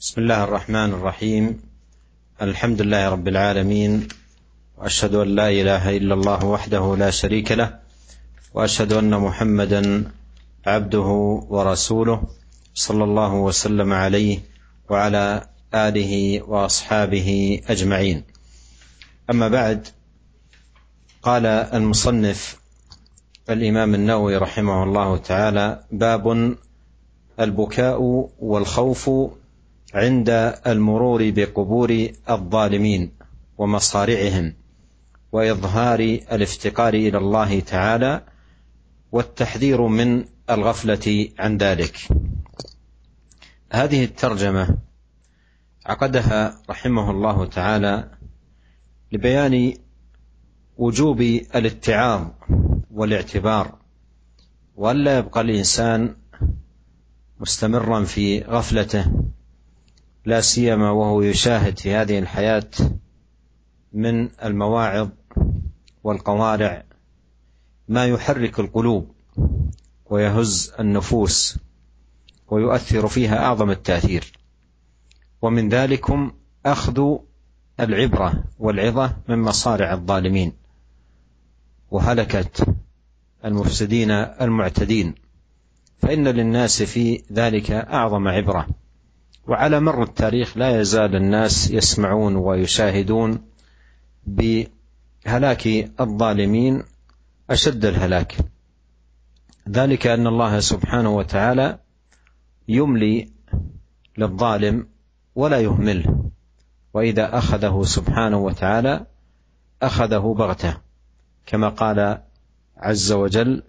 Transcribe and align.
بسم 0.00 0.20
الله 0.20 0.44
الرحمن 0.44 0.90
الرحيم. 0.96 1.60
الحمد 2.42 2.82
لله 2.82 3.08
رب 3.08 3.28
العالمين 3.28 4.08
وأشهد 4.78 5.14
أن 5.14 5.28
لا 5.28 5.48
إله 5.48 5.96
إلا 5.96 6.14
الله 6.14 6.44
وحده 6.44 6.96
لا 6.96 7.10
شريك 7.10 7.52
له 7.52 7.78
وأشهد 8.54 8.92
أن 8.92 9.20
محمدا 9.20 10.10
عبده 10.66 11.08
ورسوله 11.48 12.22
صلى 12.74 13.04
الله 13.04 13.34
وسلم 13.34 13.92
عليه 13.92 14.38
وعلى 14.88 15.46
آله 15.74 16.42
وأصحابه 16.48 17.60
أجمعين. 17.68 18.24
أما 19.30 19.48
بعد 19.48 19.88
قال 21.22 21.46
المصنف 21.46 22.56
الإمام 23.50 23.94
النووي 23.94 24.36
رحمه 24.36 24.82
الله 24.84 25.16
تعالى 25.16 25.84
باب 25.92 26.56
البكاء 27.40 28.28
والخوف 28.40 29.10
عند 29.94 30.30
المرور 30.66 31.30
بقبور 31.30 32.08
الظالمين 32.30 33.12
ومصارعهم 33.58 34.54
وإظهار 35.32 36.00
الافتقار 36.32 36.94
إلى 36.94 37.18
الله 37.18 37.60
تعالى 37.60 38.24
والتحذير 39.12 39.86
من 39.86 40.24
الغفلة 40.50 41.28
عن 41.38 41.56
ذلك. 41.56 42.08
هذه 43.72 44.04
الترجمة 44.04 44.76
عقدها 45.86 46.62
رحمه 46.70 47.10
الله 47.10 47.44
تعالى 47.46 48.10
لبيان 49.12 49.74
وجوب 50.78 51.20
الاتعاظ 51.54 52.26
والاعتبار 52.90 53.78
والا 54.76 55.18
يبقى 55.18 55.40
الإنسان 55.40 56.16
مستمرا 57.40 58.04
في 58.04 58.40
غفلته 58.40 59.12
لا 60.24 60.40
سيما 60.40 60.90
وهو 60.90 61.22
يشاهد 61.22 61.78
في 61.78 61.94
هذه 61.94 62.18
الحياة 62.18 62.70
من 63.92 64.28
المواعظ 64.44 65.08
والقوارع 66.04 66.84
ما 67.88 68.06
يحرك 68.06 68.60
القلوب 68.60 69.10
ويهز 70.10 70.72
النفوس 70.80 71.58
ويؤثر 72.48 73.08
فيها 73.08 73.38
أعظم 73.38 73.70
التأثير. 73.70 74.32
ومن 75.42 75.68
ذلكم 75.68 76.32
أخذ 76.66 77.16
العبرة 77.80 78.44
والعظة 78.58 79.16
من 79.28 79.38
مصارع 79.38 79.92
الظالمين. 79.92 80.52
وهلكه 81.90 82.74
المفسدين 83.44 84.10
المعتدين. 84.10 85.14
فإن 85.98 86.28
للناس 86.28 86.82
في 86.82 87.22
ذلك 87.32 87.70
أعظم 87.70 88.28
عبرة. 88.28 88.66
وعلى 89.50 89.80
مر 89.80 90.02
التاريخ 90.02 90.56
لا 90.56 90.80
يزال 90.80 91.16
الناس 91.16 91.70
يسمعون 91.70 92.36
ويشاهدون 92.36 93.38
بهلاك 94.26 95.66
الظالمين 96.00 96.82
أشد 97.50 97.84
الهلاك. 97.84 98.36
ذلك 99.68 100.06
أن 100.06 100.26
الله 100.26 100.60
سبحانه 100.60 101.10
وتعالى 101.16 101.78
يملي 102.68 103.32
للظالم 104.18 104.86
ولا 105.34 105.60
يهمله 105.60 106.30
وإذا 106.94 107.38
أخذه 107.38 107.82
سبحانه 107.82 108.38
وتعالى 108.38 109.06
أخذه 109.82 110.34
بغتة 110.38 110.76
كما 111.46 111.68
قال 111.68 112.22
عز 112.76 113.12
وجل 113.12 113.62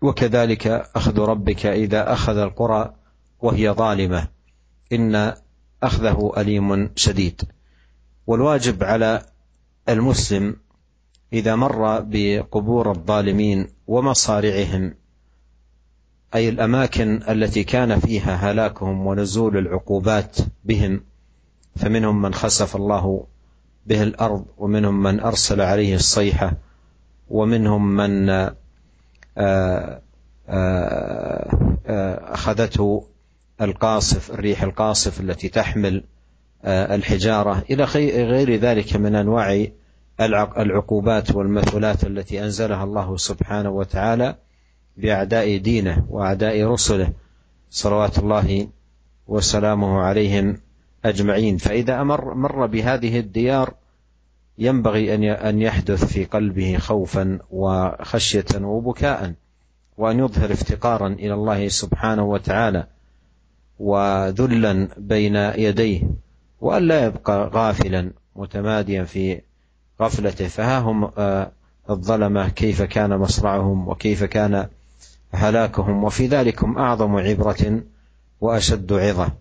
وكذلك 0.00 0.66
أخذ 0.66 1.18
ربك 1.18 1.66
إذا 1.66 2.12
أخذ 2.12 2.36
القرى 2.36 2.94
وهي 3.40 3.70
ظالمة 3.70 4.33
إن 4.92 5.34
أخذه 5.82 6.32
أليم 6.36 6.90
شديد. 6.96 7.42
والواجب 8.26 8.84
على 8.84 9.22
المسلم 9.88 10.56
إذا 11.32 11.54
مر 11.56 12.00
بقبور 12.00 12.90
الظالمين 12.90 13.68
ومصارعهم 13.86 14.94
أي 16.34 16.48
الأماكن 16.48 17.22
التي 17.28 17.64
كان 17.64 18.00
فيها 18.00 18.34
هلاكهم 18.34 19.06
ونزول 19.06 19.56
العقوبات 19.56 20.36
بهم 20.64 21.00
فمنهم 21.76 22.22
من 22.22 22.34
خسف 22.34 22.76
الله 22.76 23.26
به 23.86 24.02
الأرض 24.02 24.44
ومنهم 24.58 25.02
من 25.02 25.20
أرسل 25.20 25.60
عليه 25.60 25.94
الصيحة 25.94 26.52
ومنهم 27.28 27.96
من 27.96 28.30
أخذته 32.34 33.06
القاصف 33.60 34.30
الريح 34.30 34.62
القاصف 34.62 35.20
التي 35.20 35.48
تحمل 35.48 36.04
الحجارة 36.66 37.64
إلى 37.70 37.84
غير 38.24 38.54
ذلك 38.56 38.96
من 38.96 39.14
أنواع 39.14 39.66
العقوبات 40.58 41.34
والمثلات 41.34 42.04
التي 42.04 42.44
أنزلها 42.44 42.84
الله 42.84 43.16
سبحانه 43.16 43.70
وتعالى 43.70 44.34
بأعداء 44.96 45.56
دينه 45.56 46.06
وأعداء 46.10 46.64
رسله 46.64 47.12
صلوات 47.70 48.18
الله 48.18 48.68
وسلامه 49.26 50.00
عليهم 50.00 50.60
أجمعين. 51.04 51.56
فإذا 51.56 52.00
أمر 52.00 52.34
مر 52.34 52.66
بهذه 52.66 53.18
الديار 53.18 53.74
ينبغي 54.58 55.14
أن 55.48 55.62
يحدث 55.62 56.04
في 56.04 56.24
قلبه 56.24 56.76
خوفا 56.78 57.38
وخشية 57.50 58.44
وبكاء 58.60 59.34
وأن 59.96 60.18
يظهر 60.18 60.52
افتقارا 60.52 61.08
إلى 61.08 61.34
الله 61.34 61.68
سبحانه 61.68 62.24
وتعالى. 62.24 62.86
وذلا 63.78 64.88
بين 64.96 65.36
يديه 65.36 66.02
والا 66.60 67.04
يبقى 67.04 67.50
غافلا 67.54 68.10
متماديا 68.36 69.04
في 69.04 69.40
غفلته. 70.00 70.48
فها 70.48 70.78
هم 70.78 71.10
الظلمة 71.90 72.48
كيف 72.48 72.82
كان 72.82 73.16
مصرعهم 73.16 73.88
وكيف 73.88 74.24
كان 74.24 74.68
هلاكهم. 75.32 76.04
وفي 76.04 76.26
ذلكم 76.26 76.78
أعظم 76.78 77.16
عبرة 77.16 77.82
وأشد 78.40 78.92
عظة. 78.92 79.32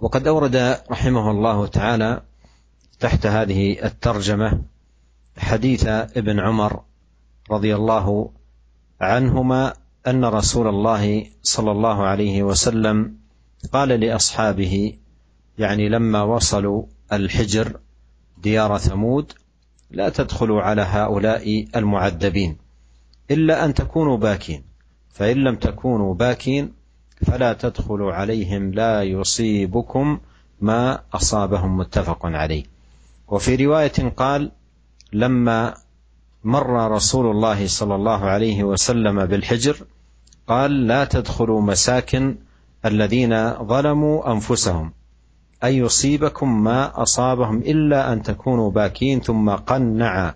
وقد 0.00 0.26
أورد 0.26 0.56
رحمه 0.90 1.30
الله 1.30 1.66
تعالى 1.66 2.22
تحت 3.00 3.26
هذه 3.26 3.84
الترجمة 3.84 4.62
حديث 5.38 5.86
ابن 5.86 6.40
عمر 6.40 6.80
رضي 7.50 7.74
الله 7.74 8.30
عنهما 9.00 9.74
أن 10.06 10.24
رسول 10.24 10.68
الله 10.68 11.26
صلى 11.42 11.70
الله 11.70 12.02
عليه 12.02 12.42
وسلم 12.42 13.16
قال 13.72 13.88
لأصحابه 13.88 14.98
يعني 15.58 15.88
لما 15.88 16.22
وصلوا 16.22 16.84
الحجر 17.12 17.80
ديار 18.38 18.78
ثمود 18.78 19.32
لا 19.90 20.08
تدخلوا 20.08 20.62
على 20.62 20.82
هؤلاء 20.82 21.66
المعذبين 21.76 22.56
إلا 23.30 23.64
أن 23.64 23.74
تكونوا 23.74 24.16
باكين 24.16 24.64
فإن 25.10 25.36
لم 25.36 25.56
تكونوا 25.56 26.14
باكين 26.14 26.72
فلا 27.26 27.52
تدخلوا 27.52 28.12
عليهم 28.12 28.72
لا 28.72 29.02
يصيبكم 29.02 30.18
ما 30.60 31.00
أصابهم 31.14 31.76
متفق 31.76 32.26
عليه. 32.26 32.64
وفي 33.28 33.56
رواية 33.56 34.08
قال 34.16 34.50
لما 35.12 35.74
مر 36.44 36.90
رسول 36.90 37.30
الله 37.30 37.66
صلى 37.66 37.94
الله 37.94 38.24
عليه 38.24 38.64
وسلم 38.64 39.26
بالحجر 39.26 39.86
قال 40.48 40.86
لا 40.86 41.04
تدخلوا 41.04 41.62
مساكن 41.62 42.36
الذين 42.84 43.52
ظلموا 43.66 44.32
أنفسهم 44.32 44.92
أن 45.64 45.72
يصيبكم 45.72 46.64
ما 46.64 47.02
أصابهم 47.02 47.58
إلا 47.58 48.12
أن 48.12 48.22
تكونوا 48.22 48.70
باكين. 48.70 49.20
ثم 49.20 49.50
قنع 49.50 50.34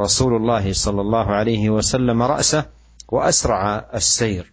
رسول 0.00 0.36
الله 0.36 0.72
صلى 0.72 1.00
الله 1.00 1.26
عليه 1.26 1.70
وسلم 1.70 2.22
رأسه 2.22 2.64
وأسرع 3.08 3.90
السير 3.94 4.52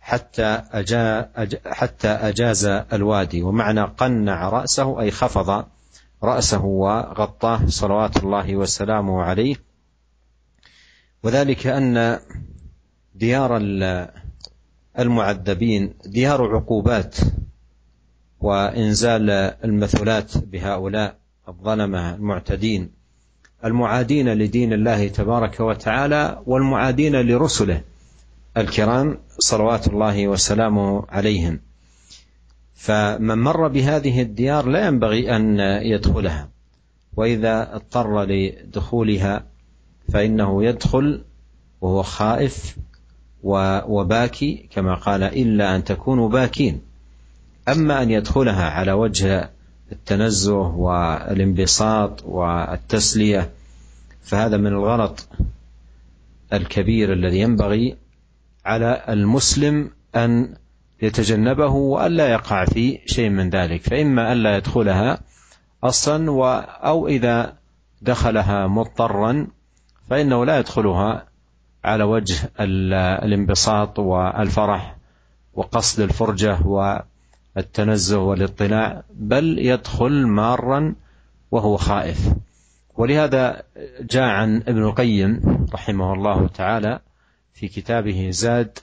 حتى 0.00 0.62
أجا 0.72 1.30
أج 1.36 1.56
حتى 1.66 2.08
أجاز 2.08 2.64
الوادي. 2.64 3.42
ومعنى 3.42 3.82
قنع 3.82 4.48
رأسه 4.48 5.00
أي 5.00 5.10
خفض 5.10 5.64
رأسه 6.22 6.64
وغطاه 6.64 7.66
صلوات 7.66 8.16
الله 8.16 8.56
وسلامه 8.56 9.22
عليه. 9.22 9.56
وذلك 11.22 11.66
أن 11.66 12.18
ديار 13.14 13.56
المعذبين 14.98 15.94
ديار 16.06 16.56
عقوبات 16.56 17.16
وإنزال 18.40 19.30
المثلات 19.64 20.38
بهؤلاء 20.38 21.16
الظلمة 21.48 22.14
المعتدين 22.14 22.90
المعادين 23.64 24.28
لدين 24.28 24.72
الله 24.72 25.08
تبارك 25.08 25.60
وتعالى 25.60 26.42
والمعادين 26.46 27.16
لرسله 27.16 27.82
الكرام 28.56 29.18
صلوات 29.38 29.88
الله 29.88 30.28
وسلامه 30.28 31.04
عليهم. 31.08 31.60
فمن 32.74 33.38
مر 33.38 33.68
بهذه 33.68 34.22
الديار 34.22 34.66
لا 34.66 34.86
ينبغي 34.86 35.36
أن 35.36 35.58
يدخلها 35.82 36.48
وإذا 37.16 37.74
اضطر 37.76 38.24
لدخولها 38.24 39.46
فإنه 40.12 40.64
يدخل 40.64 41.24
وهو 41.80 42.02
خائف 42.02 42.76
وباكي 43.42 44.68
كما 44.70 44.94
قال 44.94 45.22
إلا 45.22 45.76
أن 45.76 45.84
تكونوا 45.84 46.28
باكين. 46.28 46.80
أما 47.68 48.02
أن 48.02 48.10
يدخلها 48.10 48.70
على 48.70 48.92
وجه 48.92 49.50
التنزه 49.92 50.76
والانبساط 50.76 52.24
والتسلية 52.24 53.50
فهذا 54.22 54.56
من 54.56 54.66
الغلط 54.66 55.28
الكبير 56.52 57.12
الذي 57.12 57.40
ينبغي 57.40 57.96
على 58.64 59.04
المسلم 59.08 59.90
أن 60.16 60.54
يتجنبه 61.02 61.70
وألا 61.70 62.28
يقع 62.28 62.64
في 62.64 62.98
شيء 63.06 63.30
من 63.30 63.50
ذلك. 63.50 63.82
فإما 63.82 64.32
ألا 64.32 64.56
يدخلها 64.56 65.20
أصلا 65.84 66.26
أو 66.84 67.08
إذا 67.08 67.56
دخلها 68.02 68.66
مضطرا 68.66 69.46
فإنه 70.10 70.44
لا 70.44 70.58
يدخلها 70.58 71.31
على 71.84 72.04
وجه 72.04 72.50
الانبساط 72.60 73.98
والفرح 73.98 74.96
وقصد 75.54 76.00
الفرجة 76.00 76.58
والتنزه 77.56 78.18
والاطلاع 78.18 79.02
بل 79.14 79.58
يدخل 79.58 80.26
مارا 80.26 80.94
وهو 81.50 81.76
خائف. 81.76 82.32
ولهذا 82.94 83.62
جاء 84.00 84.22
عن 84.22 84.56
ابن 84.56 84.82
القيم 84.82 85.40
رحمه 85.74 86.12
الله 86.12 86.48
تعالى 86.48 87.00
في 87.54 87.68
كتابه 87.68 88.30
زاد 88.30 88.78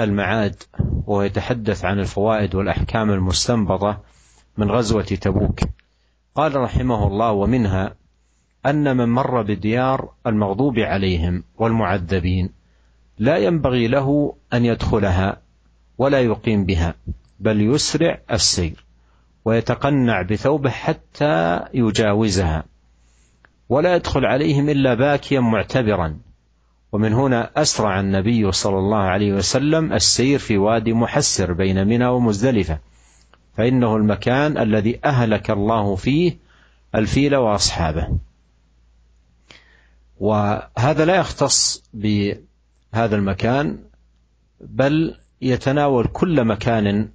المعاد 0.00 0.62
وهو 1.06 1.22
يتحدث 1.22 1.84
عن 1.84 1.98
الفوائد 1.98 2.54
والأحكام 2.54 3.10
المستنبطة 3.10 4.00
من 4.58 4.70
غزوة 4.70 5.02
تبوك. 5.02 5.60
قال 6.34 6.56
رحمه 6.56 7.06
الله 7.06 7.32
ومنها 7.32 7.94
أن 8.66 8.96
من 8.96 9.08
مر 9.08 9.42
بديار 9.42 10.08
المغضوب 10.26 10.78
عليهم 10.78 11.44
والمعذبين 11.56 12.50
لا 13.18 13.36
ينبغي 13.36 13.88
له 13.88 14.34
أن 14.52 14.64
يدخلها 14.64 15.40
ولا 15.98 16.20
يقيم 16.20 16.64
بها 16.64 16.94
بل 17.40 17.60
يسرع 17.60 18.18
السير 18.32 18.84
ويتقنع 19.44 20.22
بثوبه 20.22 20.70
حتى 20.70 21.60
يجاوزها 21.74 22.64
ولا 23.68 23.94
يدخل 23.94 24.24
عليهم 24.24 24.68
إلا 24.68 24.94
باكيا 24.94 25.40
معتبرا. 25.40 26.16
ومن 26.92 27.12
هنا 27.12 27.50
أسرع 27.56 28.00
النبي 28.00 28.52
صلى 28.52 28.78
الله 28.78 28.98
عليه 28.98 29.32
وسلم 29.32 29.92
السير 29.92 30.38
في 30.38 30.58
وادي 30.58 30.92
محسر 30.92 31.52
بين 31.52 31.86
منى 31.86 32.06
ومزدلفة 32.06 32.78
فإنه 33.56 33.96
المكان 33.96 34.58
الذي 34.58 35.00
أهلك 35.04 35.50
الله 35.50 35.96
فيه 35.96 36.36
الفيل 36.94 37.36
وأصحابه. 37.36 38.08
وهذا 40.18 41.04
لا 41.04 41.16
يختص 41.16 41.90
بهذا 41.94 43.16
المكان 43.16 43.78
بل 44.60 45.14
يتناول 45.40 46.06
كل 46.06 46.44
مكان 46.44 47.08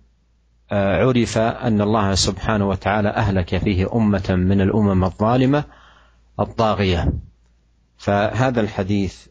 آه، 0.72 1.06
عرف 1.06 1.38
أن 1.38 1.82
الله 1.82 2.16
سبحانه 2.16 2.70
وتعالى 2.70 3.10
أهلك 3.10 3.58
فيه 3.58 3.96
أمة 3.96 4.26
من 4.30 4.62
الأمم 4.62 5.04
الظالمة 5.04 5.64
الطاغية. 6.40 7.14
فهذا 7.98 8.62
الحديث 8.62 9.28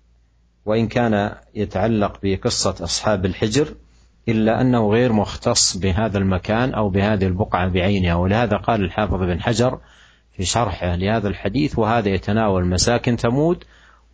وإن 0.64 0.88
كان 0.88 1.34
يتعلق 1.54 2.18
بقصة 2.22 2.84
أصحاب 2.84 3.26
الحجر 3.26 3.74
إلا 4.28 4.60
أنه 4.60 4.90
غير 4.90 5.12
مختص 5.12 5.76
بهذا 5.76 6.18
المكان 6.18 6.74
أو 6.74 6.88
بهذه 6.88 7.26
البقعة 7.26 7.68
بعينها. 7.68 8.14
ولهذا 8.14 8.56
قال 8.56 8.84
الحافظ 8.84 9.18
بن 9.18 9.42
حجر 9.42 9.78
في 10.38 10.44
شرحه 10.44 10.94
لهذا 10.94 11.28
الحديث 11.28 11.78
وهذا 11.78 12.08
يتناول 12.08 12.66
مساكن 12.66 13.16
ثمود 13.16 13.64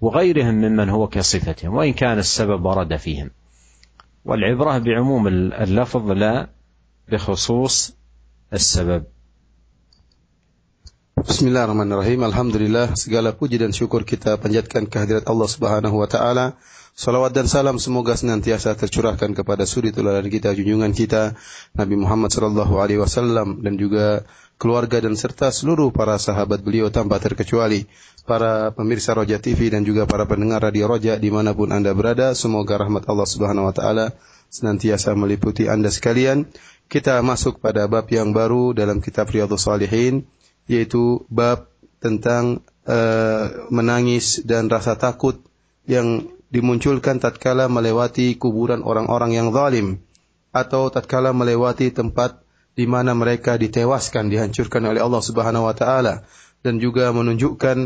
وغيرهم 0.00 0.54
ممن 0.54 0.88
هو 0.88 1.08
كصفتهم 1.08 1.74
وان 1.74 1.92
كان 1.92 2.18
السبب 2.18 2.64
ورد 2.64 2.96
فيهم 2.96 3.30
والعبره 4.24 4.78
بعموم 4.78 5.28
اللفظ 5.28 6.10
لا 6.10 6.48
بخصوص 7.12 7.92
السبب 8.52 9.04
Bismillahirrahmanirrahim. 11.24 12.20
Alhamdulillah 12.20 13.00
segala 13.00 13.32
puji 13.32 13.56
dan 13.56 13.72
syukur 13.72 14.04
kita 14.04 14.36
panjatkan 14.36 14.84
kehadirat 14.84 15.24
Allah 15.24 15.48
Subhanahu 15.48 15.96
wa 16.02 16.08
taala. 16.10 16.56
Salawat 16.92 17.32
dan 17.32 17.48
salam 17.48 17.80
semoga 17.80 18.12
senantiasa 18.12 18.76
tercurahkan 18.76 19.32
kepada 19.32 19.64
suri 19.64 19.88
teladan 19.88 20.28
kita 20.28 20.52
junjungan 20.52 20.92
kita 20.92 21.32
Nabi 21.74 21.96
Muhammad 21.96 22.28
sallallahu 22.28 22.76
alaihi 22.76 23.00
wasallam 23.00 23.64
dan 23.64 23.80
juga 23.80 24.28
keluarga 24.56 25.02
dan 25.02 25.18
serta 25.18 25.50
seluruh 25.50 25.90
para 25.90 26.16
sahabat 26.16 26.62
beliau 26.62 26.88
tanpa 26.90 27.18
terkecuali. 27.18 27.86
Para 28.24 28.72
pemirsa 28.72 29.12
Roja 29.12 29.36
TV 29.36 29.68
dan 29.68 29.84
juga 29.84 30.08
para 30.08 30.24
pendengar 30.24 30.64
Radio 30.64 30.88
Roja 30.88 31.20
di 31.20 31.28
mana 31.28 31.52
pun 31.52 31.68
anda 31.68 31.92
berada 31.92 32.32
semoga 32.32 32.80
rahmat 32.80 33.04
Allah 33.04 33.28
Subhanahu 33.28 33.68
Wa 33.68 33.74
Taala 33.76 34.06
senantiasa 34.48 35.12
meliputi 35.12 35.68
anda 35.68 35.92
sekalian. 35.92 36.48
Kita 36.88 37.20
masuk 37.20 37.60
pada 37.60 37.84
bab 37.84 38.08
yang 38.08 38.32
baru 38.32 38.72
dalam 38.72 39.04
kitab 39.04 39.28
Riyadhus 39.28 39.68
Salihin 39.68 40.24
yaitu 40.64 41.28
bab 41.28 41.68
tentang 42.00 42.64
uh, 42.88 43.68
menangis 43.68 44.40
dan 44.44 44.68
rasa 44.68 44.96
takut 44.96 45.40
yang 45.84 46.28
dimunculkan 46.52 47.20
tatkala 47.20 47.66
melewati 47.66 48.36
kuburan 48.38 48.84
orang-orang 48.84 49.36
yang 49.36 49.48
zalim 49.50 50.00
atau 50.54 50.86
tatkala 50.92 51.34
melewati 51.34 51.90
tempat 51.90 52.43
di 52.74 52.84
mana 52.90 53.14
mereka 53.14 53.54
ditewaskan, 53.54 54.30
dihancurkan 54.30 54.82
oleh 54.82 55.00
Allah 55.02 55.22
Subhanahu 55.22 55.70
wa 55.70 55.74
taala 55.74 56.26
dan 56.66 56.82
juga 56.82 57.14
menunjukkan 57.14 57.76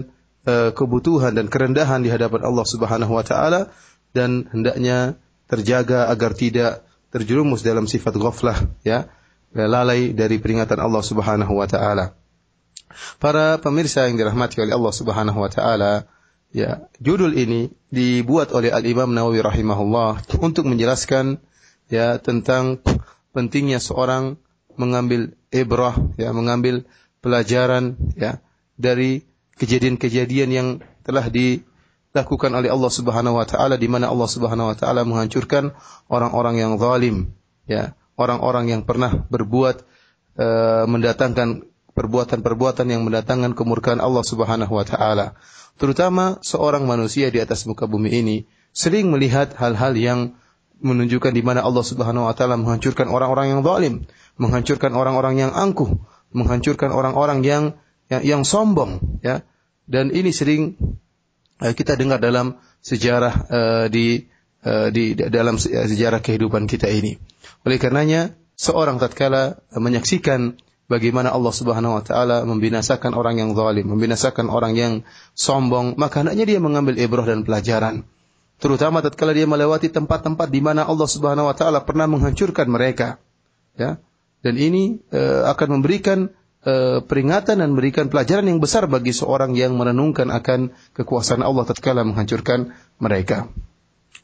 uh, 0.48 0.70
kebutuhan 0.72 1.36
dan 1.36 1.52
kerendahan 1.52 2.00
di 2.00 2.08
hadapan 2.08 2.44
Allah 2.48 2.66
Subhanahu 2.66 3.12
wa 3.12 3.24
taala 3.24 3.68
dan 4.16 4.48
hendaknya 4.48 5.20
terjaga 5.48 6.08
agar 6.08 6.32
tidak 6.32 6.88
terjerumus 7.12 7.64
dalam 7.64 7.88
sifat 7.88 8.16
ghaflah 8.16 8.68
ya 8.84 9.08
lalai 9.52 10.12
dari 10.12 10.36
peringatan 10.40 10.76
Allah 10.80 11.00
Subhanahu 11.04 11.56
wa 11.56 11.68
taala. 11.68 12.16
Para 13.20 13.60
pemirsa 13.60 14.08
yang 14.08 14.18
dirahmati 14.18 14.58
oleh 14.60 14.74
Allah 14.74 14.94
Subhanahu 14.94 15.38
wa 15.38 15.50
taala, 15.52 16.08
ya, 16.52 16.88
judul 17.00 17.36
ini 17.36 17.72
dibuat 17.88 18.52
oleh 18.52 18.72
Al-Imam 18.72 19.12
Nawawi 19.12 19.40
rahimahullah 19.44 20.24
untuk 20.46 20.68
menjelaskan 20.68 21.40
ya 21.88 22.20
tentang 22.20 22.80
pentingnya 23.32 23.80
seorang 23.80 24.36
mengambil 24.78 25.34
ibrah, 25.50 25.98
ya, 26.16 26.30
mengambil 26.30 26.86
pelajaran 27.18 27.98
ya 28.14 28.38
dari 28.78 29.26
kejadian-kejadian 29.58 30.50
yang 30.54 30.68
telah 31.02 31.26
dilakukan 31.26 32.54
oleh 32.54 32.70
Allah 32.70 32.92
Subhanahu 32.94 33.36
wa 33.42 33.46
taala 33.46 33.74
di 33.74 33.90
mana 33.90 34.08
Allah 34.08 34.30
Subhanahu 34.30 34.70
wa 34.72 34.76
taala 34.78 35.02
menghancurkan 35.02 35.74
orang-orang 36.06 36.62
yang 36.62 36.72
zalim, 36.78 37.34
ya, 37.66 37.98
orang-orang 38.14 38.70
yang 38.70 38.82
pernah 38.86 39.26
berbuat 39.28 39.82
uh, 40.38 40.84
mendatangkan 40.86 41.66
perbuatan-perbuatan 41.98 42.86
yang 42.86 43.02
mendatangkan 43.02 43.58
kemurkaan 43.58 43.98
Allah 43.98 44.22
Subhanahu 44.22 44.70
wa 44.70 44.86
taala. 44.86 45.34
Terutama 45.78 46.38
seorang 46.46 46.86
manusia 46.86 47.30
di 47.34 47.42
atas 47.42 47.66
muka 47.66 47.90
bumi 47.90 48.10
ini 48.14 48.36
sering 48.70 49.10
melihat 49.10 49.58
hal-hal 49.58 49.98
yang 49.98 50.38
menunjukkan 50.78 51.34
di 51.34 51.42
mana 51.42 51.66
Allah 51.66 51.82
Subhanahu 51.82 52.30
wa 52.30 52.34
taala 52.38 52.54
menghancurkan 52.54 53.10
orang-orang 53.10 53.50
yang 53.50 53.60
zalim, 53.66 54.06
menghancurkan 54.38 54.94
orang-orang 54.94 55.42
yang 55.42 55.52
angkuh, 55.52 55.98
menghancurkan 56.32 56.94
orang-orang 56.94 57.44
yang 57.44 57.64
yang, 58.08 58.22
yang 58.24 58.42
sombong, 58.46 59.20
ya. 59.20 59.44
Dan 59.84 60.14
ini 60.14 60.32
sering 60.32 60.78
uh, 61.60 61.72
kita 61.74 61.98
dengar 61.98 62.22
dalam 62.22 62.56
sejarah 62.80 63.34
uh, 63.50 63.86
di 63.92 64.24
uh, 64.64 64.88
di 64.88 65.12
dalam 65.18 65.60
sejarah 65.60 66.22
kehidupan 66.24 66.64
kita 66.70 66.88
ini. 66.88 67.18
Oleh 67.66 67.76
karenanya 67.76 68.32
seorang 68.54 68.96
tatkala 69.02 69.60
menyaksikan 69.74 70.56
bagaimana 70.88 71.30
Allah 71.30 71.52
Subhanahu 71.54 72.00
wa 72.00 72.02
taala 72.02 72.42
membinasakan 72.48 73.12
orang 73.14 73.38
yang 73.38 73.52
zalim, 73.52 73.86
membinasakan 73.86 74.48
orang 74.48 74.74
yang 74.74 74.92
sombong, 75.36 75.94
maka 76.00 76.24
hendaknya 76.24 76.56
dia 76.56 76.58
mengambil 76.58 76.96
ibrah 76.96 77.28
dan 77.28 77.44
pelajaran. 77.44 78.08
Terutama 78.58 78.98
tatkala 79.04 79.36
dia 79.36 79.46
melewati 79.46 79.86
tempat-tempat 79.86 80.50
di 80.50 80.58
mana 80.58 80.82
Allah 80.82 81.06
Subhanahu 81.06 81.46
wa 81.46 81.54
taala 81.54 81.86
pernah 81.86 82.10
menghancurkan 82.10 82.66
mereka. 82.66 83.22
Ya. 83.78 84.02
Dan 84.38 84.54
ini 84.54 84.98
uh, 85.10 85.50
akan 85.50 85.80
memberikan 85.80 86.30
uh, 86.62 87.02
peringatan 87.02 87.58
dan 87.58 87.74
memberikan 87.74 88.06
pelajaran 88.06 88.46
yang 88.46 88.62
besar 88.62 88.86
bagi 88.86 89.10
seorang 89.10 89.58
yang 89.58 89.74
merenungkan 89.74 90.30
akan 90.30 90.70
kekuasaan 90.94 91.42
Allah 91.42 91.66
tatkala 91.66 92.06
menghancurkan 92.06 92.70
mereka. 93.02 93.50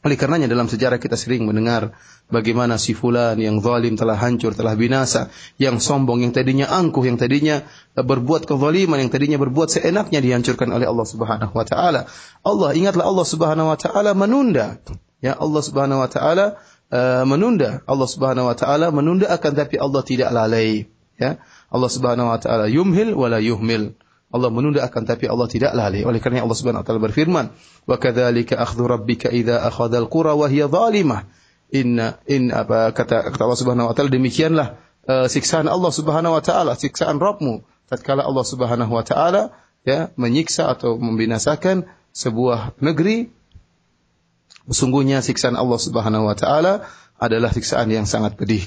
Oleh 0.05 0.21
karenanya 0.21 0.45
dalam 0.45 0.69
sejarah 0.69 1.01
kita 1.01 1.17
sering 1.17 1.49
mendengar 1.49 1.97
bagaimana 2.29 2.77
si 2.77 2.93
fulan 2.93 3.41
yang 3.41 3.57
zalim 3.57 3.97
telah 3.97 4.13
hancur, 4.13 4.53
telah 4.53 4.77
binasa, 4.77 5.33
yang 5.57 5.81
sombong, 5.81 6.21
yang 6.21 6.29
tadinya 6.29 6.69
angkuh, 6.69 7.09
yang 7.09 7.17
tadinya 7.17 7.65
berbuat 7.97 8.45
kezaliman, 8.45 9.01
yang 9.01 9.09
tadinya 9.09 9.41
berbuat 9.41 9.73
seenaknya 9.73 10.21
dihancurkan 10.21 10.69
oleh 10.69 10.85
Allah 10.85 11.07
Subhanahu 11.09 11.57
wa 11.57 11.65
taala. 11.65 12.05
Allah 12.45 12.69
ingatlah 12.77 13.01
Allah 13.01 13.25
Subhanahu 13.25 13.73
wa 13.73 13.77
taala 13.81 14.13
menunda. 14.13 14.77
Ya 15.25 15.33
Allah 15.33 15.61
Subhanahu 15.65 16.05
wa 16.05 16.09
taala 16.09 16.61
uh, 16.93 17.25
menunda. 17.25 17.81
Allah 17.89 18.05
Subhanahu 18.05 18.45
wa 18.45 18.53
taala 18.53 18.93
menunda 18.93 19.25
akan 19.33 19.51
tapi 19.57 19.81
Allah 19.81 20.05
tidak 20.05 20.29
lalai. 20.29 20.85
Ya. 21.17 21.41
Allah 21.73 21.89
Subhanahu 21.89 22.29
wa 22.29 22.37
taala 22.37 22.69
yumhil 22.69 23.17
wala 23.17 23.41
yuhmil. 23.41 23.97
Allah 24.29 24.49
menunda 24.53 24.85
akan 24.85 25.01
tapi 25.09 25.25
Allah 25.25 25.49
tidak 25.49 25.73
lalai. 25.73 26.05
Oleh 26.05 26.21
karena 26.21 26.45
Allah 26.45 26.53
Subhanahu 26.53 26.85
wa 26.85 26.87
taala 26.87 27.01
berfirman, 27.01 27.45
"Wa 27.89 27.97
kadzalika 27.97 28.61
akhdhu 28.61 28.85
rabbika 28.85 29.33
idza 29.33 29.65
akhadha 29.65 29.97
al-qura 29.97 30.37
wa 30.37 30.45
hiya 30.45 30.69
zalimah." 30.69 31.25
Inna 31.73 32.21
in 32.29 32.53
apa 32.53 32.93
kata 32.93 33.33
kata 33.33 33.41
Allah 33.41 33.57
Subhanahu 33.57 33.89
wa 33.89 33.93
taala 33.97 34.13
demikianlah 34.13 34.77
uh, 35.09 35.25
siksaan 35.25 35.65
Allah 35.65 35.89
Subhanahu 35.89 36.37
wa 36.37 36.43
taala, 36.45 36.77
siksaan 36.77 37.17
Rabbmu 37.17 37.65
tatkala 37.89 38.21
Allah 38.21 38.45
Subhanahu 38.45 38.93
wa 38.93 39.01
taala 39.01 39.49
ya 39.81 40.13
menyiksa 40.17 40.69
atau 40.69 40.97
membinasakan 41.01 41.89
sebuah 42.13 42.77
negeri 42.81 43.33
sesungguhnya 44.69 45.21
siksaan 45.21 45.57
Allah 45.57 45.79
Subhanahu 45.79 46.29
wa 46.29 46.35
taala 46.37 46.89
adalah 47.15 47.53
siksaan 47.53 47.89
yang 47.89 48.09
sangat 48.09 48.35
pedih. 48.35 48.65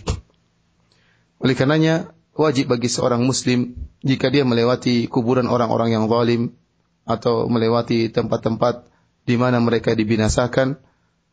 Oleh 1.38 1.54
karenanya 1.54 2.10
wajib 2.34 2.70
bagi 2.70 2.86
seorang 2.86 3.22
muslim 3.22 3.74
jika 4.02 4.30
dia 4.30 4.46
melewati 4.46 5.10
kuburan 5.10 5.50
orang-orang 5.50 5.94
yang 5.94 6.06
zalim 6.06 6.54
atau 7.02 7.50
melewati 7.50 8.14
tempat-tempat 8.14 8.86
di 9.26 9.34
mana 9.34 9.58
mereka 9.58 9.92
dibinasakan 9.92 10.78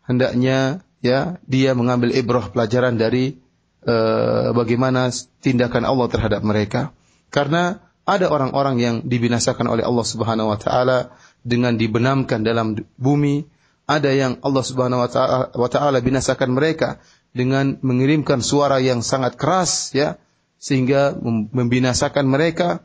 hendaknya 0.05 0.81
ya 1.05 1.37
dia 1.45 1.77
mengambil 1.77 2.09
ibrah 2.15 2.49
pelajaran 2.49 2.97
dari 2.97 3.37
uh, 3.85 4.49
bagaimana 4.51 5.13
tindakan 5.45 5.85
Allah 5.85 6.07
terhadap 6.09 6.41
mereka 6.41 6.95
karena 7.29 7.85
ada 8.05 8.29
orang-orang 8.29 8.75
yang 8.81 8.95
dibinasakan 9.05 9.65
oleh 9.65 9.85
Allah 9.85 10.05
Subhanahu 10.05 10.53
wa 10.53 10.57
taala 10.57 11.13
dengan 11.41 11.77
dibenamkan 11.77 12.41
dalam 12.41 12.77
bumi 12.97 13.45
ada 13.85 14.09
yang 14.09 14.41
Allah 14.41 14.63
Subhanahu 14.65 15.05
wa 15.53 15.69
taala 15.69 15.97
binasakan 16.01 16.57
mereka 16.57 16.97
dengan 17.35 17.77
mengirimkan 17.85 18.41
suara 18.41 18.81
yang 18.81 19.05
sangat 19.05 19.37
keras 19.37 19.93
ya 19.93 20.17
sehingga 20.57 21.13
membinasakan 21.53 22.25
mereka. 22.25 22.81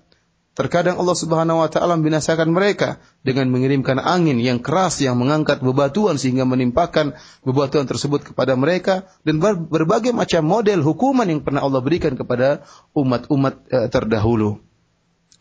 Terkadang 0.50 1.00
Allah 1.00 1.16
Subhanahu 1.16 1.62
wa 1.62 1.71
taala 1.73 1.97
membinasakan 1.97 2.52
mereka 2.52 3.00
dengan 3.25 3.49
mengirimkan 3.49 3.97
angin 3.97 4.37
yang 4.42 4.61
keras 4.61 5.00
yang 5.00 5.16
mengangkat 5.16 5.64
bebatuan 5.64 6.21
sehingga 6.21 6.45
menimpakan 6.45 7.16
bebatuan 7.47 7.88
tersebut 7.88 8.35
kepada 8.35 8.59
mereka 8.59 9.09
dan 9.25 9.40
berbagai 9.40 10.12
macam 10.12 10.45
model 10.45 10.85
hukuman 10.85 11.25
yang 11.25 11.40
pernah 11.40 11.64
Allah 11.64 11.80
berikan 11.80 12.12
kepada 12.12 12.66
umat-umat 12.92 13.54
eh, 13.73 13.88
terdahulu. 13.88 14.61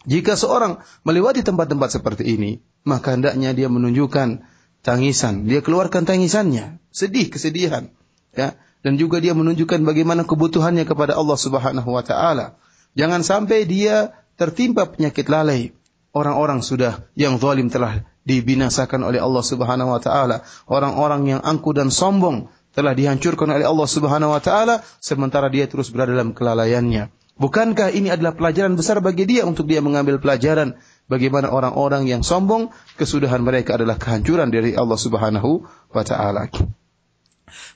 Jika 0.07 0.39
seorang 0.39 0.79
melewati 1.03 1.43
tempat-tempat 1.43 1.99
seperti 1.99 2.39
ini, 2.39 2.63
maka 2.87 3.17
hendaknya 3.17 3.51
dia 3.51 3.67
menunjukkan 3.67 4.39
tangisan, 4.81 5.45
dia 5.45 5.59
keluarkan 5.59 6.07
tangisannya, 6.07 6.79
sedih 6.89 7.29
kesedihan, 7.31 7.91
ya 8.35 8.55
dan 8.79 8.95
juga 8.95 9.19
dia 9.19 9.35
menunjukkan 9.35 9.83
bagaimana 9.83 10.23
kebutuhannya 10.23 10.87
kepada 10.87 11.19
Allah 11.19 11.37
Subhanahu 11.37 11.89
wa 11.91 12.03
taala. 12.03 12.55
Jangan 12.95 13.21
sampai 13.21 13.67
dia 13.67 14.15
tertimpa 14.39 14.87
penyakit 14.87 15.27
lalai. 15.27 15.75
Orang-orang 16.09 16.65
sudah 16.65 17.05
yang 17.13 17.37
zalim 17.37 17.69
telah 17.69 18.01
dibinasakan 18.25 19.05
oleh 19.05 19.21
Allah 19.21 19.43
Subhanahu 19.45 19.93
wa 19.93 20.01
taala. 20.01 20.41
Orang-orang 20.65 21.37
yang 21.37 21.41
angkuh 21.43 21.75
dan 21.75 21.93
sombong 21.93 22.49
telah 22.73 22.95
dihancurkan 22.95 23.51
oleh 23.51 23.67
Allah 23.67 23.85
Subhanahu 23.87 24.33
wa 24.33 24.41
taala 24.41 24.81
sementara 25.03 25.51
dia 25.51 25.67
terus 25.69 25.91
berada 25.93 26.15
dalam 26.15 26.33
kelalaiannya. 26.33 27.13
Bukankah 27.39 27.95
ini 27.95 28.11
adalah 28.11 28.35
pelajaran 28.35 28.75
besar 28.75 28.99
bagi 28.99 29.23
dia 29.23 29.47
untuk 29.47 29.63
dia 29.63 29.79
mengambil 29.79 30.19
pelajaran 30.19 30.75
bagaimana 31.09 31.49
orang-orang 31.49 32.05
yang 32.05 32.21
sombong 32.21 32.69
kesudahan 32.95 33.41
mereka 33.41 33.75
adalah 33.75 33.97
kehancuran 33.97 34.53
dari 34.53 34.77
Allah 34.77 34.95
Subhanahu 34.95 35.65
wa 35.65 36.03
taala. 36.05 36.47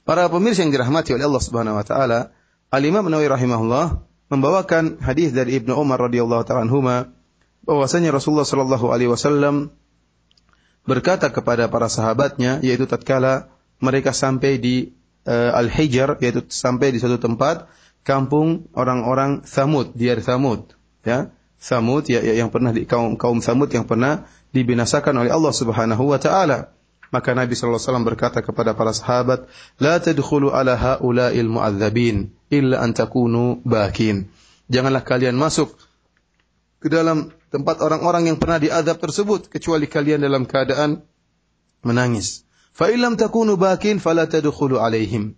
Para 0.06 0.30
pemirsa 0.30 0.62
yang 0.62 0.72
dirahmati 0.72 1.18
oleh 1.18 1.26
Allah 1.26 1.44
Subhanahu 1.44 1.76
wa 1.82 1.86
taala, 1.86 2.32
Al-Imam 2.70 3.10
Nawawi 3.10 3.28
rahimahullah 3.28 4.06
membawakan 4.30 5.02
hadis 5.02 5.34
dari 5.34 5.58
Ibnu 5.60 5.74
Umar 5.74 6.00
radhiyallahu 6.08 6.46
taala 6.46 6.64
anhuma 6.64 7.12
bahwasanya 7.66 8.14
Rasulullah 8.14 8.48
sallallahu 8.48 8.94
alaihi 8.94 9.10
wasallam 9.10 9.74
berkata 10.84 11.32
kepada 11.34 11.68
para 11.72 11.88
sahabatnya 11.88 12.60
yaitu 12.62 12.86
tatkala 12.86 13.50
mereka 13.80 14.12
sampai 14.12 14.60
di 14.60 14.96
uh, 15.28 15.52
Al-Hijr 15.56 16.20
yaitu 16.20 16.44
sampai 16.48 16.92
di 16.92 17.00
suatu 17.00 17.20
tempat 17.20 17.72
kampung 18.04 18.68
orang-orang 18.76 19.48
Samud, 19.48 19.96
di 19.96 20.12
Samud, 20.20 20.76
ya. 21.08 21.32
Samud 21.64 22.04
ya, 22.12 22.20
ya, 22.20 22.36
yang 22.36 22.52
pernah 22.52 22.76
di 22.76 22.84
kaum 22.84 23.16
kaum 23.16 23.40
Samud 23.40 23.72
yang 23.72 23.88
pernah 23.88 24.28
dibinasakan 24.52 25.16
oleh 25.24 25.32
Allah 25.32 25.56
Subhanahu 25.56 26.12
wa 26.12 26.20
taala. 26.20 26.76
Maka 27.14 27.32
Nabi 27.38 27.54
SAW 27.54 28.04
berkata 28.04 28.42
kepada 28.42 28.74
para 28.74 28.92
sahabat, 28.92 29.48
La 29.78 30.02
tadkhulu 30.02 30.50
ala 30.50 30.74
ha'ula'il 30.76 31.48
mu'adzabin, 31.48 32.36
illa 32.50 32.82
an 32.84 32.92
takunu 32.92 33.62
bakin. 33.64 34.28
Janganlah 34.68 35.06
kalian 35.06 35.38
masuk 35.38 35.78
ke 36.82 36.90
dalam 36.90 37.32
tempat 37.54 37.86
orang-orang 37.86 38.34
yang 38.34 38.42
pernah 38.42 38.58
diadab 38.58 38.98
tersebut, 38.98 39.48
kecuali 39.48 39.86
kalian 39.86 40.26
dalam 40.26 40.50
keadaan 40.50 41.06
menangis. 41.86 42.50
Fa 42.74 42.90
illam 42.90 43.14
takunu 43.14 43.56
bakin, 43.62 44.02
fala 44.02 44.26
tadkhulu 44.26 44.82
alaihim. 44.82 45.38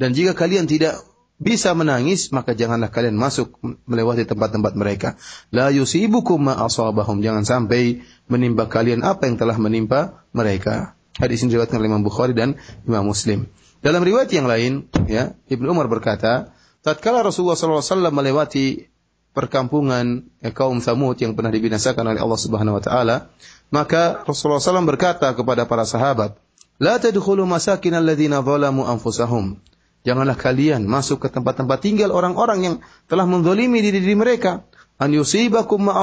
Dan 0.00 0.16
jika 0.16 0.32
kalian 0.32 0.64
tidak 0.64 0.96
bisa 1.40 1.72
menangis, 1.72 2.28
maka 2.36 2.52
janganlah 2.52 2.92
kalian 2.92 3.16
masuk 3.16 3.56
melewati 3.88 4.28
tempat-tempat 4.28 4.76
mereka. 4.76 5.16
La 5.48 5.72
yusibukum 5.72 6.36
ma 6.36 6.60
asabahum. 6.60 7.24
Jangan 7.24 7.48
sampai 7.48 8.04
menimpa 8.28 8.68
kalian 8.68 9.00
apa 9.00 9.24
yang 9.24 9.40
telah 9.40 9.56
menimpa 9.56 10.28
mereka. 10.36 10.94
Hadis 11.16 11.40
ini 11.40 11.56
diriwayatkan 11.56 11.80
oleh 11.80 11.88
Imam 11.88 12.04
Bukhari 12.04 12.36
dan 12.36 12.60
Imam 12.84 13.08
Muslim. 13.08 13.48
Dalam 13.80 14.04
riwayat 14.04 14.28
yang 14.36 14.44
lain, 14.44 14.92
ya, 15.08 15.32
Ibnu 15.48 15.72
Umar 15.72 15.88
berkata, 15.88 16.52
tatkala 16.84 17.24
Rasulullah 17.24 17.56
SAW 17.56 18.12
melewati 18.12 18.92
perkampungan 19.32 20.28
ya, 20.44 20.52
kaum 20.52 20.84
Thamud 20.84 21.16
yang 21.16 21.32
pernah 21.32 21.48
dibinasakan 21.48 22.04
oleh 22.04 22.20
Allah 22.20 22.40
Subhanahu 22.40 22.76
wa 22.76 22.82
taala, 22.84 23.16
maka 23.72 24.20
Rasulullah 24.28 24.60
SAW 24.60 24.84
berkata 24.84 25.32
kepada 25.32 25.64
para 25.64 25.88
sahabat, 25.88 26.36
"La 26.76 27.00
tadkhulu 27.00 27.48
masakin 27.48 27.96
alladziina 27.96 28.44
zalamu 28.44 28.84
anfusahum." 28.84 29.56
Janganlah 30.00 30.36
kalian 30.36 30.88
masuk 30.88 31.24
ke 31.24 31.28
tempat-tempat 31.28 31.78
tinggal 31.84 32.10
orang-orang 32.10 32.58
yang 32.64 32.74
telah 33.04 33.28
menzalimi 33.28 33.84
diri, 33.84 34.00
diri 34.00 34.16
mereka. 34.16 34.64
An 35.00 35.12
yusibakum 35.12 35.80
ma 35.80 36.00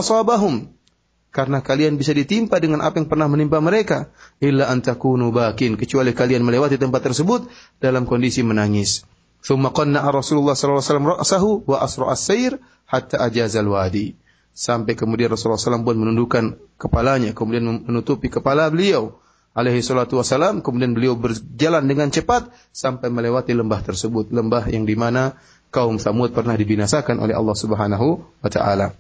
karena 1.28 1.62
kalian 1.62 2.02
bisa 2.02 2.18
ditimpa 2.18 2.58
dengan 2.58 2.82
apa 2.82 2.98
yang 2.98 3.06
pernah 3.06 3.30
menimpa 3.30 3.62
mereka. 3.62 4.10
Illa 4.42 4.74
antakunu 4.74 5.30
bakin. 5.30 5.78
Kecuali 5.78 6.16
kalian 6.16 6.42
melewati 6.42 6.82
tempat 6.82 7.14
tersebut 7.14 7.46
dalam 7.78 8.10
kondisi 8.10 8.42
menangis. 8.42 9.06
Thumma 9.46 9.70
qanna 9.70 10.02
Rasulullah 10.10 10.58
sallallahu 10.58 11.22
alaihi 11.22 11.62
wa 11.70 11.78
asra 11.78 12.06
as-sair 12.10 12.58
hatta 12.90 13.22
ajazal 13.22 13.70
wadi 13.70 14.18
sampai 14.58 14.98
kemudian 14.98 15.30
Rasulullah 15.30 15.62
SAW 15.62 15.86
pun 15.86 16.02
menundukkan 16.02 16.58
kepalanya 16.82 17.38
kemudian 17.38 17.86
menutupi 17.86 18.34
kepala 18.34 18.66
beliau 18.74 19.22
alaihi 19.58 19.82
salatu 19.82 20.22
wasalam 20.22 20.62
kemudian 20.62 20.94
beliau 20.94 21.18
berjalan 21.18 21.90
dengan 21.90 22.14
cepat 22.14 22.54
sampai 22.70 23.10
melewati 23.10 23.58
lembah 23.58 23.82
tersebut. 23.82 24.30
Lembah 24.30 24.70
yang 24.70 24.86
di 24.86 24.94
mana 24.94 25.34
kaum 25.74 25.98
Samud 25.98 26.30
pernah 26.38 26.54
dibinasakan 26.54 27.18
oleh 27.18 27.34
Allah 27.34 27.58
Subhanahu 27.58 28.22
wa 28.22 28.50
taala. 28.54 28.94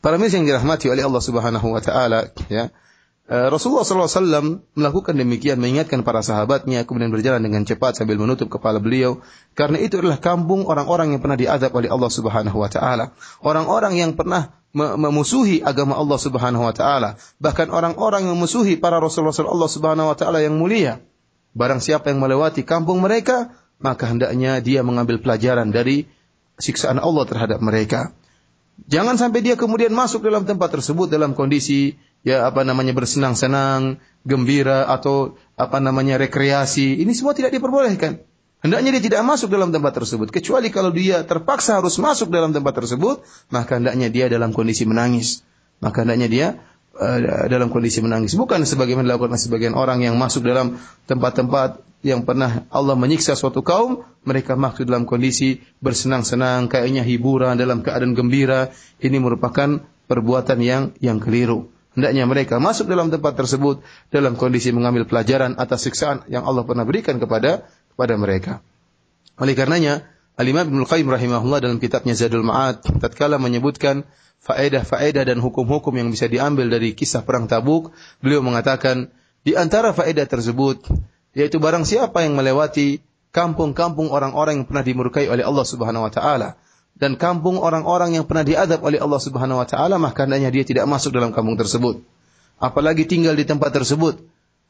Para 0.00 0.16
mirsa 0.16 0.40
yang 0.40 0.48
dirahmati 0.48 0.88
oleh 0.88 1.04
Allah 1.04 1.22
Subhanahu 1.22 1.76
wa 1.76 1.82
taala, 1.84 2.32
ya. 2.48 2.72
Eh, 3.30 3.46
Rasulullah 3.46 3.86
SAW 3.86 4.58
melakukan 4.74 5.14
demikian 5.14 5.62
mengingatkan 5.62 6.02
para 6.02 6.18
sahabatnya 6.18 6.82
kemudian 6.82 7.14
berjalan 7.14 7.38
dengan 7.38 7.62
cepat 7.62 7.94
sambil 7.94 8.18
menutup 8.18 8.50
kepala 8.50 8.82
beliau. 8.82 9.22
Karena 9.54 9.78
itu 9.78 10.02
adalah 10.02 10.18
kampung 10.18 10.66
orang-orang 10.66 11.14
yang 11.14 11.22
pernah 11.22 11.38
diadab 11.38 11.70
oleh 11.70 11.86
Allah 11.86 12.10
Subhanahu 12.10 12.58
wa 12.58 12.66
taala. 12.66 13.14
Orang-orang 13.38 14.02
yang 14.02 14.18
pernah 14.18 14.50
memusuhi 14.74 15.62
agama 15.62 15.94
Allah 15.94 16.18
Subhanahu 16.18 16.66
wa 16.66 16.74
taala. 16.74 17.22
Bahkan 17.38 17.70
orang-orang 17.70 18.26
yang 18.26 18.34
memusuhi 18.34 18.74
para 18.82 18.98
Rasulullah 18.98 19.30
Allah 19.30 19.70
Subhanahu 19.70 20.10
wa 20.10 20.16
taala 20.18 20.42
yang 20.42 20.58
mulia. 20.58 20.98
Barang 21.54 21.78
siapa 21.78 22.10
yang 22.10 22.18
melewati 22.18 22.66
kampung 22.66 22.98
mereka 22.98 23.54
maka 23.80 24.10
hendaknya 24.10 24.60
dia 24.60 24.82
mengambil 24.82 25.22
pelajaran 25.22 25.72
dari 25.72 26.10
siksaan 26.60 27.00
Allah 27.00 27.24
terhadap 27.30 27.62
mereka. 27.64 28.12
Jangan 28.90 29.16
sampai 29.16 29.40
dia 29.44 29.54
kemudian 29.54 29.94
masuk 29.94 30.24
dalam 30.24 30.44
tempat 30.44 30.74
tersebut 30.74 31.06
dalam 31.08 31.32
kondisi 31.38 31.96
ya 32.26 32.48
apa 32.48 32.64
namanya 32.66 32.92
bersenang-senang, 32.92 34.00
gembira 34.24 34.88
atau 34.88 35.36
apa 35.56 35.80
namanya 35.80 36.20
rekreasi. 36.20 37.00
Ini 37.00 37.12
semua 37.16 37.32
tidak 37.32 37.56
diperbolehkan. 37.56 38.20
Hendaknya 38.60 38.92
dia 39.00 39.02
tidak 39.08 39.24
masuk 39.24 39.48
dalam 39.48 39.72
tempat 39.72 39.96
tersebut 39.96 40.28
kecuali 40.28 40.68
kalau 40.68 40.92
dia 40.92 41.24
terpaksa 41.24 41.80
harus 41.80 41.96
masuk 41.96 42.28
dalam 42.28 42.52
tempat 42.52 42.84
tersebut, 42.84 43.24
maka 43.48 43.80
hendaknya 43.80 44.12
dia 44.12 44.28
dalam 44.28 44.52
kondisi 44.52 44.84
menangis. 44.84 45.40
Maka 45.80 46.04
hendaknya 46.04 46.28
dia 46.28 46.46
uh, 46.92 47.48
dalam 47.48 47.72
kondisi 47.72 48.04
menangis. 48.04 48.36
Bukan 48.36 48.60
sebagaimana 48.68 49.08
dilakukan 49.08 49.40
sebagian 49.40 49.72
orang 49.72 50.04
yang 50.04 50.20
masuk 50.20 50.44
dalam 50.44 50.76
tempat-tempat 51.08 51.80
yang 52.04 52.24
pernah 52.28 52.68
Allah 52.68 52.96
menyiksa 53.00 53.32
suatu 53.32 53.64
kaum, 53.64 54.04
mereka 54.28 54.60
masuk 54.60 54.84
dalam 54.84 55.08
kondisi 55.08 55.64
bersenang-senang, 55.80 56.68
kayaknya 56.68 57.00
hiburan 57.00 57.56
dalam 57.56 57.80
keadaan 57.80 58.12
gembira. 58.12 58.72
Ini 59.00 59.16
merupakan 59.16 59.80
perbuatan 60.04 60.58
yang 60.60 60.82
yang 61.00 61.16
keliru. 61.16 61.79
Hendaknya 61.98 62.22
mereka 62.26 62.62
masuk 62.62 62.86
dalam 62.86 63.10
tempat 63.10 63.34
tersebut 63.34 63.82
dalam 64.14 64.38
kondisi 64.38 64.70
mengambil 64.70 65.10
pelajaran 65.10 65.58
atas 65.58 65.90
siksaan 65.90 66.22
yang 66.30 66.46
Allah 66.46 66.62
pernah 66.62 66.86
berikan 66.86 67.18
kepada 67.18 67.66
kepada 67.90 68.14
mereka. 68.14 68.52
Oleh 69.42 69.58
karenanya, 69.58 70.06
Al-Imam 70.38 70.70
Ibnu 70.70 70.86
Qayyim 70.86 71.10
rahimahullah 71.10 71.60
dalam 71.60 71.82
kitabnya 71.82 72.14
Zadul 72.14 72.46
Ma'ad 72.46 72.86
tatkala 73.02 73.42
menyebutkan 73.42 74.06
faedah-faedah 74.40 75.28
dan 75.28 75.42
hukum-hukum 75.42 75.92
yang 75.92 76.08
bisa 76.08 76.30
diambil 76.30 76.70
dari 76.72 76.96
kisah 76.96 77.26
perang 77.26 77.50
Tabuk, 77.50 77.92
beliau 78.24 78.40
mengatakan 78.40 79.12
di 79.44 79.58
antara 79.58 79.92
faedah 79.92 80.24
tersebut 80.24 80.86
yaitu 81.36 81.58
barang 81.58 81.84
siapa 81.86 82.24
yang 82.24 82.34
melewati 82.38 83.02
kampung-kampung 83.30 84.10
orang-orang 84.10 84.62
yang 84.62 84.66
pernah 84.66 84.84
dimurkai 84.86 85.30
oleh 85.30 85.46
Allah 85.46 85.66
Subhanahu 85.66 86.06
wa 86.06 86.12
taala, 86.12 86.58
dan 87.00 87.16
kampung 87.16 87.56
orang-orang 87.56 88.14
yang 88.20 88.28
pernah 88.28 88.44
diadab 88.44 88.84
oleh 88.84 89.00
Allah 89.00 89.16
Subhanahu 89.16 89.58
wa 89.58 89.66
taala, 89.66 89.96
maka 89.96 90.28
hendaknya 90.28 90.52
dia 90.52 90.64
tidak 90.68 90.84
masuk 90.84 91.16
dalam 91.16 91.32
kampung 91.32 91.56
tersebut. 91.56 92.04
Apalagi 92.60 93.08
tinggal 93.08 93.34
di 93.34 93.48
tempat 93.48 93.72
tersebut. 93.72 94.20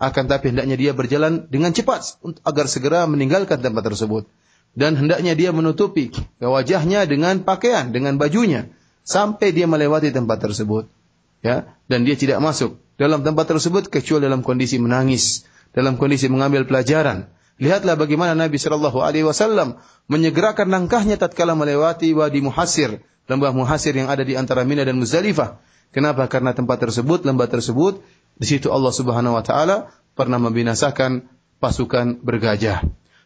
Akan 0.01 0.31
tapi 0.31 0.49
hendaknya 0.55 0.81
dia 0.81 0.97
berjalan 0.97 1.45
dengan 1.53 1.77
cepat 1.77 2.23
agar 2.47 2.65
segera 2.71 3.05
meninggalkan 3.05 3.61
tempat 3.61 3.85
tersebut. 3.93 4.25
Dan 4.73 4.97
hendaknya 4.97 5.37
dia 5.37 5.51
menutupi 5.51 6.15
wajahnya 6.41 7.05
dengan 7.05 7.45
pakaian, 7.45 7.91
dengan 7.93 8.17
bajunya 8.17 8.71
sampai 9.03 9.51
dia 9.51 9.67
melewati 9.67 10.15
tempat 10.15 10.41
tersebut. 10.41 10.87
Ya, 11.43 11.75
dan 11.91 12.07
dia 12.07 12.15
tidak 12.15 12.39
masuk 12.41 12.79
dalam 13.01 13.27
tempat 13.27 13.49
tersebut 13.49 13.89
kecuali 13.89 14.29
dalam 14.29 14.45
kondisi 14.45 14.77
menangis, 14.77 15.49
dalam 15.75 15.99
kondisi 15.99 16.31
mengambil 16.31 16.65
pelajaran. 16.65 17.27
Lihatlah 17.61 17.95
bagaimana 18.00 18.33
Nabi 18.33 18.57
Shallallahu 18.57 19.05
Alaihi 19.05 19.29
Wasallam 19.29 19.76
menyegerakan 20.09 20.73
langkahnya 20.73 21.21
tatkala 21.21 21.52
melewati 21.52 22.17
wadi 22.17 22.40
Muhasir, 22.40 23.05
lembah 23.29 23.52
Muhasir 23.52 23.93
yang 23.93 24.09
ada 24.09 24.25
di 24.25 24.33
antara 24.33 24.64
Mina 24.64 24.81
dan 24.81 24.97
Muzdalifah. 24.97 25.61
Kenapa? 25.93 26.25
Karena 26.33 26.57
tempat 26.57 26.81
tersebut, 26.81 27.29
lembah 27.29 27.52
tersebut, 27.52 28.00
di 28.40 28.47
situ 28.49 28.73
Allah 28.73 28.88
Subhanahu 28.97 29.37
Wa 29.37 29.45
Taala 29.45 29.76
pernah 30.17 30.40
membinasakan 30.40 31.29
pasukan 31.61 32.25
bergajah. 32.25 32.81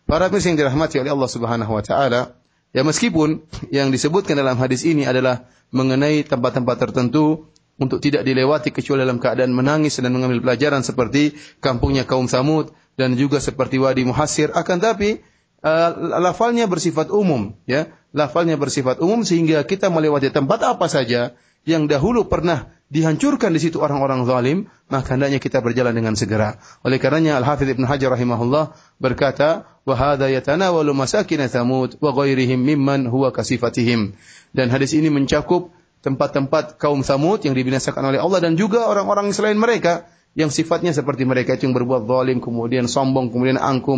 Para 0.04 0.26
pemirsa 0.26 0.50
yang 0.50 0.58
dirahmati 0.58 0.98
oleh 0.98 1.14
Allah 1.14 1.30
Subhanahu 1.30 1.70
Wa 1.70 1.82
Taala, 1.86 2.34
ya 2.74 2.82
meskipun 2.82 3.46
yang 3.70 3.94
disebutkan 3.94 4.34
dalam 4.34 4.58
hadis 4.58 4.82
ini 4.82 5.06
adalah 5.06 5.46
mengenai 5.70 6.26
tempat-tempat 6.26 6.90
tertentu 6.90 7.54
untuk 7.78 8.02
tidak 8.02 8.26
dilewati 8.26 8.74
kecuali 8.74 9.06
dalam 9.06 9.22
keadaan 9.22 9.54
menangis 9.54 9.98
dan 9.98 10.10
mengambil 10.10 10.42
pelajaran 10.42 10.82
seperti 10.82 11.38
kampungnya 11.62 12.02
kaum 12.02 12.26
Samud 12.26 12.74
dan 12.94 13.18
juga 13.18 13.42
seperti 13.42 13.78
Wadi 13.82 14.06
Muhasir 14.06 14.54
akan 14.54 14.78
tapi 14.78 15.22
uh, 15.64 16.20
lafalnya 16.22 16.70
bersifat 16.70 17.10
umum 17.10 17.54
ya. 17.66 17.90
Lafalnya 18.14 18.54
bersifat 18.54 19.02
umum 19.02 19.26
sehingga 19.26 19.66
kita 19.66 19.90
melewati 19.90 20.30
tempat 20.30 20.62
apa 20.62 20.86
saja 20.86 21.34
yang 21.66 21.90
dahulu 21.90 22.30
pernah 22.30 22.70
dihancurkan 22.92 23.50
di 23.50 23.58
situ 23.58 23.82
orang-orang 23.82 24.22
zalim 24.28 24.58
maka 24.86 25.18
hendaknya 25.18 25.42
kita 25.42 25.58
berjalan 25.58 25.90
dengan 25.90 26.14
segera. 26.14 26.62
Oleh 26.86 27.02
karenanya 27.02 27.40
Al-Hafidz 27.42 27.74
Ibnu 27.74 27.90
Hajar 27.90 28.14
rahimahullah 28.14 28.76
berkata 29.02 29.66
wa 29.82 29.94
hadza 29.98 30.30
yatanawalu 30.30 30.94
masakin 30.94 31.42
Thamud 31.50 31.98
wa 31.98 32.10
ghairihim 32.14 32.62
mimman 32.62 33.10
huwa 33.10 33.34
kasifatihim. 33.34 34.14
Dan 34.54 34.70
hadis 34.70 34.94
ini 34.94 35.10
mencakup 35.10 35.74
tempat-tempat 36.04 36.76
kaum 36.76 37.00
Samud 37.00 37.40
yang 37.42 37.56
dibinasakan 37.56 38.12
oleh 38.12 38.20
Allah 38.20 38.44
dan 38.44 38.60
juga 38.60 38.86
orang-orang 38.86 39.32
selain 39.32 39.56
mereka 39.56 40.04
yang 40.37 40.53
sifatnya 40.53 40.93
seperti 40.93 41.25
mereka 41.25 41.57
yang 41.57 41.73
berbuat 41.73 42.05
zalim 42.05 42.37
kemudian 42.37 42.85
sombong 42.85 43.33
kemudian 43.33 43.57
angkuh 43.57 43.97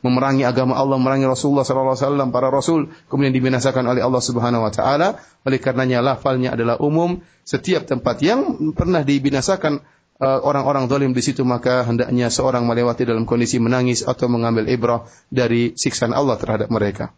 memerangi 0.00 0.46
agama 0.46 0.78
Allah 0.78 0.96
memerangi 0.96 1.26
Rasulullah 1.26 1.66
sallallahu 1.66 1.98
alaihi 1.98 2.06
wasallam 2.06 2.28
para 2.30 2.48
rasul 2.54 2.88
kemudian 3.10 3.34
dibinasakan 3.34 3.90
oleh 3.90 4.00
Allah 4.00 4.22
Subhanahu 4.22 4.62
wa 4.62 4.72
taala 4.72 5.18
oleh 5.42 5.58
karenanya 5.58 5.98
lafalnya 6.00 6.54
adalah 6.54 6.78
umum 6.78 7.18
setiap 7.42 7.84
tempat 7.84 8.22
yang 8.22 8.72
pernah 8.78 9.02
dibinasakan 9.02 9.82
uh, 10.22 10.40
orang-orang 10.46 10.86
zalim 10.86 11.10
di 11.10 11.20
situ 11.20 11.42
maka 11.42 11.82
hendaknya 11.82 12.30
seorang 12.30 12.62
melewati 12.62 13.02
dalam 13.02 13.26
kondisi 13.26 13.58
menangis 13.58 14.06
atau 14.06 14.30
mengambil 14.30 14.70
ibrah 14.70 15.10
dari 15.34 15.74
siksaan 15.74 16.14
Allah 16.14 16.38
terhadap 16.38 16.70
mereka 16.70 17.10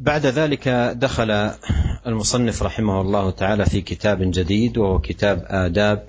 بعد 0.00 0.32
ذلك 0.32 0.96
دخل 0.96 1.30
المصنف 2.08 2.56
رحمه 2.62 3.00
الله 3.00 3.30
تعالى 3.30 3.64
في 3.68 3.80
كتاب 3.84 4.32
جديد 4.32 4.80
وهو 4.80 5.04
كتاب 5.04 5.44
آداب 5.44 6.08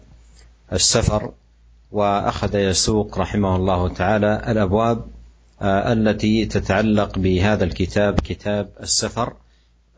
السفر 0.73 1.33
وأخذ 1.93 2.55
يسوق 2.55 3.19
رحمه 3.19 3.57
الله 3.57 3.89
تعالى 3.89 4.43
الأبواب 4.49 5.05
آه، 5.63 5.93
التي 5.93 6.47
تتعلق 6.47 7.19
بهذا 7.19 7.65
الكتاب 7.65 8.21
كتاب 8.21 8.69
السفر 8.81 9.33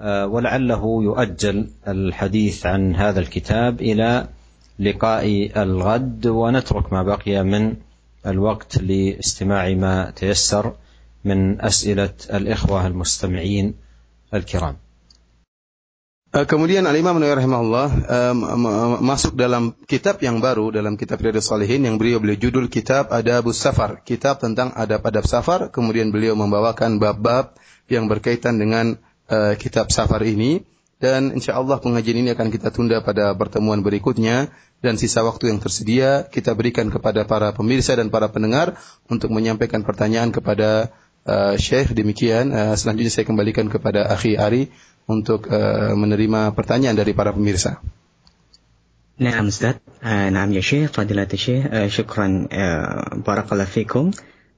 آه، 0.00 0.26
ولعله 0.26 1.02
يؤجل 1.02 1.70
الحديث 1.88 2.66
عن 2.66 2.96
هذا 2.96 3.20
الكتاب 3.20 3.80
إلى 3.80 4.28
لقاء 4.78 5.50
الغد 5.62 6.26
ونترك 6.26 6.92
ما 6.92 7.02
بقي 7.02 7.42
من 7.44 7.76
الوقت 8.26 8.78
لاستماع 8.78 9.74
ما 9.74 10.10
تيسر 10.10 10.74
من 11.24 11.60
أسئلة 11.60 12.14
الإخوة 12.32 12.86
المستمعين 12.86 13.74
الكرام. 14.34 14.76
Kemudian 16.28 16.84
Al-Imam 16.84 17.16
Nawawi 17.16 17.40
rahimahullah 17.40 17.88
masuk 19.00 19.32
dalam 19.32 19.72
kitab 19.88 20.20
yang 20.20 20.44
baru 20.44 20.68
dalam 20.68 21.00
kitab 21.00 21.24
Riyadhus 21.24 21.48
Shalihin 21.48 21.88
yang 21.88 21.96
beliau 21.96 22.20
beliau 22.20 22.36
judul 22.36 22.68
kitab 22.68 23.08
Adabus 23.08 23.56
Safar, 23.56 24.04
kitab 24.04 24.36
tentang 24.36 24.68
adab-adab 24.76 25.24
safar, 25.24 25.72
kemudian 25.72 26.12
beliau 26.12 26.36
membawakan 26.36 27.00
bab-bab 27.00 27.56
yang 27.88 28.12
berkaitan 28.12 28.60
dengan 28.60 29.00
uh, 29.32 29.56
kitab 29.56 29.88
safar 29.88 30.20
ini. 30.20 30.68
Dan 31.00 31.32
insya 31.32 31.56
Allah 31.56 31.80
pengajian 31.80 32.20
ini 32.20 32.30
akan 32.36 32.52
kita 32.52 32.74
tunda 32.76 33.00
pada 33.00 33.32
pertemuan 33.32 33.80
berikutnya. 33.80 34.52
Dan 34.84 35.00
sisa 35.00 35.24
waktu 35.24 35.48
yang 35.48 35.58
tersedia 35.58 36.28
kita 36.28 36.54
berikan 36.54 36.92
kepada 36.92 37.24
para 37.24 37.50
pemirsa 37.56 37.96
dan 37.96 38.12
para 38.12 38.28
pendengar 38.30 38.78
untuk 39.08 39.32
menyampaikan 39.32 39.80
pertanyaan 39.80 40.28
kepada 40.28 40.92
uh, 41.24 41.56
Syekh. 41.56 41.96
Demikian 41.96 42.52
uh, 42.52 42.74
selanjutnya 42.76 43.10
saya 43.10 43.26
kembalikan 43.26 43.66
kepada 43.72 44.06
Akhi 44.12 44.36
Ari 44.36 44.70
untuk 45.07 45.51
uh, 45.51 45.93
menerima 45.93 46.55
pertanyaan 46.55 46.95
dari 46.95 47.11
para 47.11 47.35
pemirsa. 47.35 47.81
نعم 49.13 49.45
أستاذ 49.47 49.77
نعم 50.33 50.49
يا 50.57 50.61
شيخ 50.61 50.91
فضيلة 50.91 51.29
الشيخ 51.33 51.85
شكرا 51.85 52.27
بارك 53.21 53.53
الله 53.53 53.65
فيكم 53.65 54.05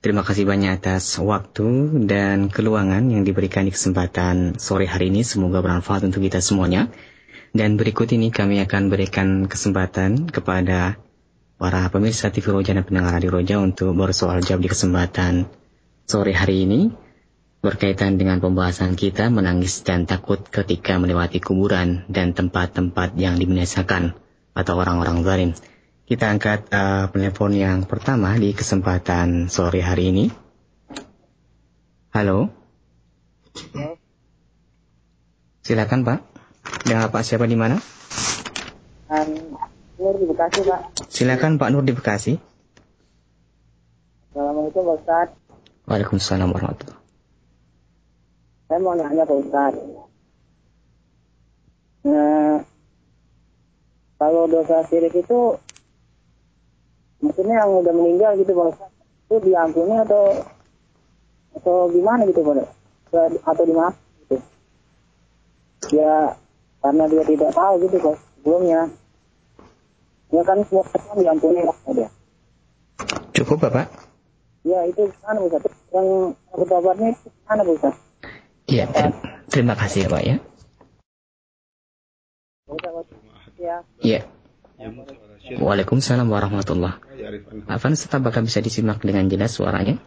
Terima 0.06 0.21
kasih 0.21 0.45
banyak 0.45 0.78
atas 0.78 1.17
waktu 1.17 1.65
dan 2.06 2.54
keluangan 2.54 3.10
yang 3.10 3.25
diberikan 3.25 3.65
di 3.65 3.73
kesempatan 3.73 4.54
sore 4.62 4.86
hari 4.86 5.10
ini. 5.10 5.25
Semoga 5.25 5.65
bermanfaat 5.65 6.06
untuk 6.06 6.21
kita 6.21 6.45
semuanya. 6.45 6.93
Dan 7.58 7.73
berikut 7.73 8.13
ini 8.13 8.30
kami 8.30 8.62
akan 8.62 8.93
berikan 8.93 9.49
kesempatan 9.49 10.30
kepada 10.30 11.01
para 11.58 11.89
pemirsa 11.89 12.30
TV 12.30 12.54
Roja 12.54 12.78
dan 12.78 12.86
pendengar 12.86 13.17
di 13.17 13.34
Roja 13.34 13.58
untuk 13.58 13.97
bersoal 13.97 14.45
jawab 14.45 14.62
di 14.62 14.69
kesempatan 14.69 15.49
sore 16.06 16.38
hari 16.38 16.69
ini 16.69 16.93
berkaitan 17.61 18.16
dengan 18.16 18.40
pembahasan 18.40 18.96
kita 18.96 19.29
menangis 19.29 19.85
dan 19.85 20.09
takut 20.09 20.40
ketika 20.49 20.96
melewati 20.96 21.44
kuburan 21.44 22.09
dan 22.09 22.33
tempat-tempat 22.33 23.20
yang 23.20 23.37
dibinasakan 23.37 24.16
atau 24.57 24.75
orang-orang 24.81 25.20
zalim. 25.23 25.51
Kita 26.09 26.27
angkat 26.27 26.73
uh, 26.73 27.07
penelpon 27.12 27.55
yang 27.55 27.87
pertama 27.87 28.35
di 28.35 28.51
kesempatan 28.57 29.46
sore 29.53 29.85
hari 29.85 30.11
ini. 30.11 30.25
Halo. 32.11 32.51
Silakan 35.62 36.03
Pak. 36.03 36.18
Dengan 36.83 37.12
Pak 37.12 37.23
siapa 37.23 37.46
di 37.46 37.55
mana? 37.55 37.79
Nur 40.01 40.16
di 40.16 40.27
Bekasi 40.27 40.61
Pak. 40.66 40.81
Silakan 41.12 41.61
Pak 41.61 41.68
Nur 41.70 41.85
di 41.87 41.94
Bekasi. 41.94 42.40
Assalamualaikum 44.33 44.83
Pak 44.83 44.96
Ustaz. 45.05 45.29
Waalaikumsalam 45.87 46.51
warahmatullahi 46.51 46.99
Saya 48.70 48.87
mau 48.87 48.94
nanya 48.94 49.26
Pak 49.26 49.35
Ustaz. 49.35 49.74
Nah, 52.06 52.62
kalau 54.14 54.46
dosa 54.46 54.87
syirik 54.87 55.11
itu 55.11 55.59
maksudnya 57.18 57.66
yang 57.66 57.83
udah 57.83 57.90
meninggal 57.90 58.38
gitu 58.38 58.54
Pak 58.54 58.70
Ustaz, 58.70 58.90
itu 59.26 59.37
diampuni 59.50 59.98
atau 59.98 60.38
atau 61.59 61.90
gimana 61.90 62.22
gitu 62.30 62.46
Pak? 62.46 62.70
Atau 63.42 63.64
di 63.66 63.74
mana 63.74 63.90
gitu? 64.22 64.38
Ya 65.90 66.38
karena 66.78 67.11
dia 67.11 67.26
tidak 67.26 67.50
tahu 67.50 67.74
gitu 67.90 67.96
Pak 67.98 68.14
sebelumnya. 68.38 68.87
Ya 70.30 70.46
kan 70.46 70.62
semua 70.70 70.87
diampuni 71.18 71.66
lah 71.66 71.74
dia. 71.90 72.06
Cukup 73.35 73.66
Bapak? 73.66 73.90
Ya 74.62 74.87
itu 74.87 75.11
gimana 75.11 75.42
Ustaz? 75.42 75.74
yang 75.90 76.38
bertobatnya 76.54 77.18
mana 77.50 77.66
Bu 77.66 77.74
Ustaz? 77.74 78.10
Iya, 78.70 78.87
ter 78.87 79.11
terima 79.50 79.74
kasih 79.74 80.06
ya 80.06 80.09
Pak 80.14 80.22
ya. 80.22 80.37
Ya. 83.59 83.76
Iya. 84.00 84.20
Waalaikumsalam 85.59 86.30
warahmatullah. 86.30 87.02
Afan 87.66 87.98
Ustaz 87.98 88.14
apakah 88.14 88.46
bisa 88.46 88.62
disimak 88.62 89.02
dengan 89.02 89.26
jelas 89.26 89.59
suaranya? 89.59 89.98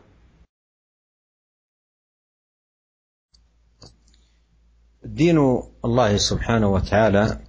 دين 5.03 5.37
الله 5.85 6.17
سبحانه 6.17 6.67
وتعالى 6.73 7.39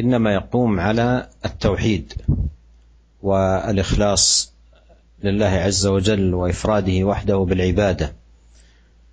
انما 0.00 0.34
يقوم 0.34 0.80
على 0.80 1.28
التوحيد 1.44 2.12
والاخلاص 3.22 4.54
لله 5.24 5.52
عز 5.66 5.86
وجل 5.86 6.34
وافراده 6.34 7.04
وحده 7.04 7.36
بالعباده 7.36 8.14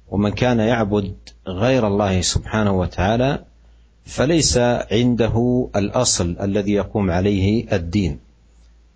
ومن 0.10 0.32
كان 0.32 0.60
يعبد 0.60 1.16
غير 1.48 1.88
الله 1.88 2.22
سبحانه 2.22 2.72
وتعالى 2.72 3.44
فليس 4.06 4.58
عنده 4.92 5.68
الأصل 5.76 6.36
الذي 6.42 6.72
يقوم 6.72 7.12
عليه 7.12 7.76
الدين 7.76 8.20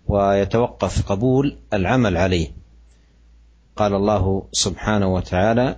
ويتوقف 0.06 1.12
قبول 1.12 1.56
العمل 1.72 2.16
عليه. 2.16 2.48
قال 3.76 3.94
الله 3.94 4.42
سبحانه 4.52 5.14
وتعالى 5.14 5.76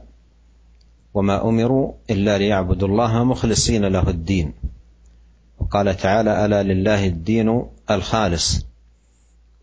وما 1.14 1.48
أمروا 1.48 1.92
إلا 2.10 2.38
ليعبدوا 2.38 2.88
الله 2.88 3.24
مخلصين 3.24 3.84
له 3.84 4.08
الدين 4.08 4.52
وقال 5.58 5.96
تعالى 5.96 6.44
ألا 6.44 6.62
لله 6.62 7.06
الدين 7.06 7.62
الخالص 7.90 8.66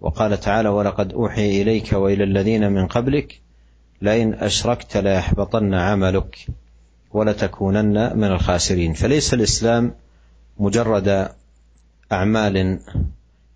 وقال 0.01 0.39
تعالى 0.39 0.69
ولقد 0.69 1.13
أوحي 1.13 1.61
إليك 1.61 1.93
وإلى 1.93 2.23
الذين 2.23 2.71
من 2.71 2.87
قبلك 2.87 3.41
لئن 4.01 4.33
أشركت 4.33 4.97
ليحبطن 4.97 5.73
عملك 5.73 6.47
ولتكونن 7.11 8.17
من 8.17 8.23
الخاسرين. 8.31 8.93
فليس 8.93 9.33
الإسلام 9.33 9.93
مجرد 10.59 11.29
أعمال 12.11 12.79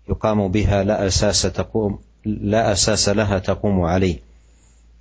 يقام 0.08 0.48
بها 0.48 0.84
لا 0.84 1.06
أساس 1.06 1.42
تقوم 1.42 1.98
لا 2.24 2.72
أساس 2.72 3.08
لها 3.08 3.38
تقوم 3.38 3.82
عليه 3.82 4.18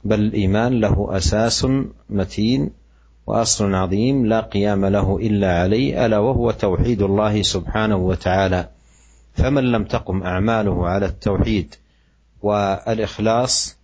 بل 0.03 0.19
الإيمان 0.19 0.79
له 0.79 1.17
أساس 1.17 1.67
متين 2.09 2.71
وأصل 3.27 3.75
عظيم 3.75 4.25
لا 4.25 4.41
قيام 4.41 4.85
له 4.85 5.17
إلا 5.17 5.59
عليه 5.61 6.05
ألا 6.05 6.17
وهو 6.17 6.51
توحيد 6.51 7.01
الله 7.01 7.41
سبحانه 7.41 7.95
وتعالى. 7.95 8.69
فمن 9.33 9.63
لم 9.63 9.83
تقم 9.83 10.23
أعماله 10.23 10.87
على 10.87 11.05
التوحيد 11.05 11.75
والإخلاص 12.41 13.77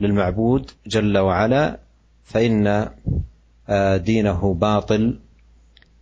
للمعبود 0.00 0.70
جل 0.86 1.18
وعلا 1.18 1.78
فان 2.24 2.90
دينه 3.96 4.54
باطل 4.54 5.18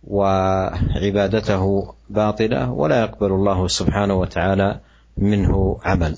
وعبادته 0.03 1.93
باطله 2.09 2.71
ولا 2.71 3.01
يقبل 3.01 3.31
الله 3.31 3.67
سبحانه 3.67 4.13
وتعالى 4.13 4.79
منه 5.17 5.79
عمل 5.83 6.17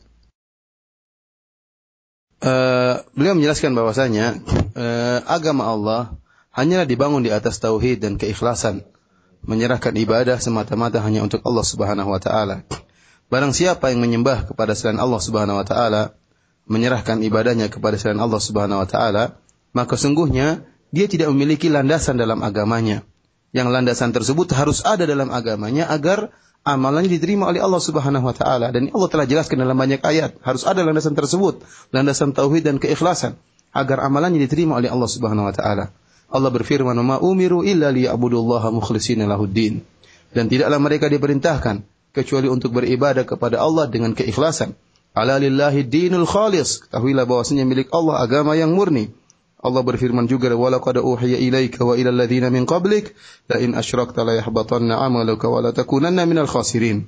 Uh, 2.45 3.01
beliau 3.17 3.33
menjelaskan 3.33 3.73
bahwasanya 3.73 4.37
uh, 4.77 5.17
agama 5.25 5.65
Allah 5.65 6.13
hanyalah 6.53 6.85
dibangun 6.85 7.25
di 7.25 7.33
atas 7.33 7.57
tauhid 7.57 8.05
dan 8.05 8.21
keikhlasan, 8.21 8.85
menyerahkan 9.41 9.95
ibadah 9.97 10.37
semata-mata 10.37 11.01
hanya 11.01 11.25
untuk 11.25 11.41
Allah 11.41 11.65
Subhanahu 11.65 12.05
wa 12.05 12.21
taala. 12.21 12.61
Barang 13.33 13.49
siapa 13.49 13.89
yang 13.89 14.03
menyembah 14.03 14.45
kepada 14.45 14.77
selain 14.77 15.01
Allah 15.01 15.17
Subhanahu 15.17 15.57
wa 15.57 15.65
taala, 15.65 16.13
menyerahkan 16.70 17.18
ibadahnya 17.26 17.66
kepada 17.66 17.98
selain 17.98 18.22
Allah 18.22 18.38
Subhanahu 18.38 18.78
wa 18.78 18.88
taala, 18.88 19.42
maka 19.74 19.98
sungguhnya 19.98 20.62
dia 20.94 21.10
tidak 21.10 21.34
memiliki 21.34 21.66
landasan 21.66 22.14
dalam 22.14 22.38
agamanya. 22.46 23.02
Yang 23.50 23.74
landasan 23.74 24.14
tersebut 24.14 24.54
harus 24.54 24.86
ada 24.86 25.02
dalam 25.10 25.34
agamanya 25.34 25.90
agar 25.90 26.30
amalannya 26.62 27.10
diterima 27.10 27.50
oleh 27.50 27.58
Allah 27.58 27.82
Subhanahu 27.82 28.22
wa 28.22 28.34
taala. 28.34 28.70
Dan 28.70 28.94
Allah 28.94 29.10
telah 29.10 29.26
jelaskan 29.26 29.58
dalam 29.58 29.74
banyak 29.74 29.98
ayat. 30.06 30.38
Harus 30.46 30.62
ada 30.62 30.86
landasan 30.86 31.18
tersebut 31.18 31.66
landasan 31.90 32.30
tauhid 32.30 32.62
dan 32.62 32.78
keikhlasan 32.78 33.34
agar 33.74 34.06
amalannya 34.06 34.38
diterima 34.46 34.78
oleh 34.78 34.86
Allah 34.86 35.10
Subhanahu 35.10 35.50
wa 35.50 35.54
taala. 35.54 35.90
Allah 36.30 36.50
berfirman 36.54 36.94
ma 37.02 37.18
umiru 37.18 37.66
illa 37.66 37.90
liya'budullaha 37.90 38.70
mukhlishina 38.70 39.26
lahuddin 39.26 39.82
dan 40.30 40.46
tidaklah 40.46 40.78
mereka 40.78 41.10
diperintahkan 41.10 41.82
kecuali 42.14 42.46
untuk 42.46 42.74
beribadah 42.78 43.26
kepada 43.26 43.58
Allah 43.58 43.90
dengan 43.90 44.14
keikhlasan 44.14 44.78
ala 45.16 45.38
lillahi 45.38 45.86
dinul 45.86 46.26
khalis 46.26 46.86
ketahuilah 46.86 47.26
bahwasanya 47.26 47.66
milik 47.66 47.90
Allah 47.90 48.22
agama 48.22 48.54
yang 48.54 48.74
murni 48.74 49.10
Allah 49.60 49.84
berfirman 49.84 50.24
juga 50.24 50.48
walaqad 50.56 51.04
uhiya 51.04 51.36
ilaika 51.36 51.84
wa 51.84 51.92
ilal 51.92 52.16
ladzina 52.16 52.48
min 52.48 52.64
qablik 52.64 53.12
la 53.52 53.60
in 53.60 53.76
asyrakta 53.76 54.24
la 54.24 54.40
yahbatanna 54.40 54.96
'amaluka 54.96 55.52
wa 55.52 55.60
la 55.60 55.76
takunanna 55.76 56.24
minal 56.24 56.48
khasirin. 56.48 57.04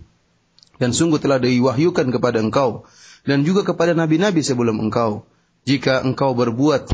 Dan 0.76 0.92
sungguh 0.92 1.16
telah 1.16 1.40
diwahyukan 1.40 2.12
kepada 2.12 2.44
engkau 2.44 2.84
dan 3.24 3.48
juga 3.48 3.64
kepada 3.64 3.96
nabi-nabi 3.96 4.44
sebelum 4.44 4.84
engkau. 4.84 5.24
Jika 5.64 6.04
engkau 6.04 6.36
berbuat 6.36 6.90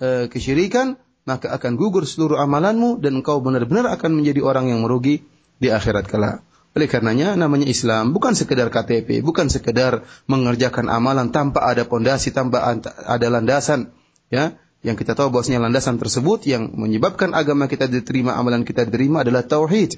e, 0.00 0.30
kesyirikan, 0.30 0.96
maka 1.26 1.52
akan 1.52 1.76
gugur 1.76 2.06
seluruh 2.08 2.40
amalanmu 2.40 3.02
dan 3.02 3.20
engkau 3.20 3.42
benar-benar 3.44 3.90
akan 3.92 4.22
menjadi 4.22 4.40
orang 4.40 4.70
yang 4.72 4.86
merugi 4.86 5.26
di 5.58 5.68
akhirat 5.68 6.08
kelak. 6.08 6.40
Oleh 6.74 6.90
karenanya 6.90 7.38
namanya 7.38 7.70
Islam 7.70 8.10
bukan 8.10 8.34
sekedar 8.34 8.66
KTP, 8.66 9.22
bukan 9.22 9.46
sekedar 9.46 10.02
mengerjakan 10.26 10.90
amalan 10.90 11.30
tanpa 11.30 11.62
ada 11.62 11.86
pondasi, 11.86 12.34
tanpa 12.34 12.66
ada 13.06 13.26
landasan, 13.30 13.94
ya 14.26 14.58
yang 14.84 14.98
kita 15.00 15.16
tahu 15.16 15.32
bahwasanya 15.32 15.64
landasan 15.64 15.96
tersebut 15.96 16.44
yang 16.44 16.74
menyebabkan 16.74 17.32
agama 17.32 17.70
kita 17.70 17.88
diterima, 17.88 18.36
amalan 18.36 18.66
kita 18.66 18.84
diterima 18.84 19.24
adalah 19.24 19.46
tauhid. 19.46 19.96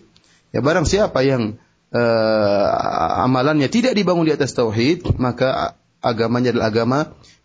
Ya 0.54 0.62
barang 0.62 0.86
siapa 0.86 1.26
yang 1.26 1.58
uh, 1.90 2.68
amalannya 3.26 3.66
tidak 3.66 3.98
dibangun 3.98 4.30
di 4.30 4.36
atas 4.36 4.54
tauhid, 4.54 5.18
maka 5.18 5.74
agamanya 5.98 6.54
adalah 6.54 6.68
agama 6.70 6.98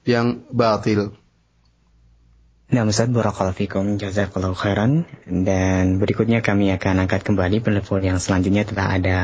yang 0.06 0.46
batil. 0.54 1.18
Nah 2.72 2.88
Ustaz 2.88 3.12
Barakallahu 3.12 3.52
Fikum 3.52 4.00
Jazakallahu 4.00 4.56
Khairan 4.56 5.04
Dan 5.28 6.00
berikutnya 6.00 6.40
kami 6.40 6.72
akan 6.72 7.04
angkat 7.04 7.28
kembali 7.28 7.60
penelpon 7.60 8.00
yang 8.00 8.16
selanjutnya 8.16 8.64
telah 8.64 8.96
ada 8.96 9.18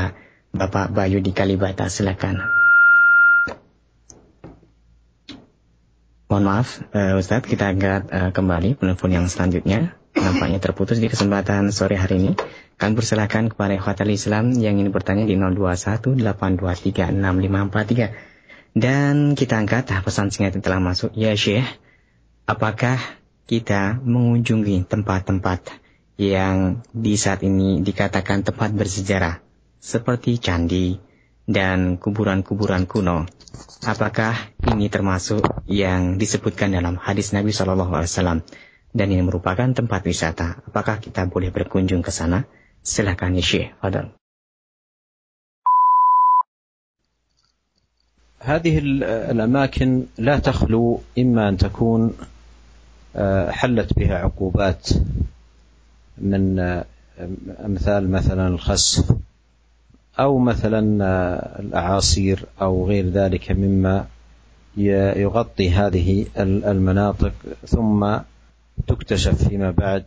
Bapak 0.52 0.92
Bayu 0.96 1.20
di 1.20 1.36
Kalibata 1.36 1.92
silakan. 1.92 2.40
Mohon 6.28 6.44
maaf, 6.44 6.84
uh, 6.92 7.16
Ustadz, 7.20 7.48
kita 7.48 7.72
angkat 7.72 8.12
uh, 8.12 8.30
kembali 8.32 8.74
penelpon 8.76 9.12
yang 9.12 9.28
selanjutnya. 9.28 9.92
Nampaknya 10.12 10.58
terputus 10.60 10.98
di 11.00 11.08
kesempatan 11.08 11.72
sore 11.72 11.96
hari 12.00 12.16
ini. 12.20 12.36
Kami 12.76 12.94
persilahkan 12.96 13.48
kepada 13.52 13.74
Ikhwatal 13.76 14.10
Islam 14.12 14.52
yang 14.56 14.78
ingin 14.80 14.92
bertanya 14.92 15.26
di 15.28 15.36
0218236543. 15.36 18.12
Dan 18.76 19.34
kita 19.36 19.56
angkat 19.56 19.88
pesan 20.04 20.30
singkat 20.32 20.54
yang 20.60 20.64
telah 20.64 20.80
masuk. 20.80 21.12
Ya 21.16 21.36
Syekh, 21.36 21.64
apakah 22.44 22.98
kita 23.47 23.99
mengunjungi 24.01 24.87
tempat-tempat 24.87 25.59
yang 26.17 26.85
di 26.93 27.17
saat 27.17 27.41
ini 27.43 27.81
dikatakan 27.81 28.45
tempat 28.45 28.71
bersejarah 28.71 29.41
seperti 29.83 30.39
candi 30.39 30.97
dan 31.43 31.99
kuburan-kuburan 31.99 32.87
kuno 32.87 33.27
Apakah 33.83 34.33
ini 34.65 34.89
termasuk 34.89 35.43
yang 35.69 36.17
disebutkan 36.17 36.73
dalam 36.73 36.97
hadis 36.97 37.35
Nabi 37.35 37.53
Shallallahu 37.53 37.93
Alaihi 37.93 38.09
Wasallam 38.09 38.39
dan 38.95 39.07
ini 39.13 39.21
merupakan 39.21 39.69
tempat 39.75 40.01
wisata? 40.07 40.63
Apakah 40.65 40.97
kita 40.97 41.29
boleh 41.29 41.53
berkunjung 41.53 42.01
ke 42.01 42.09
sana? 42.09 42.49
Silakan 42.81 43.37
ya 43.37 43.43
Syekh. 43.43 43.69
Fadal. 43.77 44.15
هذه 48.43 48.75
الأماكن 49.31 50.19
لا 50.19 50.35
تخلو 50.43 51.15
إما 51.15 51.49
أن 51.49 51.55
تكون 51.57 52.01
حلت 53.50 53.98
بها 53.98 54.18
عقوبات 54.18 54.88
من 56.18 56.58
أمثال 57.64 58.10
مثلا 58.10 58.48
الخسف 58.48 59.16
أو 60.20 60.38
مثلا 60.38 60.80
الأعاصير 61.60 62.44
أو 62.60 62.88
غير 62.88 63.08
ذلك 63.08 63.52
مما 63.52 64.06
يغطي 64.76 65.70
هذه 65.70 66.26
المناطق 66.38 67.32
ثم 67.66 68.18
تكتشف 68.86 69.48
فيما 69.48 69.70
بعد 69.70 70.04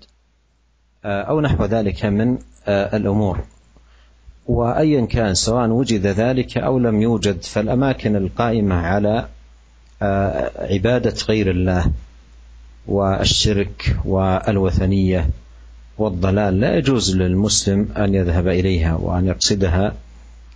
أو 1.05 1.41
نحو 1.41 1.65
ذلك 1.65 2.05
من 2.05 2.37
الأمور. 2.67 3.39
وأيا 4.47 5.05
كان 5.05 5.33
سواء 5.33 5.69
وجد 5.69 6.05
ذلك 6.05 6.57
أو 6.57 6.79
لم 6.79 7.01
يوجد 7.01 7.43
فالأماكن 7.43 8.15
القائمة 8.15 8.75
على 8.75 9.27
عبادة 10.71 11.15
غير 11.29 11.51
الله. 11.51 11.91
والشرك 12.87 13.95
والوثنية 14.05 15.29
والضلال 15.97 16.59
لا 16.59 16.75
يجوز 16.75 17.15
للمسلم 17.15 17.89
أن 17.97 18.15
يذهب 18.15 18.47
إليها 18.47 18.95
وأن 18.95 19.27
يقصدها 19.27 19.93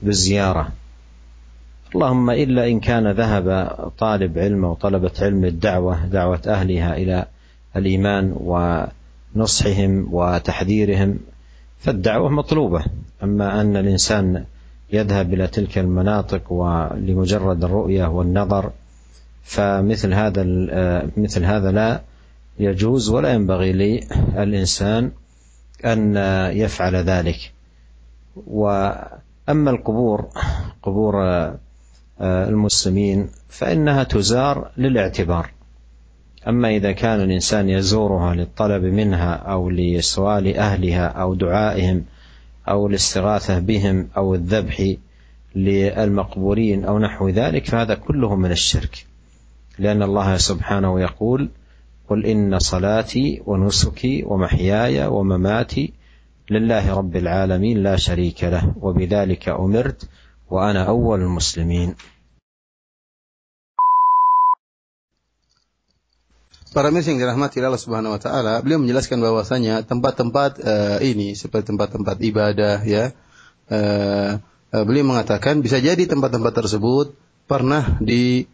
بالزيارة. 0.02 0.70
اللهم 1.96 2.30
إلا 2.30 2.68
إن 2.68 2.80
كان 2.80 3.12
ذهب 3.12 3.70
طالب 3.98 4.38
علم 4.38 4.66
أو 4.66 4.74
طلبة 4.74 5.12
علم 5.22 5.46
للدعوه 5.46 6.06
دعوة 6.06 6.42
أهلها 6.48 6.98
إلى 6.98 7.26
الإيمان 7.76 8.36
ونصحهم 9.36 10.08
وتحذيرهم 10.12 11.20
فالدعوة 11.80 12.30
مطلوبة. 12.30 12.84
أما 13.24 13.62
أن 13.62 13.78
الإنسان 13.78 14.44
يذهب 14.94 15.34
إلى 15.34 15.48
تلك 15.48 15.78
المناطق 15.78 16.52
ولمجرد 16.52 17.64
الرؤية 17.64 18.06
والنظر 18.06 18.72
فمثل 19.44 20.14
هذا 20.14 20.44
مثل 21.18 21.46
هذا 21.46 21.72
لا 21.72 22.02
يجوز 22.60 23.10
ولا 23.10 23.34
ينبغي 23.34 23.72
للإنسان 23.74 25.12
أن 25.86 26.16
يفعل 26.56 26.96
ذلك. 26.96 27.54
وأما 28.48 29.72
القبور 29.72 30.30
قبور 30.84 31.16
المسلمين 32.22 33.30
فإنها 33.50 34.04
تزار 34.04 34.72
للاعتبار. 34.78 35.52
أما 36.48 36.70
إذا 36.70 36.92
كان 36.92 37.22
الإنسان 37.22 37.70
يزورها 37.70 38.36
للطلب 38.36 38.84
منها 38.84 39.34
أو 39.34 39.70
لسؤال 39.70 40.58
أهلها 40.58 41.06
أو 41.08 41.34
دعائهم 41.34 42.06
أو 42.70 42.88
الاستغاثة 42.88 43.60
بهم 43.60 44.08
أو 44.18 44.36
الذبح 44.36 44.94
للمقبورين 45.56 46.86
أو 46.86 47.00
نحو 47.00 47.30
ذلك 47.30 47.66
فهذا 47.66 47.96
كله 47.96 48.36
من 48.36 48.52
الشرك. 48.52 49.06
لأن 49.80 50.04
الله 50.04 50.38
سبحانه 50.38 51.02
يقول 51.02 51.50
قل 52.11 52.27
إن 52.27 52.59
صلاتي 52.59 53.43
ونسكي 53.47 54.25
ومحياي 54.27 55.07
ومماتي 55.07 55.93
لله 56.51 56.95
رب 56.95 57.17
العالمين 57.17 57.83
لا 57.83 57.97
شريك 57.97 58.45
له 58.45 58.75
وبذلك 58.83 59.49
أمرت 59.49 60.09
وأنا 60.51 60.83
أول 60.85 61.21
المسلمين 61.21 61.95
Para 66.71 66.95
mirsa 66.95 67.11
yang 67.11 67.19
dirahmati 67.19 67.59
Allah 67.59 67.83
Subhanahu 67.83 68.15
wa 68.15 68.23
taala, 68.23 68.63
beliau 68.63 68.79
menjelaskan 68.79 69.19
bahwasanya 69.19 69.83
tempat-tempat 69.83 70.63
uh, 70.63 70.99
ini 71.03 71.35
seperti 71.35 71.75
tempat-tempat 71.75 72.15
ibadah 72.23 72.79
ya. 72.87 73.11
Uh, 73.67 74.39
uh, 74.71 74.85
beliau 74.87 75.03
mengatakan 75.03 75.67
bisa 75.67 75.83
jadi 75.83 75.99
tempat-tempat 76.07 76.55
tersebut 76.55 77.19
pernah 77.51 77.99
di 77.99 78.47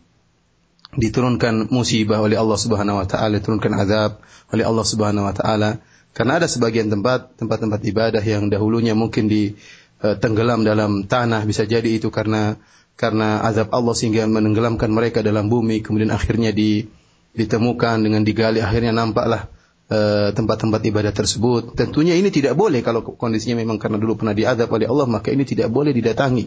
diturunkan 0.91 1.71
musibah 1.71 2.19
oleh 2.19 2.36
Allah 2.36 2.60
Subhanahu 2.60 2.99
wa 2.99 3.08
taala, 3.08 3.39
diturunkan 3.39 3.71
azab 3.80 4.19
oleh 4.51 4.63
Allah 4.67 4.86
Subhanahu 4.86 5.27
wa 5.27 5.36
taala. 5.36 5.80
Karena 6.12 6.43
ada 6.43 6.47
sebagian 6.51 6.91
tempat, 6.91 7.39
tempat-tempat 7.39 7.80
ibadah 7.88 8.19
yang 8.19 8.51
dahulunya 8.51 8.91
mungkin 8.91 9.32
di 9.32 9.56
uh, 10.04 10.19
tenggelam 10.19 10.67
dalam 10.67 11.08
tanah, 11.08 11.47
bisa 11.47 11.63
jadi 11.63 11.88
itu 11.88 12.12
karena 12.12 12.60
karena 12.99 13.39
azab 13.47 13.71
Allah 13.71 13.95
sehingga 13.95 14.27
menenggelamkan 14.27 14.91
mereka 14.91 15.23
dalam 15.23 15.47
bumi, 15.47 15.80
kemudian 15.80 16.12
akhirnya 16.12 16.51
di 16.51 16.86
ditemukan 17.32 18.04
dengan 18.04 18.21
digali 18.27 18.60
akhirnya 18.60 18.91
nampaklah 18.91 19.47
eh, 19.88 20.30
tempat-tempat 20.36 20.82
ibadah 20.84 21.13
tersebut. 21.15 21.73
Tentunya 21.80 22.19
ini 22.19 22.27
tidak 22.27 22.60
boleh 22.60 22.84
kalau 22.84 23.04
kondisinya 23.04 23.63
memang 23.63 23.80
karena 23.80 23.95
dulu 23.95 24.19
pernah 24.19 24.36
diadab 24.36 24.67
oleh 24.67 24.88
Allah 24.88 25.08
maka 25.08 25.32
ini 25.32 25.47
tidak 25.47 25.71
boleh 25.71 25.95
didatangi. 25.95 26.45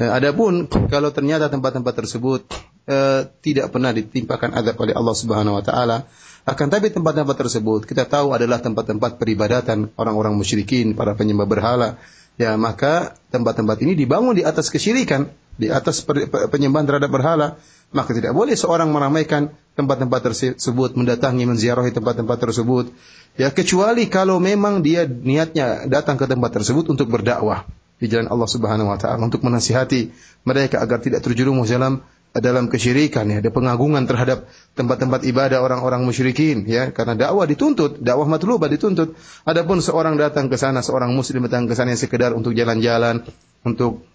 Eh, 0.00 0.10
adapun 0.10 0.68
kalau 0.88 1.12
ternyata 1.12 1.52
tempat-tempat 1.52 1.94
tersebut 2.04 2.48
uh, 2.86 3.28
tidak 3.42 3.70
pernah 3.74 3.92
ditimpakan 3.92 4.56
adab 4.56 4.78
oleh 4.80 4.94
Allah 4.94 5.16
Subhanahu 5.16 5.58
wa 5.58 5.64
taala, 5.66 6.06
akan 6.46 6.66
tapi 6.70 6.94
tempat-tempat 6.94 7.36
tersebut 7.36 7.84
kita 7.84 8.06
tahu 8.06 8.32
adalah 8.32 8.62
tempat-tempat 8.62 9.18
peribadatan 9.18 9.90
orang-orang 9.98 10.34
musyrikin, 10.38 10.94
para 10.94 11.18
penyembah 11.18 11.46
berhala. 11.46 12.00
Ya, 12.36 12.52
maka 12.60 13.16
tempat-tempat 13.32 13.80
ini 13.80 13.96
dibangun 13.96 14.36
di 14.36 14.44
atas 14.44 14.68
kesyirikan, 14.68 15.32
di 15.56 15.72
atas 15.72 16.04
penyembahan 16.52 16.84
terhadap 16.84 17.08
berhala 17.08 17.56
maka 17.94 18.10
tidak 18.10 18.34
boleh 18.34 18.58
seorang 18.58 18.90
meramaikan 18.90 19.54
tempat-tempat 19.78 20.20
tersebut, 20.32 20.96
mendatangi, 20.98 21.44
menziarahi 21.46 21.92
tempat-tempat 21.94 22.38
tersebut. 22.48 22.90
Ya 23.36 23.52
kecuali 23.52 24.08
kalau 24.10 24.40
memang 24.40 24.80
dia 24.80 25.04
niatnya 25.06 25.86
datang 25.86 26.16
ke 26.16 26.26
tempat 26.26 26.56
tersebut 26.56 26.88
untuk 26.90 27.12
berdakwah 27.12 27.68
di 27.96 28.08
jalan 28.10 28.28
Allah 28.28 28.48
Subhanahu 28.48 28.92
wa 28.92 28.98
taala 28.98 29.20
untuk 29.24 29.44
menasihati 29.44 30.12
mereka 30.44 30.80
agar 30.80 31.00
tidak 31.00 31.24
terjerumus 31.24 31.68
dalam 31.72 32.04
dalam 32.42 32.68
kesyirikan 32.72 33.28
ya, 33.28 33.44
ada 33.44 33.50
pengagungan 33.52 34.04
terhadap 34.04 34.48
tempat-tempat 34.76 35.24
ibadah 35.24 35.62
orang-orang 35.62 36.04
musyrikin 36.04 36.68
ya, 36.68 36.90
karena 36.90 37.16
dakwah 37.16 37.48
dituntut, 37.48 38.02
dakwah 38.02 38.28
matlubah 38.28 38.68
dituntut. 38.68 39.16
Adapun 39.48 39.80
seorang 39.80 40.16
datang 40.20 40.52
ke 40.52 40.56
sana, 40.60 40.84
seorang 40.84 41.12
muslim 41.14 41.46
datang 41.48 41.70
ke 41.70 41.74
sana 41.74 41.96
sekedar 41.96 42.36
untuk 42.36 42.52
jalan-jalan, 42.52 43.24
untuk 43.66 44.06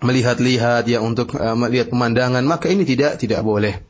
melihat-lihat 0.00 0.88
ya 0.88 1.04
untuk 1.04 1.36
uh, 1.36 1.52
melihat 1.52 1.92
pemandangan 1.92 2.40
maka 2.44 2.72
ini 2.72 2.88
tidak 2.88 3.20
tidak 3.20 3.44
boleh. 3.44 3.84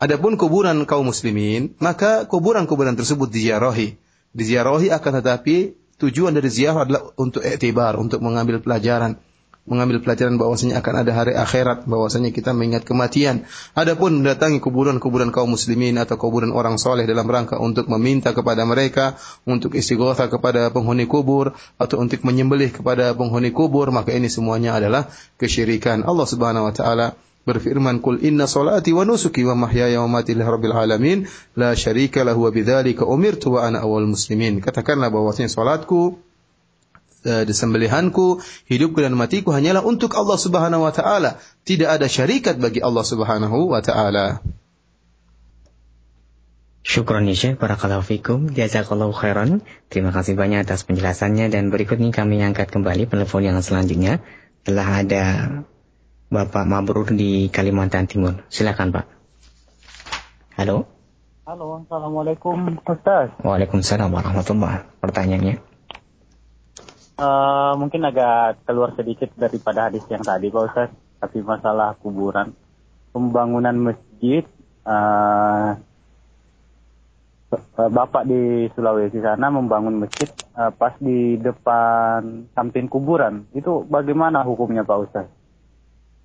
Adapun 0.00 0.40
kuburan 0.40 0.88
kaum 0.88 1.12
muslimin 1.12 1.76
maka 1.76 2.24
kuburan-kuburan 2.24 2.96
tersebut 2.96 3.28
diziarahi. 3.28 4.00
Diziarahi 4.32 4.88
akan 4.88 5.12
tetapi 5.20 5.76
tujuan 6.00 6.32
dari 6.32 6.48
ziarah 6.48 6.88
adalah 6.88 7.02
untuk 7.20 7.44
iktibar, 7.44 8.00
untuk 8.00 8.24
mengambil 8.24 8.64
pelajaran 8.64 9.20
mengambil 9.70 10.02
pelajaran 10.02 10.36
bahwasanya 10.36 10.82
akan 10.82 10.94
ada 11.06 11.12
hari 11.14 11.32
akhirat, 11.38 11.86
bahwasanya 11.86 12.34
kita 12.34 12.50
mengingat 12.50 12.82
kematian. 12.82 13.46
Adapun 13.78 14.20
mendatangi 14.20 14.58
kuburan-kuburan 14.58 15.30
kaum 15.30 15.54
muslimin 15.54 15.96
atau 16.02 16.18
kuburan 16.18 16.50
orang 16.50 16.76
soleh 16.76 17.06
dalam 17.06 17.30
rangka 17.30 17.56
untuk 17.62 17.86
meminta 17.86 18.34
kepada 18.34 18.66
mereka, 18.66 19.14
untuk 19.46 19.78
istighosa 19.78 20.26
kepada 20.26 20.74
penghuni 20.74 21.06
kubur 21.06 21.54
atau 21.78 22.02
untuk 22.02 22.26
menyembelih 22.26 22.74
kepada 22.74 23.14
penghuni 23.14 23.54
kubur, 23.54 23.94
maka 23.94 24.10
ini 24.10 24.26
semuanya 24.26 24.74
adalah 24.74 25.06
kesyirikan. 25.38 26.02
Allah 26.02 26.26
Subhanahu 26.26 26.66
wa 26.66 26.74
taala 26.74 27.06
berfirman 27.46 28.04
kul 28.04 28.20
inna 28.20 28.44
salati 28.44 28.92
wa 28.92 29.08
nusuki 29.08 29.42
wa 29.48 29.56
mahyaya 29.56 30.04
wa 30.04 30.20
mati 30.20 30.36
rabbil 30.36 30.76
alamin 30.76 31.24
la 31.56 31.72
syarika 31.72 32.20
lahu 32.20 32.44
wa 32.44 32.50
bidzalika 32.52 33.08
umirtu 33.08 33.56
wa 33.56 33.64
ana 33.64 33.80
awal 33.80 34.04
muslimin 34.04 34.60
katakanlah 34.60 35.08
bahwasanya 35.08 35.48
salatku 35.48 36.20
disembelihanku, 37.24 38.40
hidupku 38.68 39.04
dan 39.04 39.12
matiku 39.16 39.52
hanyalah 39.52 39.84
untuk 39.84 40.16
Allah 40.16 40.38
Subhanahu 40.40 40.88
wa 40.88 40.92
taala. 40.92 41.40
Tidak 41.68 41.88
ada 41.88 42.08
syarikat 42.08 42.56
bagi 42.56 42.80
Allah 42.80 43.04
Subhanahu 43.04 43.70
wa 43.70 43.80
taala. 43.84 44.40
Syukron 46.80 47.28
ya 47.28 47.36
Syekh, 47.36 47.60
barakallahu 47.60 48.00
fikum, 48.00 48.50
jazakallahu 48.56 49.12
khairan. 49.12 49.60
Terima 49.92 50.16
kasih 50.16 50.32
banyak 50.32 50.64
atas 50.64 50.88
penjelasannya 50.88 51.52
dan 51.52 51.68
berikut 51.68 52.00
ini 52.00 52.08
kami 52.08 52.40
angkat 52.40 52.72
kembali 52.72 53.04
telepon 53.04 53.44
yang 53.44 53.60
selanjutnya. 53.60 54.24
Telah 54.64 54.88
ada 55.04 55.24
Bapak 56.32 56.64
Mabrur 56.64 57.12
di 57.12 57.52
Kalimantan 57.52 58.08
Timur. 58.08 58.42
Silakan 58.48 58.96
Pak. 58.96 59.06
Halo. 60.56 60.88
Halo, 61.44 61.84
Assalamualaikum 61.84 62.80
Ustaz. 62.86 63.34
Waalaikumsalam 63.42 64.12
warahmatullahi 64.12 64.86
Pertanyaannya? 65.02 65.69
Uh, 67.20 67.76
mungkin 67.76 68.00
agak 68.08 68.64
keluar 68.64 68.96
sedikit 68.96 69.28
daripada 69.36 69.92
hadis 69.92 70.00
yang 70.08 70.24
tadi 70.24 70.48
Pak 70.48 70.64
Ustaz, 70.72 70.88
tapi 71.20 71.44
masalah 71.44 71.92
kuburan. 72.00 72.56
Pembangunan 73.12 73.76
masjid, 73.76 74.40
uh, 74.88 75.76
Bapak 77.76 78.24
di 78.24 78.72
Sulawesi 78.72 79.20
sana 79.20 79.52
membangun 79.52 80.00
masjid 80.00 80.32
uh, 80.56 80.72
pas 80.72 80.96
di 80.96 81.36
depan 81.36 82.48
samping 82.56 82.88
kuburan. 82.88 83.44
Itu 83.52 83.84
bagaimana 83.84 84.40
hukumnya 84.40 84.88
Pak 84.88 85.00
Ustaz? 85.04 85.26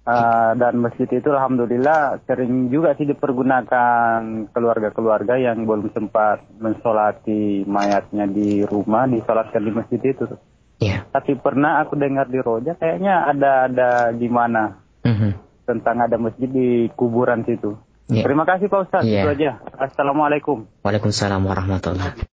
Uh, 0.08 0.56
dan 0.56 0.80
masjid 0.80 1.12
itu 1.12 1.28
alhamdulillah 1.28 2.24
sering 2.24 2.72
juga 2.72 2.96
sih 2.96 3.04
dipergunakan 3.04 4.48
keluarga-keluarga 4.54 5.44
yang 5.44 5.68
belum 5.68 5.92
sempat 5.92 6.46
mensolati 6.56 7.68
mayatnya 7.68 8.32
di 8.32 8.64
rumah, 8.64 9.12
disolatkan 9.12 9.60
di 9.60 9.72
masjid 9.76 10.00
itu. 10.00 10.55
Yeah. 10.81 11.05
Tapi 11.13 11.37
pernah 11.37 11.85
aku 11.85 12.01
dengar 12.01 12.33
di 12.33 12.41
Roja 12.41 12.73
kayaknya 12.73 13.29
ada 13.29 13.69
ada 13.69 13.89
gimana 14.17 14.81
mm-hmm. 15.05 15.33
tentang 15.69 16.01
ada 16.01 16.17
masjid 16.17 16.49
di 16.49 16.89
kuburan 16.97 17.45
situ. 17.45 17.77
Yeah. 18.09 18.25
Terima 18.25 18.49
kasih 18.49 18.73
Pak 18.73 18.89
Ustaz. 18.89 19.05
Yeah. 19.05 19.29
Itu 19.29 19.37
aja. 19.37 19.51
Assalamualaikum. 19.77 20.65
Waalaikumsalam 20.81 21.45
warahmatullahi 21.45 22.31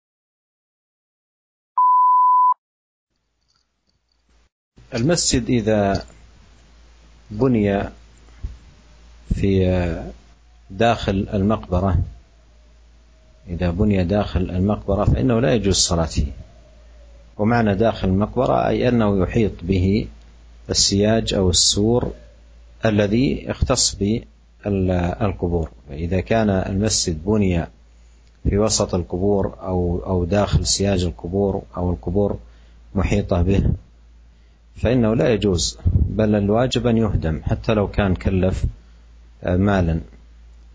المسجد 4.94 5.50
إذا 5.50 6.06
بني 7.30 7.66
في 9.34 9.50
داخل 10.70 11.26
المقبرة 11.34 11.98
إذا 13.48 13.70
بني 13.70 14.04
داخل 14.04 14.50
المقبرة 14.50 15.04
فإنه 15.04 15.40
لا 15.40 15.54
يجوز 15.54 15.74
الصلاة 15.74 16.06
فيه 16.06 16.32
ومعنى 17.39 17.75
داخل 17.75 18.07
المقبرة 18.07 18.67
أي 18.67 18.89
أنه 18.89 19.23
يحيط 19.23 19.51
به 19.63 20.07
السياج 20.69 21.33
أو 21.33 21.49
السور 21.49 22.11
الذي 22.85 23.45
يختص 23.49 23.95
بالقبور. 24.65 25.69
فإذا 25.89 26.19
كان 26.19 26.49
المسجد 26.49 27.25
بني 27.25 27.67
في 28.43 28.57
وسط 28.57 28.95
القبور 28.95 29.55
أو 29.61 30.01
أو 30.05 30.25
داخل 30.25 30.65
سياج 30.65 31.03
القبور 31.03 31.61
أو 31.77 31.91
القبور 31.91 32.37
محيطة 32.95 33.41
به 33.41 33.63
فإنه 34.75 35.13
لا 35.13 35.33
يجوز 35.33 35.77
بل 35.93 36.35
الواجب 36.35 36.87
أن 36.87 36.97
يهدم 36.97 37.41
حتى 37.43 37.73
لو 37.73 37.87
كان 37.87 38.15
كلف 38.15 38.65
مالا. 39.43 39.99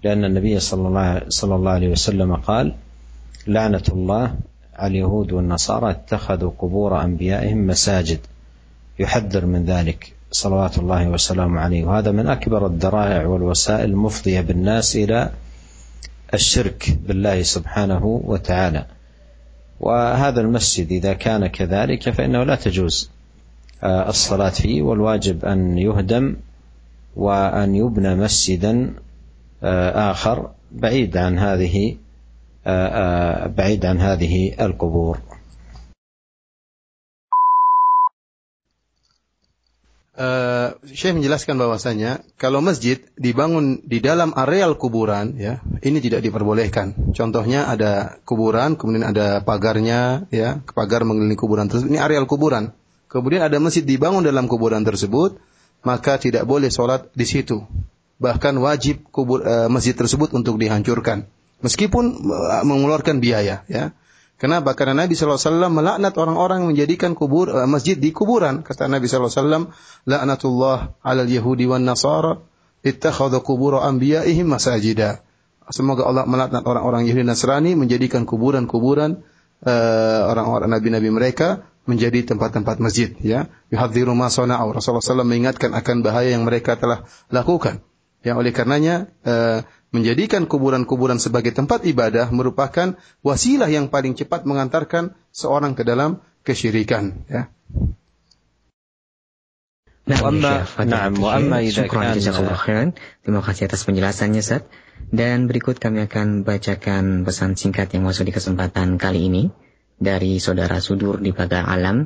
لأن 0.05 0.24
النبي 0.24 0.61
صلى 0.61 0.88
الله 0.88 1.22
صلى 1.29 1.55
الله 1.55 1.70
عليه 1.70 1.88
وسلم 1.88 2.37
قال 2.37 2.74
لعنة 3.46 3.83
الله 3.88 4.37
اليهود 4.83 5.33
والنصارى 5.33 5.91
اتخذوا 5.91 6.51
قبور 6.59 7.03
أنبيائهم 7.05 7.67
مساجد 7.67 8.19
يحذر 8.99 9.47
من 9.47 9.65
ذلك 9.65 10.13
صلوات 10.31 10.79
الله 10.79 11.09
وسلامه 11.09 11.61
عليه. 11.61 11.85
وهذا 11.85 12.11
من 12.11 12.27
أكبر 12.27 12.67
الذرائع 12.67 13.27
والوسائل 13.27 13.91
المفضية 13.91 14.41
بالناس 14.41 14.97
إلى 14.97 15.31
الشرك 16.35 16.99
بالله 17.07 17.43
سبحانه 17.43 18.05
وتعالى. 18.25 18.87
وهذا 19.81 20.41
المسجد 20.41 20.93
إذا 20.93 21.13
كان 21.13 21.47
كذلك 21.47 22.11
فإنه 22.11 22.45
لا 22.45 22.55
تجوز 22.55 23.11
آه، 23.83 24.09
الصلاة 24.09 24.49
فيه 24.51 24.83
والواجب 24.83 25.45
أن 25.45 25.79
يهدم 25.79 26.37
وأن 27.17 27.75
يبنى 27.75 28.15
مسجدا 28.15 28.95
آه، 29.63 30.11
آخر 30.11 30.51
بعيد 30.73 31.17
عن 31.17 31.39
هذه 31.39 31.97
بعيد 33.56 33.86
عن 33.86 33.98
هذه 33.98 34.54
القبور 34.62 35.17
Uh, 40.19 40.76
Syekh 40.84 41.15
menjelaskan 41.15 41.56
bahwasanya 41.56 42.19
kalau 42.36 42.60
masjid 42.60 43.00
dibangun 43.15 43.80
di 43.88 44.04
dalam 44.04 44.36
areal 44.36 44.76
kuburan 44.76 45.39
ya 45.39 45.63
ini 45.80 46.04
tidak 46.04 46.28
diperbolehkan. 46.28 47.15
Contohnya 47.15 47.72
ada 47.72 48.19
kuburan 48.28 48.76
kemudian 48.76 49.08
ada 49.08 49.39
pagarnya 49.39 50.28
ya 50.28 50.60
pagar 50.76 51.08
mengelilingi 51.08 51.39
kuburan 51.39 51.72
tersebut 51.72 51.95
ini 51.95 52.04
areal 52.04 52.28
kuburan. 52.28 52.76
Kemudian 53.08 53.48
ada 53.48 53.63
masjid 53.63 53.80
dibangun 53.80 54.28
dalam 54.28 54.52
kuburan 54.52 54.84
tersebut 54.84 55.39
maka 55.88 56.19
tidak 56.19 56.43
boleh 56.43 56.67
sholat 56.67 57.08
di 57.15 57.24
situ. 57.24 57.63
Bahkan 58.19 58.60
wajib 58.60 59.08
kubur 59.15 59.39
uh, 59.48 59.72
masjid 59.72 59.95
tersebut 59.95 60.36
untuk 60.36 60.60
dihancurkan 60.60 61.32
meskipun 61.64 62.29
uh, 62.29 62.62
mengeluarkan 62.68 63.24
biaya 63.24 63.64
ya. 63.66 63.96
Kenapa? 64.35 64.77
Karena 64.77 65.07
Nabi 65.07 65.16
SAW 65.16 65.72
melaknat 65.72 66.12
orang-orang 66.20 66.66
yang 66.66 66.70
menjadikan 66.77 67.16
kubur 67.16 67.48
uh, 67.48 67.64
masjid 67.64 67.96
di 67.96 68.12
kuburan. 68.12 68.61
Kata 68.61 68.90
Nabi 68.90 69.09
SAW, 69.09 69.72
laknatullah 70.05 71.00
alal 71.00 71.31
Yahudi 71.31 71.64
wan 71.64 71.87
Nasara 71.87 72.44
ittakhadha 72.85 73.40
kubur 73.40 73.81
anbiya'ihim 73.81 74.44
masajida. 74.44 75.24
Semoga 75.72 76.05
Allah 76.05 76.29
melaknat 76.29 76.61
orang-orang 76.68 77.09
Yahudi 77.09 77.24
Nasrani 77.24 77.72
menjadikan 77.72 78.29
kuburan-kuburan 78.29 79.24
uh, 79.64 80.20
orang-orang 80.29 80.77
nabi-nabi 80.77 81.09
mereka 81.09 81.64
menjadi 81.88 82.37
tempat-tempat 82.37 82.85
masjid 82.85 83.16
ya. 83.24 83.48
Yuhadziru 83.72 84.12
ma 84.12 84.29
sana'u. 84.29 84.77
Rasulullah 84.77 85.00
SAW 85.00 85.24
mengingatkan 85.24 85.72
akan 85.72 86.05
bahaya 86.05 86.37
yang 86.37 86.44
mereka 86.44 86.77
telah 86.77 87.09
lakukan. 87.33 87.81
Ya 88.24 88.37
oleh 88.37 88.53
karenanya 88.57 89.09
uh, 89.24 89.64
menjadikan 89.94 90.50
kuburan-kuburan 90.50 91.22
sebagai 91.22 91.54
tempat 91.54 91.87
ibadah 91.87 92.26
merupakan 92.35 92.98
wasilah 93.22 93.70
yang 93.70 93.87
paling 93.87 94.18
cepat 94.18 94.42
mengantarkan 94.42 95.14
seorang 95.30 95.78
ke 95.78 95.87
dalam 95.87 96.18
kesyirikan 96.42 97.22
ya. 97.30 97.54
Nah, 100.04 100.20
Terima 103.24 103.40
kasih 103.40 103.62
atas 103.72 103.88
penjelasannya, 103.88 104.44
Ustaz. 104.44 104.68
Dan 105.09 105.48
berikut 105.48 105.80
kami 105.80 106.04
akan 106.04 106.44
bacakan 106.44 107.24
pesan 107.24 107.57
singkat 107.57 107.88
yang 107.96 108.04
masuk 108.04 108.28
di 108.28 108.37
kesempatan 108.37 109.00
kali 109.00 109.33
ini 109.33 109.42
dari 109.96 110.44
saudara 110.44 110.76
Sudur 110.85 111.24
di 111.24 111.33
Pagar 111.33 111.64
Alam. 111.64 112.04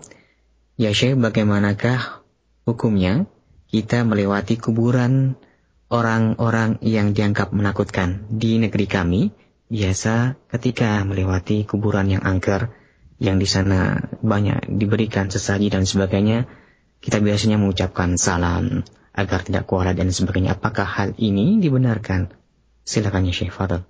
Ya 0.78 0.94
Syekh, 0.94 1.18
bagaimanakah 1.18 2.22
hukumnya 2.70 3.26
kita 3.66 4.06
melewati 4.06 4.62
kuburan 4.62 5.34
orang-orang 5.93 6.81
yang 6.81 7.13
dianggap 7.13 7.53
menakutkan 7.53 8.25
di 8.33 8.57
negeri 8.57 8.85
kami 8.89 9.21
biasa 9.69 10.37
ketika 10.49 11.05
melewati 11.05 11.65
kuburan 11.69 12.09
yang 12.09 12.25
angker 12.25 12.73
yang 13.21 13.37
di 13.37 13.45
sana 13.45 14.09
banyak 14.25 14.69
diberikan 14.69 15.29
sesaji 15.29 15.69
dan 15.69 15.85
sebagainya 15.85 16.49
kita 16.99 17.21
biasanya 17.21 17.61
mengucapkan 17.61 18.17
salam 18.17 18.83
agar 19.13 19.45
tidak 19.45 19.69
kualat 19.69 19.93
dan 19.93 20.09
sebagainya 20.09 20.57
apakah 20.57 20.85
hal 20.85 21.09
ini 21.21 21.61
dibenarkan 21.61 22.33
silakan 22.83 23.29
ya 23.29 23.33
Syekh 23.33 23.53
Fadl 23.53 23.85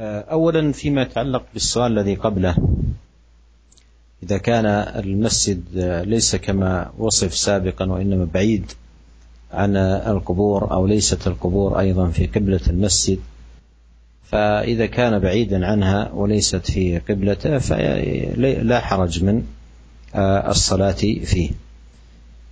أولا 0.00 0.72
فيما 0.72 1.02
يتعلق 1.02 1.44
بالسؤال 1.52 1.98
الذي 1.98 2.14
قبله 2.24 2.56
إذا 4.25 4.37
كان 4.37 4.65
المسجد 5.05 5.63
ليس 6.05 6.35
كما 6.35 6.91
وصف 6.97 7.35
سابقا 7.35 7.85
وإنما 7.91 8.27
بعيد 8.33 8.71
عن 9.51 9.75
القبور 9.77 10.71
أو 10.71 10.87
ليست 10.87 11.27
القبور 11.27 11.79
أيضا 11.79 12.07
في 12.07 12.25
قبلة 12.27 12.59
المسجد 12.67 13.19
فإذا 14.23 14.85
كان 14.85 15.19
بعيدا 15.19 15.65
عنها 15.65 16.11
وليست 16.11 16.71
في 16.71 16.99
قبلته 16.99 17.57
فلا 17.57 18.79
حرج 18.79 19.23
من 19.23 19.43
الصلاة 20.49 20.91
فيه. 21.23 21.49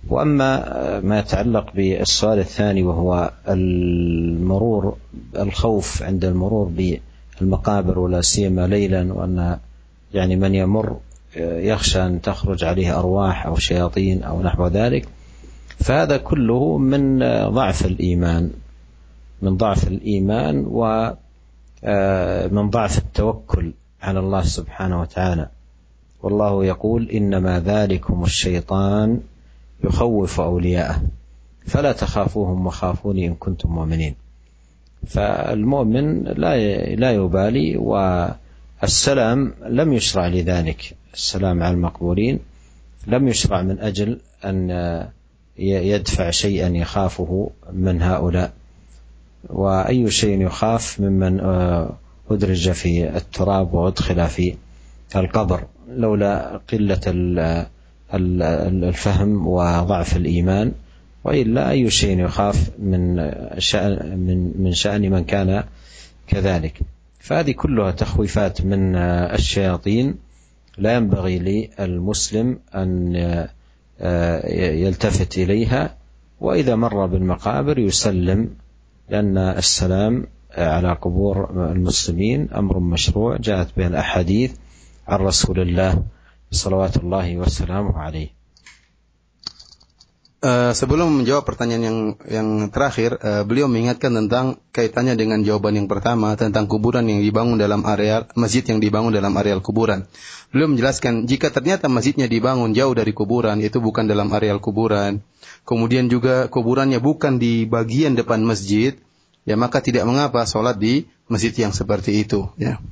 وأما 0.08 1.00
ما 1.00 1.18
يتعلق 1.18 1.72
بالسؤال 1.74 2.38
الثاني 2.38 2.82
وهو 2.82 3.32
المرور 3.48 4.96
الخوف 5.38 6.02
عند 6.02 6.24
المرور 6.24 6.70
بالمقابر 7.40 7.98
ولا 7.98 8.20
سيما 8.20 8.66
ليلا 8.66 9.12
وأن 9.12 9.58
يعني 10.14 10.36
من 10.36 10.54
يمر 10.54 10.96
يخشى 11.36 12.02
أن 12.06 12.20
تخرج 12.22 12.64
عليه 12.64 12.98
أرواح 12.98 13.46
أو 13.46 13.56
شياطين 13.56 14.22
أو 14.22 14.42
نحو 14.42 14.66
ذلك 14.66 15.08
فهذا 15.78 16.16
كله 16.16 16.78
من 16.78 17.18
ضعف 17.48 17.86
الإيمان 17.86 18.50
من 19.44 19.56
ضعف 19.56 19.88
الإيمان 19.88 20.66
ومن 20.68 21.14
آه، 21.84 22.46
ضعف 22.46 22.98
التوكل 22.98 23.72
على 24.02 24.20
الله 24.20 24.42
سبحانه 24.42 25.00
وتعالى. 25.00 25.48
والله 26.22 26.64
يقول 26.64 27.10
إنما 27.10 27.60
ذلكم 27.60 28.24
الشيطان 28.24 29.20
يخوف 29.84 30.40
أولياءه 30.40 31.02
فلا 31.66 31.92
تخافوهم 31.92 32.66
وخافوني 32.66 33.26
إن 33.26 33.34
كنتم 33.34 33.74
مؤمنين. 33.74 34.14
فالمؤمن 35.06 36.22
لا 36.22 36.56
لا 36.94 37.10
يبالي 37.12 37.76
والسلام 38.84 39.54
لم 39.66 39.92
يشرع 39.92 40.26
لذلك 40.26 40.96
السلام 41.14 41.62
على 41.62 41.74
المقبورين 41.74 42.38
لم 43.06 43.28
يشرع 43.28 43.62
من 43.62 43.80
أجل 43.80 44.18
أن 44.44 44.70
يدفع 45.58 46.30
شيئا 46.30 46.68
يخافه 46.68 47.50
من 47.72 48.02
هؤلاء. 48.02 48.52
وأي 49.48 50.10
شيء 50.10 50.40
يخاف 50.40 51.00
ممن 51.00 51.40
أدرج 52.30 52.70
في 52.70 53.16
التراب 53.16 53.74
وأدخل 53.74 54.28
في 54.28 54.54
القبر. 55.16 55.64
لولا 55.88 56.60
قلة 56.72 57.00
الفهم 58.14 59.46
وضعف 59.46 60.16
الإيمان. 60.16 60.72
وإلا 61.24 61.70
أي 61.70 61.90
شيء 61.90 62.20
يخاف 62.20 62.70
من 62.78 63.32
شأن 63.58 64.18
من 64.18 64.52
من 64.62 64.72
شأن 64.72 65.10
من 65.10 65.24
كان 65.24 65.64
كذلك. 66.26 66.80
فهذه 67.24 67.52
كلها 67.52 67.90
تخويفات 67.90 68.62
من 68.62 68.96
الشياطين. 68.96 70.14
لا 70.78 70.96
ينبغي 70.96 71.38
للمسلم 71.78 72.58
أن 72.74 73.14
يلتفت 74.84 75.38
إليها. 75.38 75.96
وإذا 76.40 76.76
مر 76.76 77.06
بالمقابر 77.06 77.78
يسلم 77.78 78.50
لأن 79.08 79.38
السلام 79.38 80.26
على 80.52 80.92
قبور 80.92 81.50
المسلمين 81.72 82.50
أمر 82.52 82.78
مشروع. 82.78 83.36
جاءت 83.36 83.76
به 83.76 83.86
الأحاديث 83.86 84.56
عن 85.08 85.18
رسول 85.18 85.60
الله 85.60 86.02
صلوات 86.50 86.96
الله 86.96 87.36
وسلامه 87.36 87.98
عليه. 87.98 88.28
Uh, 90.44 90.76
sebelum 90.76 91.24
menjawab 91.24 91.48
pertanyaan 91.48 91.82
yang 91.88 91.98
yang 92.28 92.48
terakhir, 92.68 93.16
uh, 93.16 93.48
beliau 93.48 93.64
mengingatkan 93.64 94.12
tentang 94.12 94.60
kaitannya 94.76 95.16
dengan 95.16 95.40
jawaban 95.40 95.72
yang 95.72 95.88
pertama 95.88 96.36
tentang 96.36 96.68
kuburan 96.68 97.08
yang 97.08 97.24
dibangun 97.24 97.56
dalam 97.56 97.80
areal 97.80 98.28
masjid 98.36 98.60
yang 98.60 98.76
dibangun 98.76 99.08
dalam 99.08 99.32
areal 99.40 99.64
kuburan. 99.64 100.04
Beliau 100.52 100.68
menjelaskan 100.68 101.24
jika 101.24 101.48
ternyata 101.48 101.88
masjidnya 101.88 102.28
dibangun 102.28 102.76
jauh 102.76 102.92
dari 102.92 103.16
kuburan, 103.16 103.64
itu 103.64 103.80
bukan 103.80 104.04
dalam 104.04 104.28
areal 104.36 104.60
kuburan. 104.60 105.24
Kemudian 105.64 106.12
juga 106.12 106.52
kuburannya 106.52 107.00
bukan 107.00 107.40
di 107.40 107.64
bagian 107.64 108.12
depan 108.12 108.44
masjid, 108.44 109.00
ya 109.48 109.56
maka 109.56 109.80
tidak 109.80 110.04
mengapa 110.04 110.44
sholat 110.44 110.76
di 110.76 111.08
masjid 111.24 111.56
yang 111.56 111.72
seperti 111.72 112.20
itu. 112.20 112.52
Ya. 112.60 112.84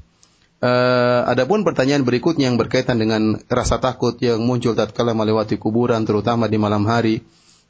Uh, 0.65 1.29
adapun 1.29 1.69
pertanyaan 1.69 2.09
berikutnya 2.09 2.49
yang 2.49 2.57
berkaitan 2.57 2.97
dengan 2.97 3.45
rasa 3.53 3.77
takut 3.77 4.17
yang 4.25 4.41
muncul 4.41 4.73
tatkala 4.73 5.13
melewati 5.13 5.61
kuburan, 5.61 6.09
terutama 6.09 6.49
di 6.49 6.57
malam 6.57 6.89
hari 6.89 7.21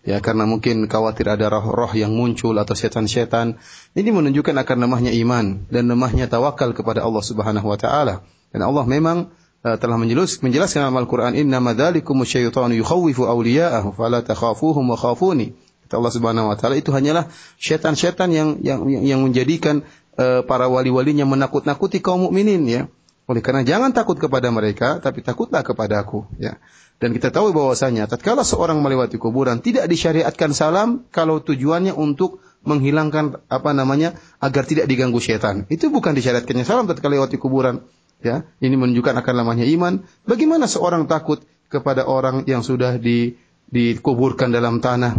ya 0.03 0.19
karena 0.19 0.45
mungkin 0.47 0.91
khawatir 0.91 1.31
ada 1.31 1.47
roh-roh 1.47 1.91
yang 1.95 2.11
muncul 2.11 2.55
atau 2.59 2.75
setan-setan 2.75 3.63
ini 3.95 4.11
menunjukkan 4.11 4.55
akan 4.67 4.77
lemahnya 4.87 5.13
iman 5.23 5.67
dan 5.71 5.87
lemahnya 5.87 6.27
tawakal 6.27 6.75
kepada 6.75 7.07
Allah 7.07 7.23
Subhanahu 7.23 7.67
wa 7.67 7.79
taala. 7.79 8.27
Dan 8.53 8.67
Allah 8.67 8.85
memang 8.85 9.33
uh, 9.65 9.77
telah 9.79 9.97
menjelaskan 9.97 10.83
dalam 10.83 10.99
Al-Qur'an 10.99 11.33
inna 11.39 11.63
madzalikum 11.63 12.19
syaitanu 12.27 12.77
yukhawwifu 12.77 13.25
awliya'ahu 13.25 13.95
fala 13.95 14.21
takhafuhum 14.21 14.85
wa 14.85 14.99
khafuni. 14.99 15.55
Kata 15.87 16.03
Allah 16.03 16.13
Subhanahu 16.13 16.51
wa 16.51 16.57
taala 16.59 16.77
itu 16.77 16.91
hanyalah 16.91 17.31
setan-setan 17.57 18.35
yang 18.35 18.49
yang 18.61 18.85
yang 18.87 19.21
menjadikan 19.23 19.87
uh, 20.19 20.43
para 20.45 20.67
wali-walinya 20.67 21.25
menakut-nakuti 21.25 22.03
kaum 22.03 22.29
mukminin 22.29 22.63
ya. 22.67 22.83
Oleh 23.31 23.39
karena 23.39 23.63
jangan 23.63 23.95
takut 23.95 24.19
kepada 24.19 24.51
mereka 24.51 24.99
tapi 24.99 25.23
takutlah 25.23 25.63
kepada 25.63 26.03
aku 26.03 26.27
ya 26.43 26.59
dan 27.03 27.11
kita 27.11 27.35
tahu 27.35 27.51
bahwasanya 27.51 28.07
tatkala 28.07 28.47
seorang 28.47 28.79
melewati 28.79 29.19
kuburan 29.19 29.59
tidak 29.59 29.91
disyariatkan 29.91 30.55
salam 30.55 31.03
kalau 31.11 31.43
tujuannya 31.43 31.91
untuk 31.91 32.39
menghilangkan 32.63 33.43
apa 33.51 33.71
namanya 33.75 34.15
agar 34.39 34.63
tidak 34.63 34.87
diganggu 34.87 35.19
setan. 35.19 35.67
Itu 35.67 35.91
bukan 35.91 36.15
disyariatkannya 36.15 36.63
salam 36.63 36.87
tatkala 36.87 37.19
lewati 37.19 37.43
kuburan. 37.43 37.83
Ya, 38.23 38.47
ini 38.63 38.79
menunjukkan 38.79 39.19
akan 39.19 39.35
lamanya 39.35 39.67
iman. 39.67 40.07
Bagaimana 40.23 40.71
seorang 40.71 41.11
takut 41.11 41.43
kepada 41.67 42.07
orang 42.07 42.47
yang 42.47 42.63
sudah 42.63 42.95
di, 42.95 43.35
dikuburkan 43.67 44.55
dalam 44.55 44.79
tanah? 44.79 45.19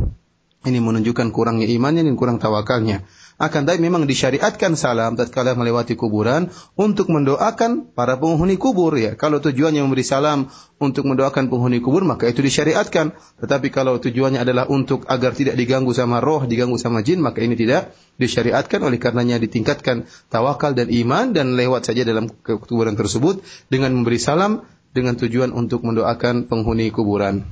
Ini 0.64 0.80
menunjukkan 0.80 1.36
kurangnya 1.36 1.68
imannya 1.68 2.08
dan 2.08 2.16
kurang 2.16 2.40
tawakalnya. 2.40 3.04
Akan 3.44 3.68
tapi 3.68 3.84
memang 3.84 4.08
disyariatkan 4.08 4.80
salam 4.80 5.20
tatkala 5.20 5.52
melewati 5.52 6.00
kuburan 6.00 6.48
untuk 6.80 7.12
mendoakan 7.12 7.91
para 7.91 8.16
penghuni 8.16 8.56
kubur 8.56 8.96
ya. 8.96 9.20
Kalau 9.20 9.44
tujuannya 9.44 9.84
memberi 9.84 10.08
salam 10.08 10.48
untuk 10.80 11.04
mendoakan 11.04 11.52
penghuni 11.52 11.84
kubur 11.84 12.08
maka 12.08 12.32
itu 12.32 12.39
disyariatkan. 12.39 13.12
Tetapi 13.44 13.68
kalau 13.68 14.00
tujuannya 14.00 14.39
adalah 14.39 14.72
untuk 14.72 15.04
agar 15.12 15.36
tidak 15.36 15.60
diganggu 15.60 15.91
sama 15.91 16.24
roh, 16.24 16.48
diganggu 16.48 16.80
sama 16.80 17.04
jin 17.04 17.20
maka 17.20 17.44
ini 17.44 17.60
tidak 17.60 17.91
disyariatkan 18.16 18.80
oleh 18.80 18.96
karenanya 18.96 19.36
ditingkatkan 19.44 20.08
tawakal 20.32 20.72
dan 20.72 20.88
iman 20.88 21.36
dan 21.36 21.60
lewat 21.60 21.91
saja 21.91 22.08
dalam 22.08 22.32
kuburan 22.48 22.96
tersebut 22.96 23.44
dengan 23.68 23.91
memberi 23.91 24.24
salam 24.24 24.64
dengan 24.96 25.20
tujuan 25.20 25.52
untuk 25.52 25.84
mendoakan 25.84 26.48
penghuni 26.48 26.96
kuburan. 26.96 27.44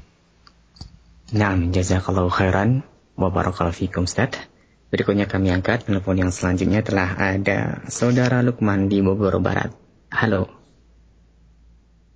Nah, 1.36 1.60
jazakallahu 1.60 2.32
khairan 2.32 2.88
wa 3.20 3.28
barakallahu 3.28 3.76
fikum 3.76 4.08
Ustaz. 4.08 4.40
Berikutnya 4.92 5.24
kami 5.24 5.56
angkat 5.56 5.88
telepon 5.88 6.20
yang 6.20 6.36
selanjutnya 6.36 6.84
telah 6.84 7.16
ada 7.16 7.80
Saudara 7.88 8.44
Lukman 8.44 8.92
di 8.92 9.00
Bogor 9.00 9.40
Barat. 9.40 9.72
Halo. 10.12 10.52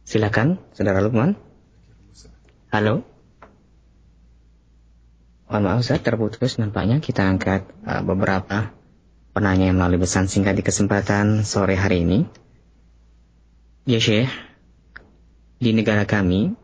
Silakan, 0.03 0.59
Saudara 0.75 0.99
Lukman. 0.99 1.39
Halo. 2.75 3.07
Mohon 5.47 5.63
maaf 5.63 5.87
Ustaz, 5.87 6.03
terputus 6.03 6.59
nampaknya 6.59 6.99
kita 6.99 7.23
angkat 7.23 7.63
uh, 7.87 8.03
beberapa 8.03 8.75
penanya 9.31 9.71
yang 9.71 9.79
melalui 9.79 10.03
pesan 10.03 10.27
singkat 10.27 10.59
di 10.59 10.63
kesempatan 10.67 11.47
sore 11.47 11.79
hari 11.79 12.03
ini. 12.03 12.27
Ya 13.87 14.03
Syekh, 14.03 14.27
di 15.63 15.71
negara 15.71 16.03
kami 16.03 16.59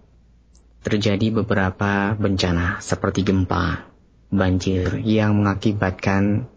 terjadi 0.84 1.40
beberapa 1.40 2.18
bencana 2.20 2.82
seperti 2.84 3.24
gempa, 3.24 3.91
banjir 4.32 5.04
yang 5.04 5.44
mengakibatkan 5.44 6.48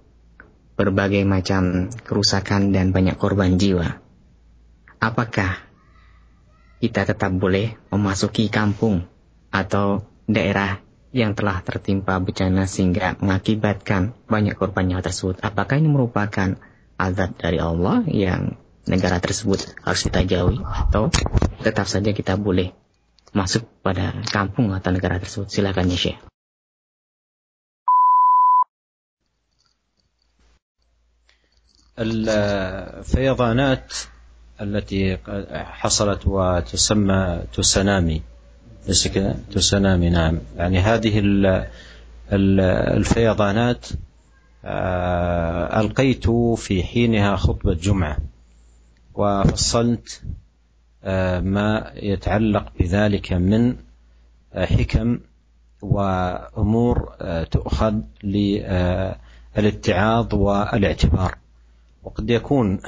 berbagai 0.74 1.26
macam 1.26 1.90
kerusakan 2.06 2.70
dan 2.70 2.94
banyak 2.94 3.18
korban 3.18 3.58
jiwa. 3.58 3.98
Apakah 4.98 5.58
kita 6.78 7.06
tetap 7.06 7.30
boleh 7.34 7.78
memasuki 7.90 8.50
kampung 8.50 9.06
atau 9.50 10.06
daerah 10.26 10.82
yang 11.14 11.38
telah 11.38 11.62
tertimpa 11.62 12.18
bencana 12.18 12.66
sehingga 12.66 13.14
mengakibatkan 13.22 14.18
banyak 14.26 14.58
korban 14.58 14.90
nyawa 14.90 15.02
tersebut? 15.06 15.38
Apakah 15.42 15.78
ini 15.78 15.86
merupakan 15.86 16.58
azab 16.98 17.38
dari 17.38 17.62
Allah 17.62 18.02
yang 18.10 18.58
negara 18.86 19.22
tersebut 19.22 19.78
harus 19.86 20.00
kita 20.02 20.26
jauhi 20.26 20.58
atau 20.62 21.14
tetap 21.62 21.86
saja 21.86 22.10
kita 22.10 22.34
boleh 22.34 22.74
masuk 23.30 23.66
pada 23.82 24.14
kampung 24.26 24.74
atau 24.74 24.90
negara 24.90 25.22
tersebut? 25.22 25.50
Silakan 25.50 25.94
ya 25.94 25.98
Syekh. 25.98 26.33
الفيضانات 31.98 33.92
التي 34.60 35.18
حصلت 35.54 36.26
وتسمى 36.26 37.40
تسونامي 37.52 38.22
ليس 38.88 39.08
كذا؟ 39.08 39.36
تسونامي 39.52 40.10
نعم. 40.10 40.38
يعني 40.56 40.78
هذه 40.78 41.22
الفيضانات 42.32 43.86
ألقيت 45.80 46.30
في 46.56 46.82
حينها 46.82 47.36
خطبة 47.36 47.74
جمعة 47.74 48.16
وفصلت 49.14 50.22
ما 51.42 51.92
يتعلق 51.94 52.72
بذلك 52.80 53.32
من 53.32 53.76
حكم 54.54 55.18
وأمور 55.82 57.14
تؤخذ 57.50 57.94
للاتعاظ 58.24 60.34
والاعتبار. 60.34 61.34
وقد 62.04 62.30
يكون 62.30 62.80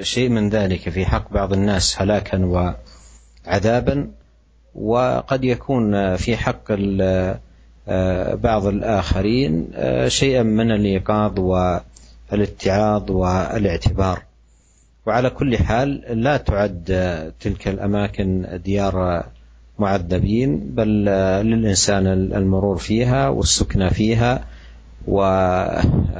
شيء 0.00 0.28
من 0.28 0.48
ذلك 0.48 0.88
في 0.88 1.06
حق 1.06 1.32
بعض 1.32 1.52
الناس 1.52 2.02
هلاكا 2.02 2.74
وعذابا 3.46 4.10
وقد 4.74 5.44
يكون 5.44 6.16
في 6.16 6.36
حق 6.36 6.72
بعض 8.42 8.66
الآخرين 8.66 9.70
شيئا 10.08 10.42
من 10.42 10.70
الإيقاظ 10.70 11.40
والاتعاظ 12.30 13.10
والاعتبار. 13.10 14.22
وعلى 15.06 15.30
كل 15.30 15.58
حال 15.58 16.04
لا 16.22 16.36
تعد 16.36 16.84
تلك 17.40 17.68
الأماكن 17.68 18.60
ديار 18.64 19.24
معذبين 19.78 20.58
بل 20.58 21.04
للإنسان 21.44 22.06
المرور 22.06 22.78
فيها 22.78 23.28
والسكنى 23.28 23.90
فيها 23.90 24.44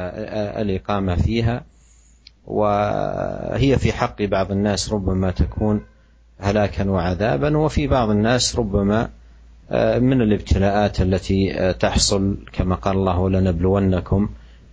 والإقامة 0.07 1.16
فيها. 1.16 1.64
وهي 2.49 3.78
في 3.78 3.92
حق 3.92 4.22
بعض 4.22 4.51
الناس 4.51 4.92
ربما 4.92 5.30
تكون 5.30 5.80
هلاكا 6.40 6.90
وعذابا 6.90 7.57
وفي 7.57 7.86
بعض 7.86 8.11
الناس 8.11 8.57
ربما 8.57 9.11
من 10.01 10.22
الابتلاءات 10.22 11.01
التي 11.01 11.72
تحصل 11.72 12.36
كما 12.53 12.74
قال 12.74 12.96
الله 12.96 13.30
لنبلونكم 13.30 14.28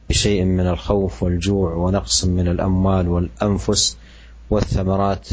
بشيء 0.09 0.43
من 0.43 0.67
الخوف 0.67 1.23
والجوع 1.23 1.73
ونقص 1.73 2.26
من 2.26 2.47
الأموال 2.47 3.07
والأنفس 3.07 3.97
والثمرات 4.49 5.28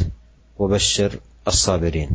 وبشر 0.59 1.11
الصابرين. 1.49 2.11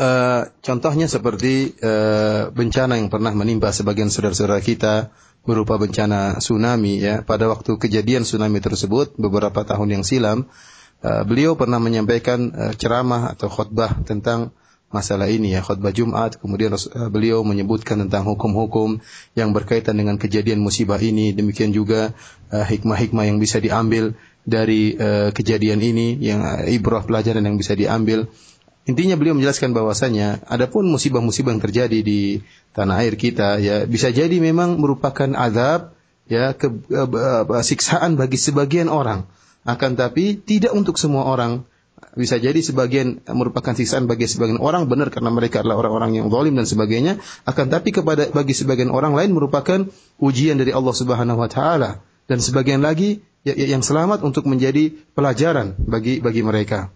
Uh, 0.00 0.48
contohnya 0.64 1.12
seperti 1.12 1.76
uh, 1.84 2.48
bencana 2.56 2.96
yang 2.96 3.12
pernah 3.12 3.36
menimpa 3.36 3.68
sebagian 3.68 4.08
saudara-saudara 4.08 4.64
kita 4.64 5.12
berupa 5.44 5.80
bencana 5.80 6.38
tsunami 6.38 7.00
ya. 7.00 7.24
Pada 7.24 7.48
waktu 7.48 7.76
kejadian 7.80 8.28
tsunami 8.28 8.60
tersebut 8.60 9.16
beberapa 9.16 9.64
tahun 9.64 10.00
yang 10.00 10.04
silam 10.04 10.48
uh, 11.02 11.22
beliau 11.24 11.56
pernah 11.56 11.80
menyampaikan 11.80 12.52
uh, 12.52 12.72
ceramah 12.76 13.32
atau 13.32 13.48
khutbah 13.48 14.04
tentang 14.04 14.52
masalah 14.90 15.30
ini 15.30 15.56
ya. 15.56 15.64
Khutbah 15.64 15.94
Jumat 15.94 16.36
kemudian 16.36 16.76
uh, 16.76 17.08
beliau 17.08 17.40
menyebutkan 17.46 18.00
tentang 18.04 18.28
hukum-hukum 18.28 19.00
yang 19.32 19.56
berkaitan 19.56 19.96
dengan 19.96 20.20
kejadian 20.20 20.60
musibah 20.60 21.00
ini. 21.00 21.32
Demikian 21.32 21.72
juga 21.72 22.12
hikmah-hikmah 22.52 23.24
uh, 23.24 23.28
yang 23.28 23.38
bisa 23.40 23.62
diambil 23.62 24.12
dari 24.44 24.96
uh, 24.96 25.30
kejadian 25.32 25.80
ini 25.84 26.16
yang 26.20 26.40
uh, 26.40 26.64
ibrah 26.64 27.04
pelajaran 27.04 27.44
yang 27.44 27.60
bisa 27.60 27.76
diambil 27.76 28.28
Intinya 28.88 29.14
beliau 29.14 29.36
menjelaskan 29.36 29.76
bahwasanya 29.76 30.40
adapun 30.48 30.88
musibah-musibah 30.88 31.52
yang 31.52 31.62
terjadi 31.62 31.98
di 32.00 32.40
tanah 32.72 33.04
air 33.04 33.14
kita 33.14 33.60
ya 33.60 33.84
bisa 33.84 34.08
jadi 34.08 34.32
memang 34.40 34.80
merupakan 34.80 35.28
azab 35.36 35.92
ya 36.30 36.54
ke, 36.56 36.70
uh, 36.94 37.44
siksaan 37.60 38.16
bagi 38.16 38.38
sebagian 38.38 38.88
orang. 38.88 39.26
Akan 39.66 39.98
tapi 39.98 40.40
tidak 40.40 40.72
untuk 40.72 40.96
semua 40.96 41.28
orang. 41.28 41.68
Bisa 42.16 42.40
jadi 42.40 42.56
sebagian 42.56 43.20
merupakan 43.28 43.76
siksaan 43.76 44.08
bagi 44.08 44.24
sebagian 44.24 44.56
orang. 44.56 44.88
Benar 44.88 45.12
karena 45.12 45.28
mereka 45.28 45.60
adalah 45.60 45.84
orang-orang 45.84 46.16
yang 46.16 46.26
zalim 46.32 46.56
dan 46.56 46.64
sebagainya. 46.64 47.12
Akan 47.44 47.68
tapi 47.68 47.92
kepada 47.92 48.32
bagi 48.32 48.56
sebagian 48.56 48.88
orang 48.88 49.12
lain 49.12 49.36
merupakan 49.36 49.84
ujian 50.16 50.56
dari 50.56 50.72
Allah 50.72 50.94
Subhanahu 50.96 51.36
wa 51.36 51.50
taala. 51.52 52.00
Dan 52.24 52.40
sebagian 52.40 52.80
lagi 52.80 53.20
ya, 53.44 53.52
ya, 53.52 53.76
yang 53.76 53.84
selamat 53.84 54.24
untuk 54.24 54.48
menjadi 54.48 54.96
pelajaran 55.12 55.76
bagi 55.76 56.24
bagi 56.24 56.40
mereka. 56.40 56.88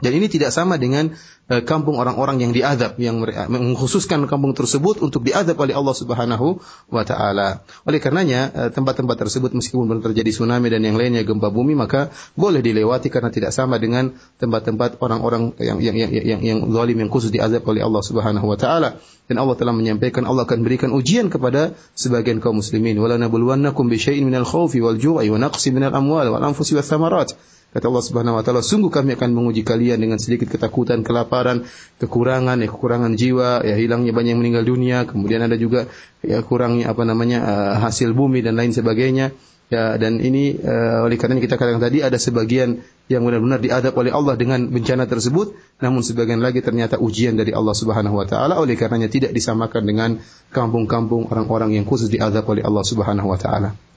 Dan 0.00 0.16
ini 0.16 0.26
tidak 0.32 0.50
sama 0.50 0.80
dengan 0.80 1.12
uh, 1.52 1.62
kampung 1.62 2.00
orang-orang 2.00 2.40
yang 2.40 2.52
diadab, 2.56 2.96
yang 2.96 3.20
mengkhususkan 3.48 4.24
kampung 4.24 4.56
tersebut 4.56 5.04
untuk 5.04 5.24
diadab 5.24 5.60
oleh 5.60 5.76
Allah 5.76 5.94
Subhanahu 5.96 6.60
wa 6.88 7.02
taala. 7.04 7.62
Oleh 7.84 8.00
karenanya 8.00 8.40
uh, 8.50 8.70
tempat-tempat 8.72 9.16
tersebut 9.28 9.52
meskipun 9.52 9.84
belum 9.84 10.02
terjadi 10.02 10.32
tsunami 10.32 10.72
dan 10.72 10.80
yang 10.84 10.96
lainnya 10.96 11.20
gempa 11.22 11.52
bumi 11.52 11.76
maka 11.76 12.08
boleh 12.34 12.64
dilewati 12.64 13.12
karena 13.12 13.28
tidak 13.28 13.52
sama 13.52 13.76
dengan 13.76 14.16
tempat-tempat 14.40 14.98
orang-orang 15.04 15.52
yang 15.60 15.78
yang 15.78 15.96
yang 15.96 16.10
yang, 16.10 16.40
yang 16.40 16.58
zalim 16.72 16.96
yang 16.96 17.10
khusus 17.12 17.28
diadab 17.28 17.62
oleh 17.68 17.84
Allah 17.84 18.02
Subhanahu 18.02 18.46
wa 18.48 18.56
taala. 18.56 18.96
Dan 19.30 19.38
Allah 19.38 19.54
telah 19.54 19.70
menyampaikan 19.70 20.26
Allah 20.26 20.42
akan 20.42 20.66
berikan 20.66 20.90
ujian 20.90 21.30
kepada 21.30 21.78
sebagian 21.94 22.42
kaum 22.42 22.58
muslimin. 22.58 22.98
Wala 22.98 23.14
nabluwannakum 23.14 23.86
bi 23.86 23.94
syai'in 23.94 24.26
minal 24.26 24.42
khaufi 24.42 24.82
wal 24.82 24.98
ju'i 24.98 25.30
wa 25.30 25.38
naqsin 25.38 25.70
minal 25.70 25.94
amwal 25.94 26.26
wal 26.26 26.42
anfusi 26.42 26.74
thamarat. 26.74 27.38
Kata 27.70 27.86
Allah 27.86 28.02
Subhanahu 28.02 28.34
wa 28.34 28.42
taala, 28.42 28.66
sungguh 28.66 28.90
kami 28.90 29.14
akan 29.14 29.30
menguji 29.30 29.62
kalian 29.62 30.02
dengan 30.02 30.18
sedikit 30.18 30.50
ketakutan, 30.50 31.06
kelaparan, 31.06 31.62
kekurangan, 32.02 32.58
ya 32.58 32.66
kekurangan 32.66 33.14
jiwa, 33.14 33.62
ya 33.62 33.78
hilangnya 33.78 34.10
banyak 34.10 34.34
yang 34.34 34.42
meninggal 34.42 34.66
dunia, 34.66 35.06
kemudian 35.06 35.46
ada 35.46 35.54
juga 35.54 35.86
ya 36.18 36.42
kurangnya 36.42 36.90
apa 36.90 37.06
namanya 37.06 37.38
uh, 37.46 37.74
hasil 37.86 38.10
bumi 38.10 38.42
dan 38.42 38.58
lain 38.58 38.74
sebagainya. 38.74 39.30
Ya 39.70 39.94
dan 40.02 40.18
ini 40.18 40.58
uh, 40.58 41.06
oleh 41.06 41.14
karena 41.14 41.38
kita 41.38 41.54
katakan 41.54 41.78
tadi 41.78 42.02
ada 42.02 42.18
sebagian 42.18 42.82
yang 43.06 43.22
benar-benar 43.22 43.62
diadab 43.62 43.94
oleh 43.94 44.10
Allah 44.10 44.34
dengan 44.34 44.66
bencana 44.66 45.06
tersebut, 45.06 45.54
namun 45.78 46.02
sebagian 46.02 46.42
lagi 46.42 46.66
ternyata 46.66 46.98
ujian 46.98 47.38
dari 47.38 47.54
Allah 47.54 47.78
Subhanahu 47.78 48.18
wa 48.18 48.26
taala 48.26 48.58
oleh 48.58 48.74
karenanya 48.74 49.06
tidak 49.06 49.30
disamakan 49.30 49.86
dengan 49.86 50.10
kampung-kampung 50.50 51.30
orang-orang 51.30 51.78
yang 51.78 51.86
khusus 51.86 52.10
diadab 52.10 52.50
oleh 52.50 52.66
Allah 52.66 52.82
Subhanahu 52.82 53.30
wa 53.30 53.38
taala. 53.38 53.89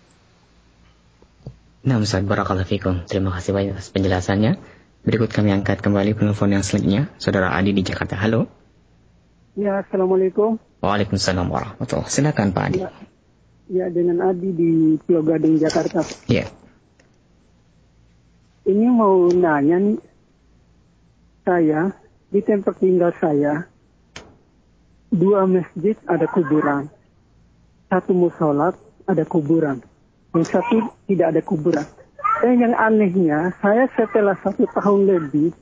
Nah 1.83 1.99
Ustaz, 1.99 2.23
Barakallahu 2.23 2.63
Fikum. 2.63 3.03
Terima 3.03 3.35
kasih 3.35 3.51
banyak 3.51 3.75
atas 3.75 3.91
penjelasannya. 3.91 4.55
Berikut 5.03 5.35
kami 5.35 5.51
angkat 5.51 5.83
kembali 5.83 6.15
penelpon 6.15 6.55
yang 6.55 6.63
selanjutnya. 6.63 7.11
Saudara 7.19 7.51
Adi 7.51 7.75
di 7.75 7.83
Jakarta. 7.83 8.15
Halo. 8.15 8.47
Ya, 9.59 9.83
Assalamualaikum. 9.83 10.63
Waalaikumsalam 10.79 11.43
warahmatullahi 11.51 12.07
Silakan 12.07 12.55
Pak 12.55 12.63
Adi. 12.71 12.79
Ya, 12.79 12.91
ya 13.67 13.85
dengan 13.91 14.23
Adi 14.31 14.55
di 14.55 14.95
Pulau 15.03 15.27
Jakarta. 15.59 16.07
Iya. 16.31 16.47
Ini 18.63 18.87
mau 18.87 19.27
nanya 19.27 19.75
nih, 19.75 19.99
saya 21.43 21.91
di 22.31 22.39
tempat 22.39 22.79
tinggal 22.79 23.11
saya 23.19 23.67
dua 25.11 25.43
masjid 25.45 25.99
ada 26.07 26.25
kuburan, 26.31 26.87
satu 27.91 28.15
musolat 28.15 28.79
ada 29.03 29.27
kuburan, 29.27 29.83
satu 30.41 30.89
tidak 31.05 31.37
ada 31.37 31.41
kuburan. 31.45 31.85
Dan 32.41 32.57
yang 32.57 32.73
anehnya, 32.73 33.53
saya 33.61 33.85
setelah 33.93 34.33
satu 34.41 34.65
tahun 34.73 35.05
lebih 35.05 35.53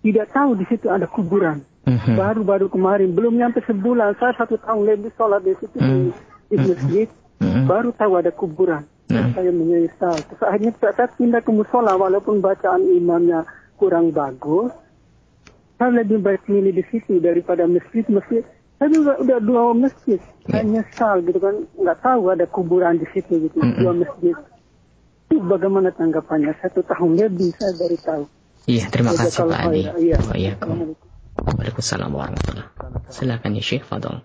tidak 0.00 0.32
tahu 0.32 0.56
di 0.56 0.64
situ 0.72 0.88
ada 0.88 1.04
kuburan. 1.04 1.60
Mhm. 1.84 2.16
Baru-baru 2.16 2.72
kemarin, 2.72 3.12
belum 3.12 3.36
nyampe 3.36 3.60
sebulan, 3.68 4.16
saya 4.16 4.32
satu 4.40 4.56
tahun 4.64 4.88
lebih 4.88 5.12
sholat 5.20 5.44
di 5.44 5.52
situ 5.60 5.76
di, 5.76 6.08
di 6.48 6.56
masjid, 6.56 7.08
Mhm. 7.40 7.68
baru 7.68 7.92
tahu 7.92 8.12
ada 8.16 8.32
kuburan. 8.32 8.84
Mhm. 9.12 9.32
Saya 9.36 9.50
menyesal. 9.52 10.16
Terus 10.16 10.42
akhirnya 10.44 10.72
saya 10.80 11.08
pindah 11.12 11.40
ke 11.44 11.50
musola, 11.52 11.92
walaupun 12.00 12.40
bacaan 12.40 12.84
imamnya 12.88 13.44
kurang 13.76 14.12
bagus, 14.12 14.72
saya 15.76 16.04
lebih 16.04 16.20
baik 16.20 16.44
milih 16.48 16.76
di 16.76 16.84
situ 16.92 17.20
daripada 17.20 17.64
masjid. 17.64 18.04
Saya 18.80 18.96
juga 18.96 19.12
udah 19.20 19.38
dua 19.44 19.76
masjid. 19.76 20.16
Saya 20.48 20.64
nyesal 20.64 21.20
gitu 21.28 21.36
kan, 21.36 21.68
nggak 21.76 21.98
tahu 22.00 22.32
ada 22.32 22.48
kuburan 22.48 22.96
di 22.96 23.04
situ 23.12 23.44
gitu, 23.44 23.60
Mhm. 23.60 23.76
dua 23.76 23.92
masjid. 23.92 24.34
Itu 25.28 25.36
bagaimana 25.44 25.92
tanggapannya? 25.92 26.56
Satu 26.64 26.80
tahun 26.88 27.20
lebih 27.20 27.52
saya 27.60 27.76
baru 27.76 27.96
tahu. 28.00 28.24
Iya, 28.64 28.88
terima 28.88 29.12
kasih 29.12 29.36
Jazakallah 29.36 29.58
Pak 29.60 29.68
Adi. 29.68 29.82
Iya. 30.32 30.52
Waalaikumsalam 31.40 32.08
warahmatullahi 32.08 32.68
Silakan 33.12 33.52
ya 33.52 33.64
Syekh 33.64 33.84
Fadol. 33.84 34.24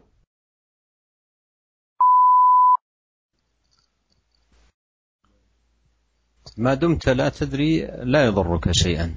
ما 6.56 6.74
دمت 6.74 7.10
لا 7.20 7.30
تدري 7.30 7.84
لا 8.08 8.26
يضرك 8.32 8.72
شيئا 8.72 9.16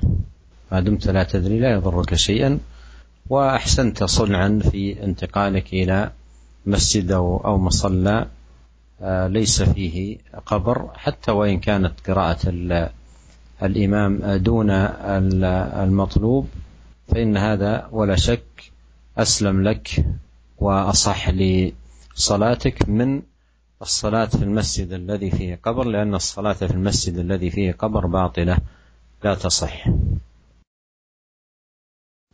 ما 0.73 0.81
دمت 0.81 1.07
لا 1.09 1.23
تدري 1.23 1.61
لا 1.63 1.71
يضرك 1.79 2.15
شيئا 2.15 2.59
وأحسنت 3.31 4.05
صنعا 4.05 4.61
في 4.71 5.05
انتقالك 5.05 5.73
إلى 5.73 6.11
مسجد 6.67 7.11
أو 7.13 7.59
مصلى 7.59 8.27
آه، 9.03 9.27
ليس 9.27 9.63
فيه 9.63 10.19
قبر 10.47 10.91
حتى 10.95 11.31
وإن 11.31 11.61
كانت 11.61 11.93
قراءة 12.11 12.39
ال- 12.49 12.89
الإمام 13.63 14.37
دون 14.37 14.71
ال- 14.71 15.45
المطلوب 15.85 16.49
فإن 17.09 17.37
هذا 17.37 17.89
ولا 17.93 18.17
شك 18.17 18.43
أسلم 19.19 19.63
لك 19.69 20.05
وأصح 20.59 21.31
لصلاتك 21.31 22.89
من 22.89 23.23
الصلاة 23.83 24.25
في 24.25 24.43
المسجد 24.43 24.93
الذي 24.93 25.31
فيه 25.31 25.61
قبر 25.63 25.85
لأن 25.85 26.15
الصلاة 26.15 26.53
في 26.53 26.71
المسجد 26.71 27.19
الذي 27.19 27.51
فيه 27.51 27.73
قبر 27.73 28.07
باطلة 28.07 28.59
لا 29.25 29.35
تصح. 29.35 29.85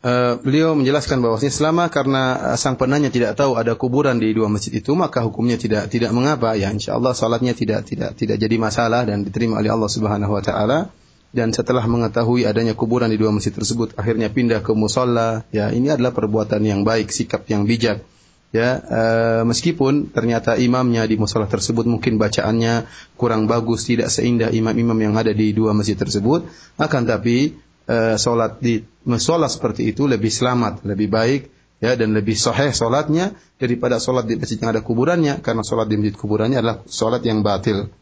Eh, 0.05 0.37
beliau 0.37 0.77
menjelaskan 0.77 1.25
bahwasanya 1.25 1.49
selama 1.49 1.89
karena 1.89 2.53
eh, 2.53 2.59
sang 2.61 2.77
penanya 2.77 3.09
tidak 3.09 3.41
tahu 3.41 3.57
ada 3.57 3.73
kuburan 3.73 4.21
di 4.21 4.37
dua 4.37 4.53
masjid 4.53 4.77
itu 4.77 4.93
maka 4.93 5.25
hukumnya 5.25 5.57
tidak 5.57 5.89
tidak 5.89 6.13
mengapa. 6.13 6.53
Ya 6.61 6.69
insyaallah 6.69 7.17
salatnya 7.17 7.57
tidak 7.57 7.89
tidak 7.89 8.13
tidak 8.13 8.37
jadi 8.37 8.57
masalah 8.61 9.09
dan 9.09 9.25
diterima 9.25 9.57
oleh 9.57 9.73
Allah 9.73 9.89
Subhanahu 9.89 10.37
wa 10.37 10.45
taala. 10.45 10.93
Dan 11.33 11.57
setelah 11.57 11.83
mengetahui 11.89 12.45
adanya 12.45 12.77
kuburan 12.77 13.09
di 13.09 13.17
dua 13.17 13.33
masjid 13.33 13.57
tersebut 13.57 13.97
akhirnya 13.97 14.29
pindah 14.29 14.61
ke 14.61 14.77
musola. 14.77 15.49
Ya 15.57 15.73
ini 15.73 15.89
adalah 15.89 16.13
perbuatan 16.13 16.61
yang 16.61 16.85
baik 16.85 17.09
sikap 17.09 17.49
yang 17.49 17.65
bijak. 17.65 18.05
Ya 18.53 18.85
eh, 18.85 19.43
meskipun 19.49 20.13
ternyata 20.13 20.61
imamnya 20.61 21.09
di 21.09 21.17
musola 21.17 21.49
tersebut 21.49 21.89
mungkin 21.89 22.21
bacaannya 22.21 22.85
kurang 23.17 23.49
bagus 23.49 23.89
tidak 23.89 24.13
seindah 24.13 24.53
imam-imam 24.53 25.01
yang 25.01 25.17
ada 25.17 25.33
di 25.33 25.57
dua 25.57 25.73
masjid 25.73 25.97
tersebut 25.97 26.45
akan 26.77 27.03
tapi 27.09 27.57
eh, 27.89 28.16
solat 28.16 28.61
di 28.61 28.82
musola 29.05 29.49
seperti 29.49 29.91
itu 29.91 30.09
lebih 30.09 30.30
selamat 30.30 30.85
lebih 30.85 31.09
baik 31.09 31.43
ya 31.82 31.99
dan 31.99 32.16
lebih 32.16 32.37
sahih 32.39 32.72
solatnya 32.72 33.37
daripada 33.61 34.01
solat 34.01 34.24
di 34.24 34.41
masjid 34.41 34.57
yang 34.57 34.72
ada 34.72 34.82
kuburannya 34.85 35.45
karena 35.45 35.62
solat 35.66 35.91
di 35.91 35.97
masjid 36.01 36.16
kuburannya 36.16 36.59
adalah 36.61 36.80
solat 36.89 37.20
yang 37.26 37.45
batil 37.45 37.93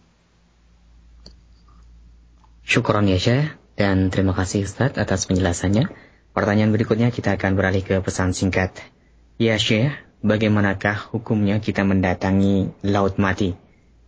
Syukron 2.62 3.10
ya 3.10 3.18
Syekh 3.18 3.58
dan 3.74 4.08
terima 4.14 4.32
kasih 4.38 4.64
Ustadz 4.64 4.96
atas 4.96 5.26
penjelasannya. 5.26 5.90
Pertanyaan 6.32 6.72
berikutnya 6.72 7.12
kita 7.12 7.36
akan 7.36 7.58
beralih 7.58 7.84
ke 7.84 8.00
pesan 8.00 8.32
singkat. 8.32 8.72
Ya 9.36 9.58
Syekh, 9.60 9.92
bagaimanakah 10.24 11.12
hukumnya 11.12 11.58
kita 11.60 11.84
mendatangi 11.84 12.72
Laut 12.86 13.18
Mati? 13.20 13.52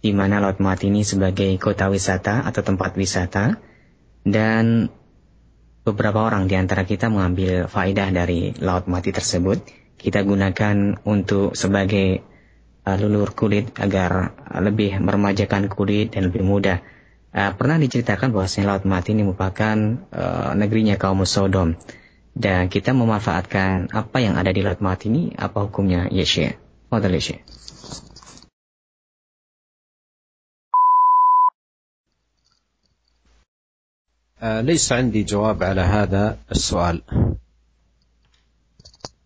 Di 0.00 0.14
mana 0.16 0.40
Laut 0.40 0.62
Mati 0.62 0.88
ini 0.88 1.02
sebagai 1.04 1.50
kota 1.60 1.90
wisata 1.90 2.46
atau 2.46 2.62
tempat 2.64 2.96
wisata 2.96 3.60
dan 4.24 4.88
beberapa 5.84 6.24
orang 6.24 6.48
di 6.48 6.56
antara 6.56 6.88
kita 6.88 7.12
mengambil 7.12 7.68
faedah 7.68 8.08
dari 8.08 8.56
Laut 8.58 8.88
Mati 8.88 9.12
tersebut. 9.12 9.60
Kita 10.00 10.24
gunakan 10.24 11.00
untuk 11.04 11.52
sebagai 11.54 12.24
uh, 12.88 12.96
lulur 12.96 13.36
kulit 13.36 13.72
agar 13.76 14.32
lebih 14.60 14.98
meremajakan 14.98 15.68
kulit 15.68 16.16
dan 16.16 16.32
lebih 16.32 16.42
mudah. 16.44 16.80
Uh, 17.30 17.52
pernah 17.54 17.76
diceritakan 17.76 18.32
bahwasanya 18.32 18.74
Laut 18.74 18.84
Mati 18.88 19.12
ini 19.12 19.22
merupakan 19.28 19.76
uh, 20.10 20.52
negerinya 20.56 20.96
kaum 20.96 21.22
Sodom. 21.28 21.76
Dan 22.34 22.66
kita 22.66 22.90
memanfaatkan 22.90 23.94
apa 23.94 24.18
yang 24.18 24.34
ada 24.34 24.50
di 24.50 24.64
Laut 24.64 24.82
Mati 24.82 25.06
ini, 25.06 25.30
apa 25.38 25.68
hukumnya? 25.68 26.10
Ya 26.10 26.26
Syekh. 26.26 26.58
Fadal 26.90 27.14
ya 27.16 27.38
ليس 34.43 34.91
عندي 34.91 35.23
جواب 35.23 35.63
على 35.63 35.81
هذا 35.81 36.37
السؤال. 36.51 37.01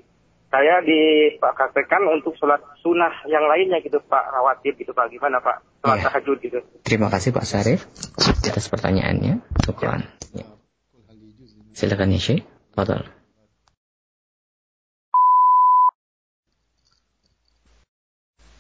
saya 0.49 0.79
dipraktekkan 0.83 2.03
untuk 2.07 2.39
sholat 2.39 2.63
sunnah 2.83 3.11
yang 3.27 3.47
lainnya 3.51 3.83
gitu 3.83 3.99
Pak, 4.07 4.31
rawatib 4.31 4.79
gitu 4.79 4.95
Pak, 4.95 5.11
gimana 5.11 5.43
Pak? 5.43 5.63
Sholat 5.83 5.99
Iya. 5.99 6.07
tahajud 6.11 6.39
gitu. 6.39 6.59
Terima 6.87 7.11
kasih 7.11 7.31
Pak 7.35 7.47
Syarif 7.47 7.87
atas 8.19 8.67
pertanyaannya. 8.71 9.43
Syukran. 9.67 10.07
Ya. 10.35 10.47
Silakan 11.75 12.15
ya 12.15 12.21
Syekh. 12.23 12.43
Fadal. 12.75 13.18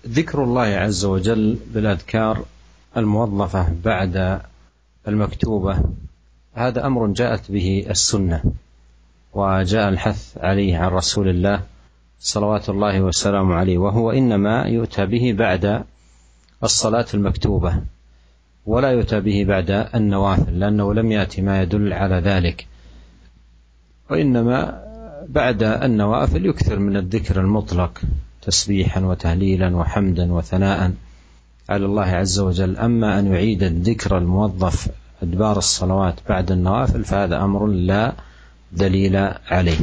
ذكر 0.07 0.45
الله 0.45 0.63
عز 0.63 1.05
وجل 1.05 1.59
بالأذكار 1.75 2.45
الموظفة 2.97 3.67
بعد 3.85 4.41
المكتوبة. 5.09 5.83
هذا 6.55 6.87
أمر 6.87 7.07
جاءت 7.07 7.51
به 7.51 7.87
السنة 7.91 8.43
وجاء 9.33 9.89
الحث 9.89 10.39
عليه 10.39 10.77
عن 10.77 10.91
رسول 10.91 11.29
الله 11.29 11.63
صلوات 12.21 12.69
الله 12.69 13.01
وسلامه 13.01 13.55
عليه 13.55 13.79
وهو 13.79 14.11
إنما 14.11 14.63
يؤتى 14.63 15.07
به 15.07 15.35
بعد 15.39 15.85
الصلاة 16.65 17.07
المكتوبة 17.15 17.83
ولا 18.67 18.91
يؤتى 18.91 19.21
به 19.21 19.45
بعد 19.45 19.71
النوافل 19.95 20.61
لأنه 20.61 20.95
لم 20.95 21.13
يأتي 21.13 21.43
ما 21.43 21.63
يدل 21.63 21.93
على 21.93 22.15
ذلك. 22.15 22.67
وإنما 24.11 24.85
بعد 25.29 25.63
النوافل 25.63 26.47
يكثر 26.47 26.79
من 26.79 26.97
الذكر 26.97 27.41
المطلق. 27.41 28.01
تسبيحا 28.49 29.01
وتهليلا 29.05 29.77
وحمدا 29.77 30.33
وثناء 30.33 30.81
على 31.69 31.85
الله 31.85 32.09
عز 32.25 32.39
وجل. 32.41 32.77
أما 32.81 33.19
أن 33.19 33.25
يعيد 33.29 33.63
الذكر 33.63 34.19
الموظف 34.19 34.89
أدبار 35.23 35.59
الصلوات 35.59 36.17
بعد 36.29 36.51
النوافل 36.51 37.05
فهذا 37.05 37.37
أمر 37.45 37.67
لا 37.67 38.17
دليل 38.73 39.17
عليه. 39.53 39.81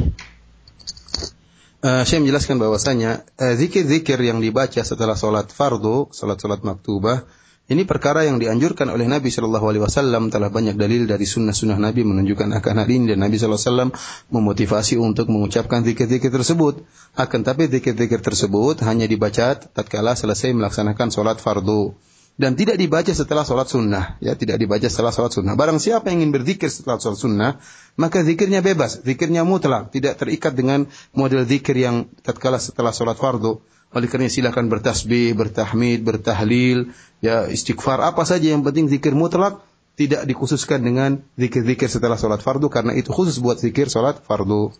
Uh, 1.86 2.02
saya 2.02 2.18
menjelaskan 2.18 2.58
bahwasanya 2.58 3.22
uh, 3.38 3.54
zikir-zikir 3.54 4.18
yang 4.18 4.42
dibaca 4.42 4.82
setelah 4.82 5.14
sholat 5.14 5.46
fardu, 5.54 6.10
sholat-sholat 6.10 6.66
maktubah, 6.66 7.22
ini 7.66 7.82
perkara 7.82 8.22
yang 8.22 8.38
dianjurkan 8.38 8.86
oleh 8.94 9.10
Nabi 9.10 9.26
Shallallahu 9.26 9.66
Alaihi 9.66 9.82
Wasallam 9.82 10.30
telah 10.30 10.54
banyak 10.54 10.78
dalil 10.78 11.10
dari 11.10 11.26
sunnah-sunnah 11.26 11.74
Nabi 11.82 12.06
menunjukkan 12.06 12.54
akan 12.62 12.74
hal 12.78 12.86
ini 12.86 13.10
dan 13.10 13.26
Nabi 13.26 13.42
Shallallahu 13.42 13.58
Alaihi 13.58 13.70
Wasallam 13.74 13.90
memotivasi 14.30 14.94
untuk 15.02 15.26
mengucapkan 15.26 15.82
zikir-zikir 15.82 16.30
tersebut. 16.30 16.86
Akan 17.18 17.42
tapi 17.42 17.66
zikir-zikir 17.66 18.22
tersebut 18.22 18.86
hanya 18.86 19.10
dibaca 19.10 19.58
tatkala 19.58 20.14
selesai 20.14 20.54
melaksanakan 20.54 21.10
sholat 21.10 21.42
fardu 21.42 21.98
dan 22.36 22.52
tidak 22.52 22.76
dibaca 22.76 23.08
setelah 23.08 23.42
sholat 23.42 23.66
sunnah. 23.66 24.20
Ya, 24.20 24.36
tidak 24.36 24.60
dibaca 24.60 24.84
setelah 24.86 25.10
sholat 25.10 25.32
sunnah. 25.32 25.56
Barang 25.56 25.80
siapa 25.80 26.12
yang 26.12 26.22
ingin 26.22 26.32
berzikir 26.36 26.68
setelah 26.68 27.00
sholat 27.00 27.18
sunnah, 27.18 27.50
maka 27.96 28.20
zikirnya 28.22 28.60
bebas, 28.60 29.00
zikirnya 29.02 29.42
mutlak, 29.42 29.88
tidak 29.90 30.20
terikat 30.20 30.52
dengan 30.52 30.86
model 31.16 31.48
zikir 31.48 31.74
yang 31.74 32.12
tatkala 32.22 32.60
setelah 32.60 32.92
sholat 32.92 33.16
fardu. 33.16 33.64
Oleh 33.94 34.10
karena 34.10 34.26
silakan 34.26 34.66
bertasbih, 34.66 35.36
bertahmid, 35.38 36.02
bertahlil, 36.02 36.90
ya 37.22 37.46
istighfar, 37.46 38.02
apa 38.02 38.26
saja 38.26 38.50
yang 38.50 38.66
penting 38.66 38.90
zikir 38.90 39.14
mutlak 39.14 39.62
tidak 39.96 40.28
dikhususkan 40.28 40.84
dengan 40.84 41.24
zikir-zikir 41.40 41.88
setelah 41.88 42.20
sholat 42.20 42.44
fardu 42.44 42.68
karena 42.68 42.92
itu 42.92 43.08
khusus 43.10 43.40
buat 43.40 43.56
zikir 43.56 43.88
sholat 43.88 44.20
fardu. 44.20 44.76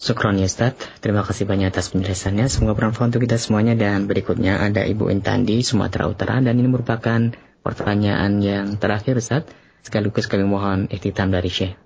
Syukron 0.00 0.40
ya 0.40 0.48
Ustaz, 0.48 0.80
terima 1.04 1.20
kasih 1.20 1.44
banyak 1.44 1.76
atas 1.76 1.92
penjelasannya. 1.92 2.48
Semoga 2.48 2.72
bermanfaat 2.72 3.12
untuk 3.12 3.28
kita 3.28 3.36
semuanya 3.36 3.76
dan 3.76 4.08
berikutnya 4.08 4.56
ada 4.56 4.80
Ibu 4.88 5.12
Intandi 5.12 5.60
Sumatera 5.60 6.08
Utara 6.08 6.40
dan 6.40 6.56
ini 6.56 6.72
merupakan 6.72 7.36
pertanyaan 7.60 8.40
yang 8.40 8.80
terakhir 8.80 9.20
Ustaz. 9.20 9.44
Sekaligus 9.84 10.24
kami 10.24 10.48
mohon 10.48 10.88
ikhtitam 10.88 11.28
dari 11.28 11.52
Syekh. 11.52 11.76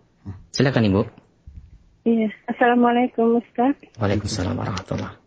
Silakan 0.55 0.87
Ibu. 0.95 1.03
Iya, 2.07 2.31
Assalamualaikum 2.47 3.43
Ustaz. 3.43 3.75
Waalaikumsalam 3.99 4.63
warahmatullahi. 4.63 5.24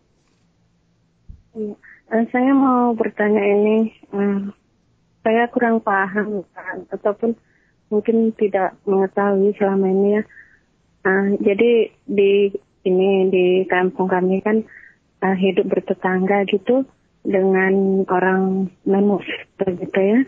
Uh, 1.58 2.24
saya 2.30 2.54
mau 2.54 2.94
bertanya 2.94 3.42
ini, 3.42 3.90
uh, 4.14 4.54
saya 5.26 5.50
kurang 5.50 5.82
paham 5.82 6.46
uh, 6.46 6.78
ataupun 6.94 7.34
mungkin 7.90 8.30
tidak 8.38 8.78
mengetahui 8.86 9.58
selama 9.58 9.90
ini 9.90 10.22
ya. 10.22 10.24
Uh, 11.02 11.34
jadi 11.42 11.90
di 12.06 12.54
ini 12.86 13.34
di 13.34 13.46
kampung 13.66 14.06
kami 14.06 14.46
kan 14.46 14.62
uh, 15.26 15.34
hidup 15.34 15.66
bertetangga 15.66 16.46
gitu 16.46 16.86
dengan 17.26 18.06
orang 18.06 18.70
non 18.86 19.18
gitu 19.58 19.98
ya, 19.98 20.20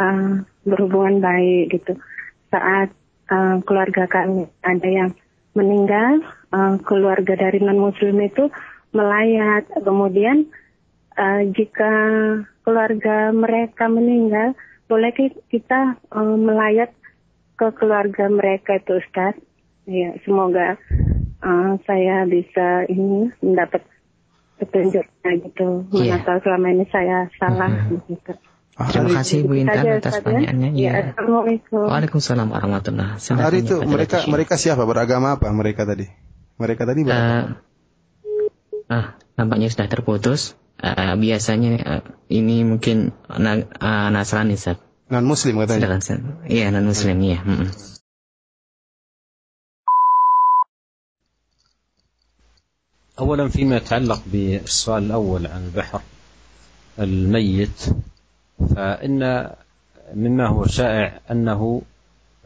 uh, 0.00 0.40
berhubungan 0.64 1.20
baik 1.20 1.76
gitu. 1.76 2.00
Saat 2.48 2.96
uh, 3.28 3.60
keluarga 3.60 4.08
kami 4.08 4.48
ada 4.64 4.88
yang 4.88 5.12
meninggal, 5.52 6.24
uh, 6.48 6.80
keluarga 6.80 7.36
dari 7.36 7.60
non 7.60 7.76
muslim 7.76 8.24
itu 8.24 8.48
melayat, 8.96 9.68
kemudian 9.84 10.48
uh, 11.18 11.42
jika 11.50 11.92
keluarga 12.62 13.34
mereka 13.34 13.90
meninggal, 13.90 14.54
boleh 14.86 15.10
kita 15.50 15.98
uh, 16.14 16.36
melayat 16.38 16.94
ke 17.58 17.74
keluarga 17.74 18.30
mereka 18.30 18.78
itu 18.78 19.02
Ustaz. 19.02 19.34
Ya, 19.88 20.14
semoga 20.22 20.78
uh, 21.42 21.72
saya 21.88 22.22
bisa 22.28 22.86
ini 22.86 23.34
mendapat 23.42 23.82
petunjuknya 24.62 25.30
gitu. 25.42 25.88
Yeah. 25.96 26.22
Mana 26.22 26.38
selama 26.44 26.66
ini 26.70 26.86
saya 26.92 27.26
salah 27.40 27.72
mm 27.72 27.88
-hmm. 27.88 28.10
gitu. 28.14 28.32
Terima 28.78 29.10
kasih 29.18 29.42
Bu 29.42 29.58
Intan 29.58 29.98
atas 29.98 30.14
ya. 30.14 30.22
pertanyaannya. 30.22 30.70
Ya. 30.78 30.92
Assalamualaikum. 31.10 31.90
Waalaikumsalam 31.90 32.46
warahmatullahi 32.46 33.18
wabarakatuh. 33.18 33.42
Hari 33.42 33.58
itu 33.66 33.76
mereka 33.82 34.16
mereka 34.30 34.54
siapa? 34.54 34.86
Beragama 34.86 35.34
apa 35.34 35.50
mereka 35.50 35.82
tadi? 35.82 36.06
Mereka 36.62 36.86
tadi 36.86 37.00
beragama? 37.02 37.58
Uh, 38.86 38.94
ah, 38.94 39.06
nampaknya 39.34 39.66
sudah 39.66 39.90
terputus 39.90 40.54
uh, 40.82 41.14
biasanya 41.18 41.70
uh, 41.82 42.02
ini 42.30 42.64
mungkin 42.64 43.12
na 43.28 43.62
uh, 43.62 44.08
Nasrani 44.14 44.54
Ustaz. 44.54 44.78
Non 45.08 45.24
muslim 45.24 45.56
katanya. 45.56 45.98
Iya, 46.44 46.68
non 46.68 46.84
muslim 46.84 47.16
iya. 47.24 47.40
Mm 47.40 47.56
-mm. 47.64 47.70
أولا 53.18 53.48
فيما 53.48 53.76
يتعلق 53.76 54.22
بالسؤال 54.26 55.02
الأول 55.02 55.46
عن 55.46 55.64
البحر 55.64 56.00
الميت 56.98 57.86
فإن 58.74 59.50
مما 60.14 60.46
هو 60.48 60.66
شائع 60.66 61.20
أنه 61.30 61.82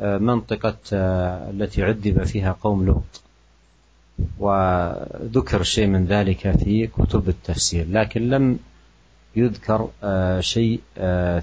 منطقة 0.01 0.77
التي 1.51 1.83
عذب 1.83 2.25
فيها 2.25 2.53
قوم 2.53 2.87
لوط 2.87 3.23
وذكر 4.39 5.63
شيء 5.63 5.87
من 5.87 6.05
ذلك 6.05 6.51
في 6.57 6.87
كتب 6.87 7.29
التفسير 7.29 7.87
لكن 7.91 8.31
لم 8.31 8.59
يذكر 9.37 9.89
شيء 10.41 10.81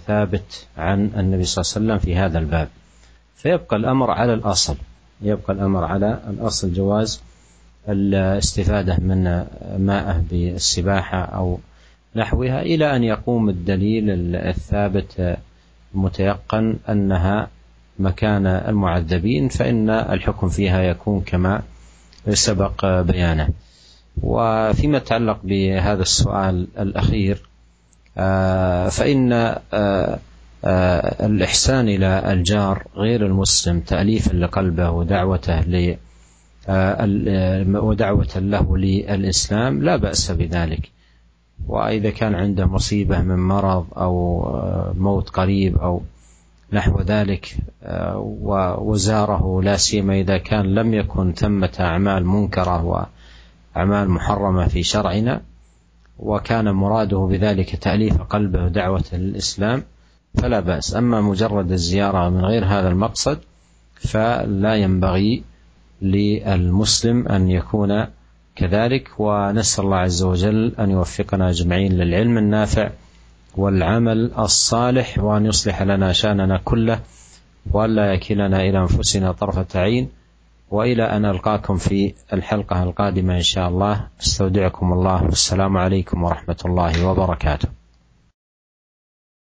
ثابت 0.08 0.68
عن 0.78 1.12
النبي 1.18 1.44
صلى 1.44 1.64
الله 1.64 1.94
عليه 1.94 2.02
وسلم 2.04 2.14
في 2.14 2.16
هذا 2.20 2.40
الباب. 2.40 2.68
فيبقى 3.36 3.76
الأمر 3.76 4.12
على 4.12 4.34
الأصل 4.34 4.76
يبقى 5.22 5.54
الأمر 5.54 5.84
على 5.84 6.20
الأصل 6.30 6.74
جواز 6.74 7.22
الاستفادة 7.90 8.98
من 8.98 9.24
ماءه 9.78 10.24
بالسباحة 10.32 11.18
أو 11.22 11.60
نحوها 12.16 12.62
إلى 12.62 12.96
أن 12.96 13.04
يقوم 13.04 13.50
الدليل 13.50 14.36
الثابت 14.36 15.38
المتيقن 15.96 16.76
أنها 16.90 17.48
مكان 18.00 18.48
المعذبين 18.48 19.48
فإن 19.50 19.90
الحكم 19.90 20.50
فيها 20.50 20.82
يكون 20.82 21.22
كما 21.22 21.62
سبق 22.34 23.02
بيانه. 23.02 23.50
وفيما 24.24 24.98
يتعلق 24.98 25.40
بهذا 25.44 26.02
السؤال 26.02 26.68
الأخير 26.80 27.42
فإن 28.92 29.56
الإحسان 31.22 31.90
إلى 31.90 32.34
الجار 32.34 32.84
غير 32.96 33.26
المسلم 33.26 33.80
تأليفا 33.80 34.34
لقلبه 34.34 34.90
ودعوته 34.90 35.62
ل 35.62 35.98
ودعوة 37.78 38.36
له 38.36 38.78
للإسلام 38.78 39.84
لا 39.84 39.96
بأس 39.96 40.32
بذلك. 40.32 40.90
وإذا 41.68 42.10
كان 42.10 42.36
عنده 42.36 42.66
مصيبة 42.66 43.22
من 43.22 43.40
مرض 43.40 43.86
أو 43.98 44.14
موت 44.98 45.30
قريب 45.30 45.78
أو 45.78 46.02
نحو 46.74 47.02
ذلك 47.02 47.58
وزاره 48.78 49.62
لا 49.62 49.78
سيما 49.78 50.14
إذا 50.14 50.38
كان 50.38 50.66
لم 50.66 50.94
يكن 50.94 51.34
ثمة 51.34 51.72
أعمال 51.80 52.26
منكرة 52.26 53.06
وأعمال 53.76 54.10
محرمة 54.10 54.68
في 54.68 54.84
شرعنا 54.84 55.42
وكان 56.20 56.72
مراده 56.72 57.18
بذلك 57.18 57.76
تأليف 57.76 58.22
قلبه 58.22 58.66
ودعوة 58.66 59.04
للإسلام 59.14 59.84
فلا 60.36 60.60
بأس. 60.60 60.96
أما 60.96 61.22
مجرد 61.22 61.72
الزيارة 61.72 62.30
من 62.30 62.46
غير 62.46 62.66
هذا 62.66 62.88
المقصد 62.88 63.40
فلا 63.96 64.76
ينبغي 64.76 65.44
للمسلم 66.02 67.28
أن 67.28 67.50
يكون 67.50 68.06
كذلك. 68.56 69.10
ونسأل 69.20 69.84
الله 69.84 69.98
عز 69.98 70.24
وجل 70.24 70.76
أن 70.80 70.92
يوفقنا 70.92 71.50
أجمعين 71.50 71.94
للعلم 71.94 72.38
النافع 72.38 72.90
والعمل 73.59 74.33
الصالح 74.39 75.19
وأن 75.19 75.47
يصلح 75.47 75.83
لنا 75.83 76.13
شأننا 76.13 76.61
كله 76.65 77.01
وألا 77.73 78.15
يكلنا 78.15 78.61
إلى 78.61 78.79
أنفسنا 78.79 79.33
طرفة 79.33 79.81
عين 79.81 80.09
وإلى 80.71 81.03
أن 81.03 81.25
ألقاكم 81.25 81.77
في 81.77 82.15
الحلقة 82.33 82.83
القادمة 82.83 83.37
إن 83.37 83.43
شاء 83.47 83.69
الله 83.69 84.09
استودعكم 84.21 84.93
الله 84.93 85.25
والسلام 85.25 85.77
عليكم 85.77 86.23
ورحمة 86.23 86.61
الله 86.65 86.93
وبركاته 87.07 87.69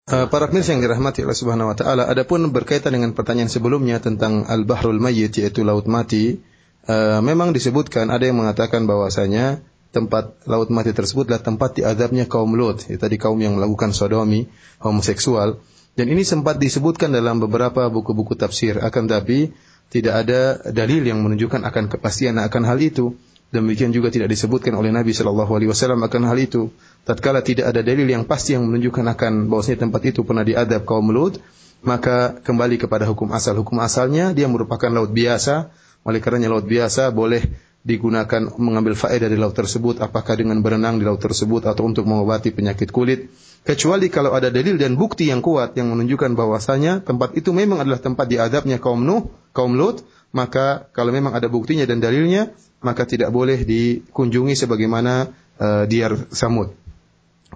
Para 0.03 0.51
pemirsa 0.51 0.75
yang 0.75 0.83
dirahmati 0.83 1.23
Allah 1.23 1.39
Subhanahu 1.39 1.71
wa 1.71 1.77
taala, 1.79 2.03
adapun 2.11 2.51
berkaitan 2.51 2.91
dengan 2.91 3.15
pertanyaan 3.15 3.47
sebelumnya 3.47 4.03
tentang 4.03 4.43
al-bahrul 4.43 4.99
mayyit 4.99 5.39
yaitu 5.39 5.63
laut 5.63 5.87
mati, 5.87 6.43
uh, 6.91 7.23
memang 7.23 7.55
disebutkan 7.55 8.11
ada 8.11 8.27
yang 8.27 8.35
mengatakan 8.35 8.83
bahwasanya 8.83 9.63
tempat 9.88 10.36
laut 10.44 10.68
mati 10.68 10.92
tersebutlah 10.92 11.40
tempat 11.40 11.80
diadabnya 11.80 12.28
kaum 12.28 12.52
Lut, 12.52 12.84
ya, 12.86 13.00
tadi 13.00 13.16
kaum 13.16 13.40
yang 13.40 13.56
melakukan 13.56 13.96
sodomi, 13.96 14.48
homoseksual. 14.84 15.60
Dan 15.98 16.06
ini 16.14 16.22
sempat 16.22 16.62
disebutkan 16.62 17.10
dalam 17.10 17.42
beberapa 17.42 17.90
buku-buku 17.90 18.38
tafsir. 18.38 18.78
Akan 18.78 19.10
tapi 19.10 19.50
tidak 19.90 20.26
ada 20.26 20.62
dalil 20.70 21.02
yang 21.02 21.18
menunjukkan 21.24 21.64
akan 21.66 21.90
kepastian 21.90 22.38
akan 22.38 22.62
hal 22.68 22.78
itu. 22.78 23.18
Demikian 23.48 23.90
juga 23.96 24.12
tidak 24.12 24.28
disebutkan 24.28 24.76
oleh 24.76 24.92
Nabi 24.92 25.16
Shallallahu 25.16 25.56
Alaihi 25.56 25.72
Wasallam 25.72 26.04
akan 26.04 26.22
hal 26.28 26.38
itu. 26.38 26.68
Tatkala 27.08 27.40
tidak 27.40 27.72
ada 27.72 27.80
dalil 27.80 28.04
yang 28.04 28.28
pasti 28.28 28.54
yang 28.54 28.68
menunjukkan 28.68 29.16
akan 29.16 29.48
bahwasanya 29.48 29.88
tempat 29.88 30.04
itu 30.04 30.20
pernah 30.22 30.44
diadab 30.44 30.84
kaum 30.84 31.08
Lut, 31.08 31.40
maka 31.80 32.36
kembali 32.44 32.76
kepada 32.76 33.08
hukum 33.08 33.32
asal. 33.32 33.56
Hukum 33.56 33.80
asalnya 33.80 34.36
dia 34.36 34.46
merupakan 34.46 34.92
laut 34.92 35.10
biasa 35.10 35.72
Oleh 36.08 36.24
karenanya 36.24 36.56
laut 36.56 36.64
biasa 36.64 37.12
boleh 37.12 37.42
digunakan 37.88 38.52
mengambil 38.60 38.92
faedah 38.92 39.32
dari 39.32 39.40
laut 39.40 39.56
tersebut 39.56 40.04
apakah 40.04 40.36
dengan 40.36 40.60
berenang 40.60 41.00
di 41.00 41.08
laut 41.08 41.24
tersebut 41.24 41.64
atau 41.64 41.88
untuk 41.88 42.04
mengobati 42.04 42.52
penyakit 42.52 42.92
kulit 42.92 43.32
kecuali 43.64 44.12
kalau 44.12 44.36
ada 44.36 44.52
dalil 44.52 44.76
dan 44.76 45.00
bukti 45.00 45.32
yang 45.32 45.40
kuat 45.40 45.72
yang 45.72 45.88
menunjukkan 45.96 46.36
bahwasanya 46.36 47.00
tempat 47.00 47.32
itu 47.32 47.56
memang 47.56 47.80
adalah 47.80 47.96
tempat 47.96 48.28
diadabnya 48.28 48.76
kaum 48.76 49.00
Nuh, 49.00 49.32
kaum 49.56 49.72
Lut, 49.72 50.04
maka 50.36 50.92
kalau 50.92 51.16
memang 51.16 51.32
ada 51.32 51.48
buktinya 51.48 51.88
dan 51.88 52.04
dalilnya 52.04 52.52
maka 52.84 53.08
tidak 53.08 53.32
boleh 53.32 53.64
dikunjungi 53.64 54.54
sebagaimana 54.54 55.32
uh, 55.58 55.84
diar 55.88 56.30
Samud. 56.30 56.70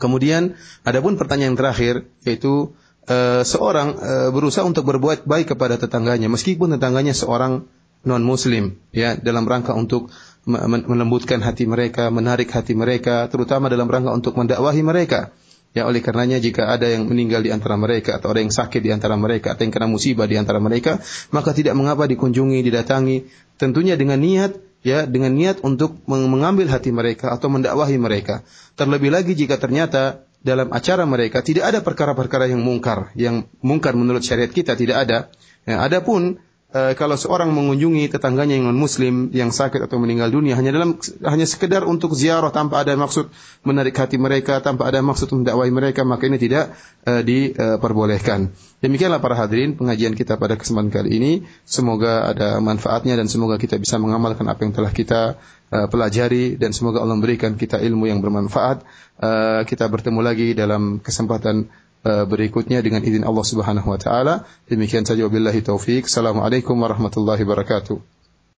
Kemudian 0.01 0.57
adapun 0.83 1.21
pertanyaan 1.21 1.55
terakhir 1.55 2.09
yaitu 2.25 2.73
uh, 3.07 3.45
seorang 3.45 3.95
uh, 4.01 4.29
berusaha 4.33 4.65
untuk 4.65 4.89
berbuat 4.89 5.29
baik 5.29 5.55
kepada 5.55 5.77
tetangganya 5.77 6.33
meskipun 6.33 6.75
tetangganya 6.75 7.13
seorang 7.13 7.69
non 8.03 8.23
muslim 8.27 8.79
ya 8.91 9.15
dalam 9.15 9.47
rangka 9.47 9.75
untuk 9.75 10.11
melembutkan 10.43 11.39
hati 11.39 11.71
mereka, 11.71 12.11
menarik 12.11 12.51
hati 12.51 12.75
mereka, 12.75 13.31
terutama 13.31 13.71
dalam 13.71 13.87
rangka 13.87 14.11
untuk 14.11 14.35
mendakwahi 14.35 14.83
mereka. 14.83 15.31
Ya 15.73 15.89
oleh 15.89 16.05
karenanya 16.05 16.37
jika 16.37 16.69
ada 16.69 16.85
yang 16.85 17.09
meninggal 17.09 17.41
di 17.41 17.49
antara 17.49 17.81
mereka 17.81 18.21
atau 18.21 18.29
ada 18.29 18.45
yang 18.45 18.53
sakit 18.53 18.85
di 18.85 18.93
antara 18.93 19.17
mereka 19.17 19.57
atau 19.57 19.65
yang 19.65 19.73
kena 19.73 19.89
musibah 19.89 20.29
di 20.29 20.37
antara 20.37 20.61
mereka, 20.61 21.01
maka 21.33 21.57
tidak 21.57 21.73
mengapa 21.79 22.05
dikunjungi, 22.05 22.61
didatangi, 22.61 23.25
tentunya 23.57 23.97
dengan 23.97 24.21
niat 24.21 24.53
ya 24.85 25.09
dengan 25.09 25.33
niat 25.33 25.65
untuk 25.65 25.97
mengambil 26.11 26.69
hati 26.69 26.93
mereka 26.93 27.33
atau 27.33 27.49
mendakwahi 27.49 27.97
mereka. 27.97 28.45
Terlebih 28.77 29.15
lagi 29.15 29.33
jika 29.33 29.57
ternyata 29.57 30.29
dalam 30.45 30.75
acara 30.75 31.07
mereka 31.09 31.41
tidak 31.41 31.73
ada 31.73 31.81
perkara-perkara 31.81 32.53
yang 32.53 32.61
mungkar, 32.61 33.15
yang 33.17 33.49
mungkar 33.65 33.97
menurut 33.97 34.21
syariat 34.21 34.51
kita 34.51 34.77
tidak 34.77 35.09
ada. 35.09 35.19
Ya, 35.65 35.81
adapun 35.81 36.43
Eh, 36.73 36.97
kalau 36.97 37.21
seorang 37.21 37.53
mengunjungi 37.53 38.09
tetangganya 38.09 38.57
yang 38.57 38.73
non 38.73 38.81
muslim 38.81 39.29
yang 39.37 39.53
sakit 39.53 39.85
atau 39.85 40.01
meninggal 40.01 40.33
dunia 40.33 40.57
hanya 40.57 40.73
dalam 40.73 40.97
hanya 41.21 41.45
sekedar 41.45 41.85
untuk 41.85 42.17
ziarah 42.17 42.49
tanpa 42.49 42.81
ada 42.81 42.97
maksud 42.97 43.29
menarik 43.61 43.93
hati 43.93 44.17
mereka 44.17 44.65
tanpa 44.65 44.89
ada 44.89 45.05
maksud 45.05 45.29
mendakwai 45.37 45.69
mereka 45.69 46.01
maka 46.09 46.33
ini 46.33 46.41
tidak 46.41 46.73
uh, 47.05 47.21
diperbolehkan. 47.21 48.57
Demikianlah 48.81 49.21
para 49.21 49.37
hadirin 49.37 49.77
pengajian 49.77 50.17
kita 50.17 50.41
pada 50.41 50.57
kesempatan 50.57 50.89
kali 50.89 51.11
ini. 51.13 51.33
Semoga 51.69 52.33
ada 52.33 52.57
manfaatnya 52.65 53.21
dan 53.21 53.29
semoga 53.29 53.61
kita 53.61 53.77
bisa 53.77 54.01
mengamalkan 54.01 54.49
apa 54.49 54.65
yang 54.65 54.73
telah 54.73 54.97
kita 54.97 55.37
uh, 55.77 55.93
pelajari 55.93 56.57
dan 56.57 56.73
semoga 56.73 57.05
Allah 57.05 57.21
memberikan 57.21 57.53
kita 57.53 57.85
ilmu 57.85 58.09
yang 58.09 58.25
bermanfaat. 58.25 58.81
Uh, 59.21 59.61
kita 59.69 59.93
bertemu 59.93 60.25
lagi 60.25 60.57
dalam 60.57 61.05
kesempatan 61.05 61.69
berikutnya 62.03 62.83
dengan 62.83 63.03
izin 63.03 63.23
Allah 63.23 63.47
Subhanahu 63.47 63.89
wa 63.91 63.99
taala. 63.99 64.35
Demikian 64.67 65.07
saja 65.07 65.27
wabillahi 65.27 65.63
taufik. 65.63 66.11
Assalamualaikum 66.11 66.75
warahmatullahi 66.79 67.43
wabarakatuh. 67.47 68.22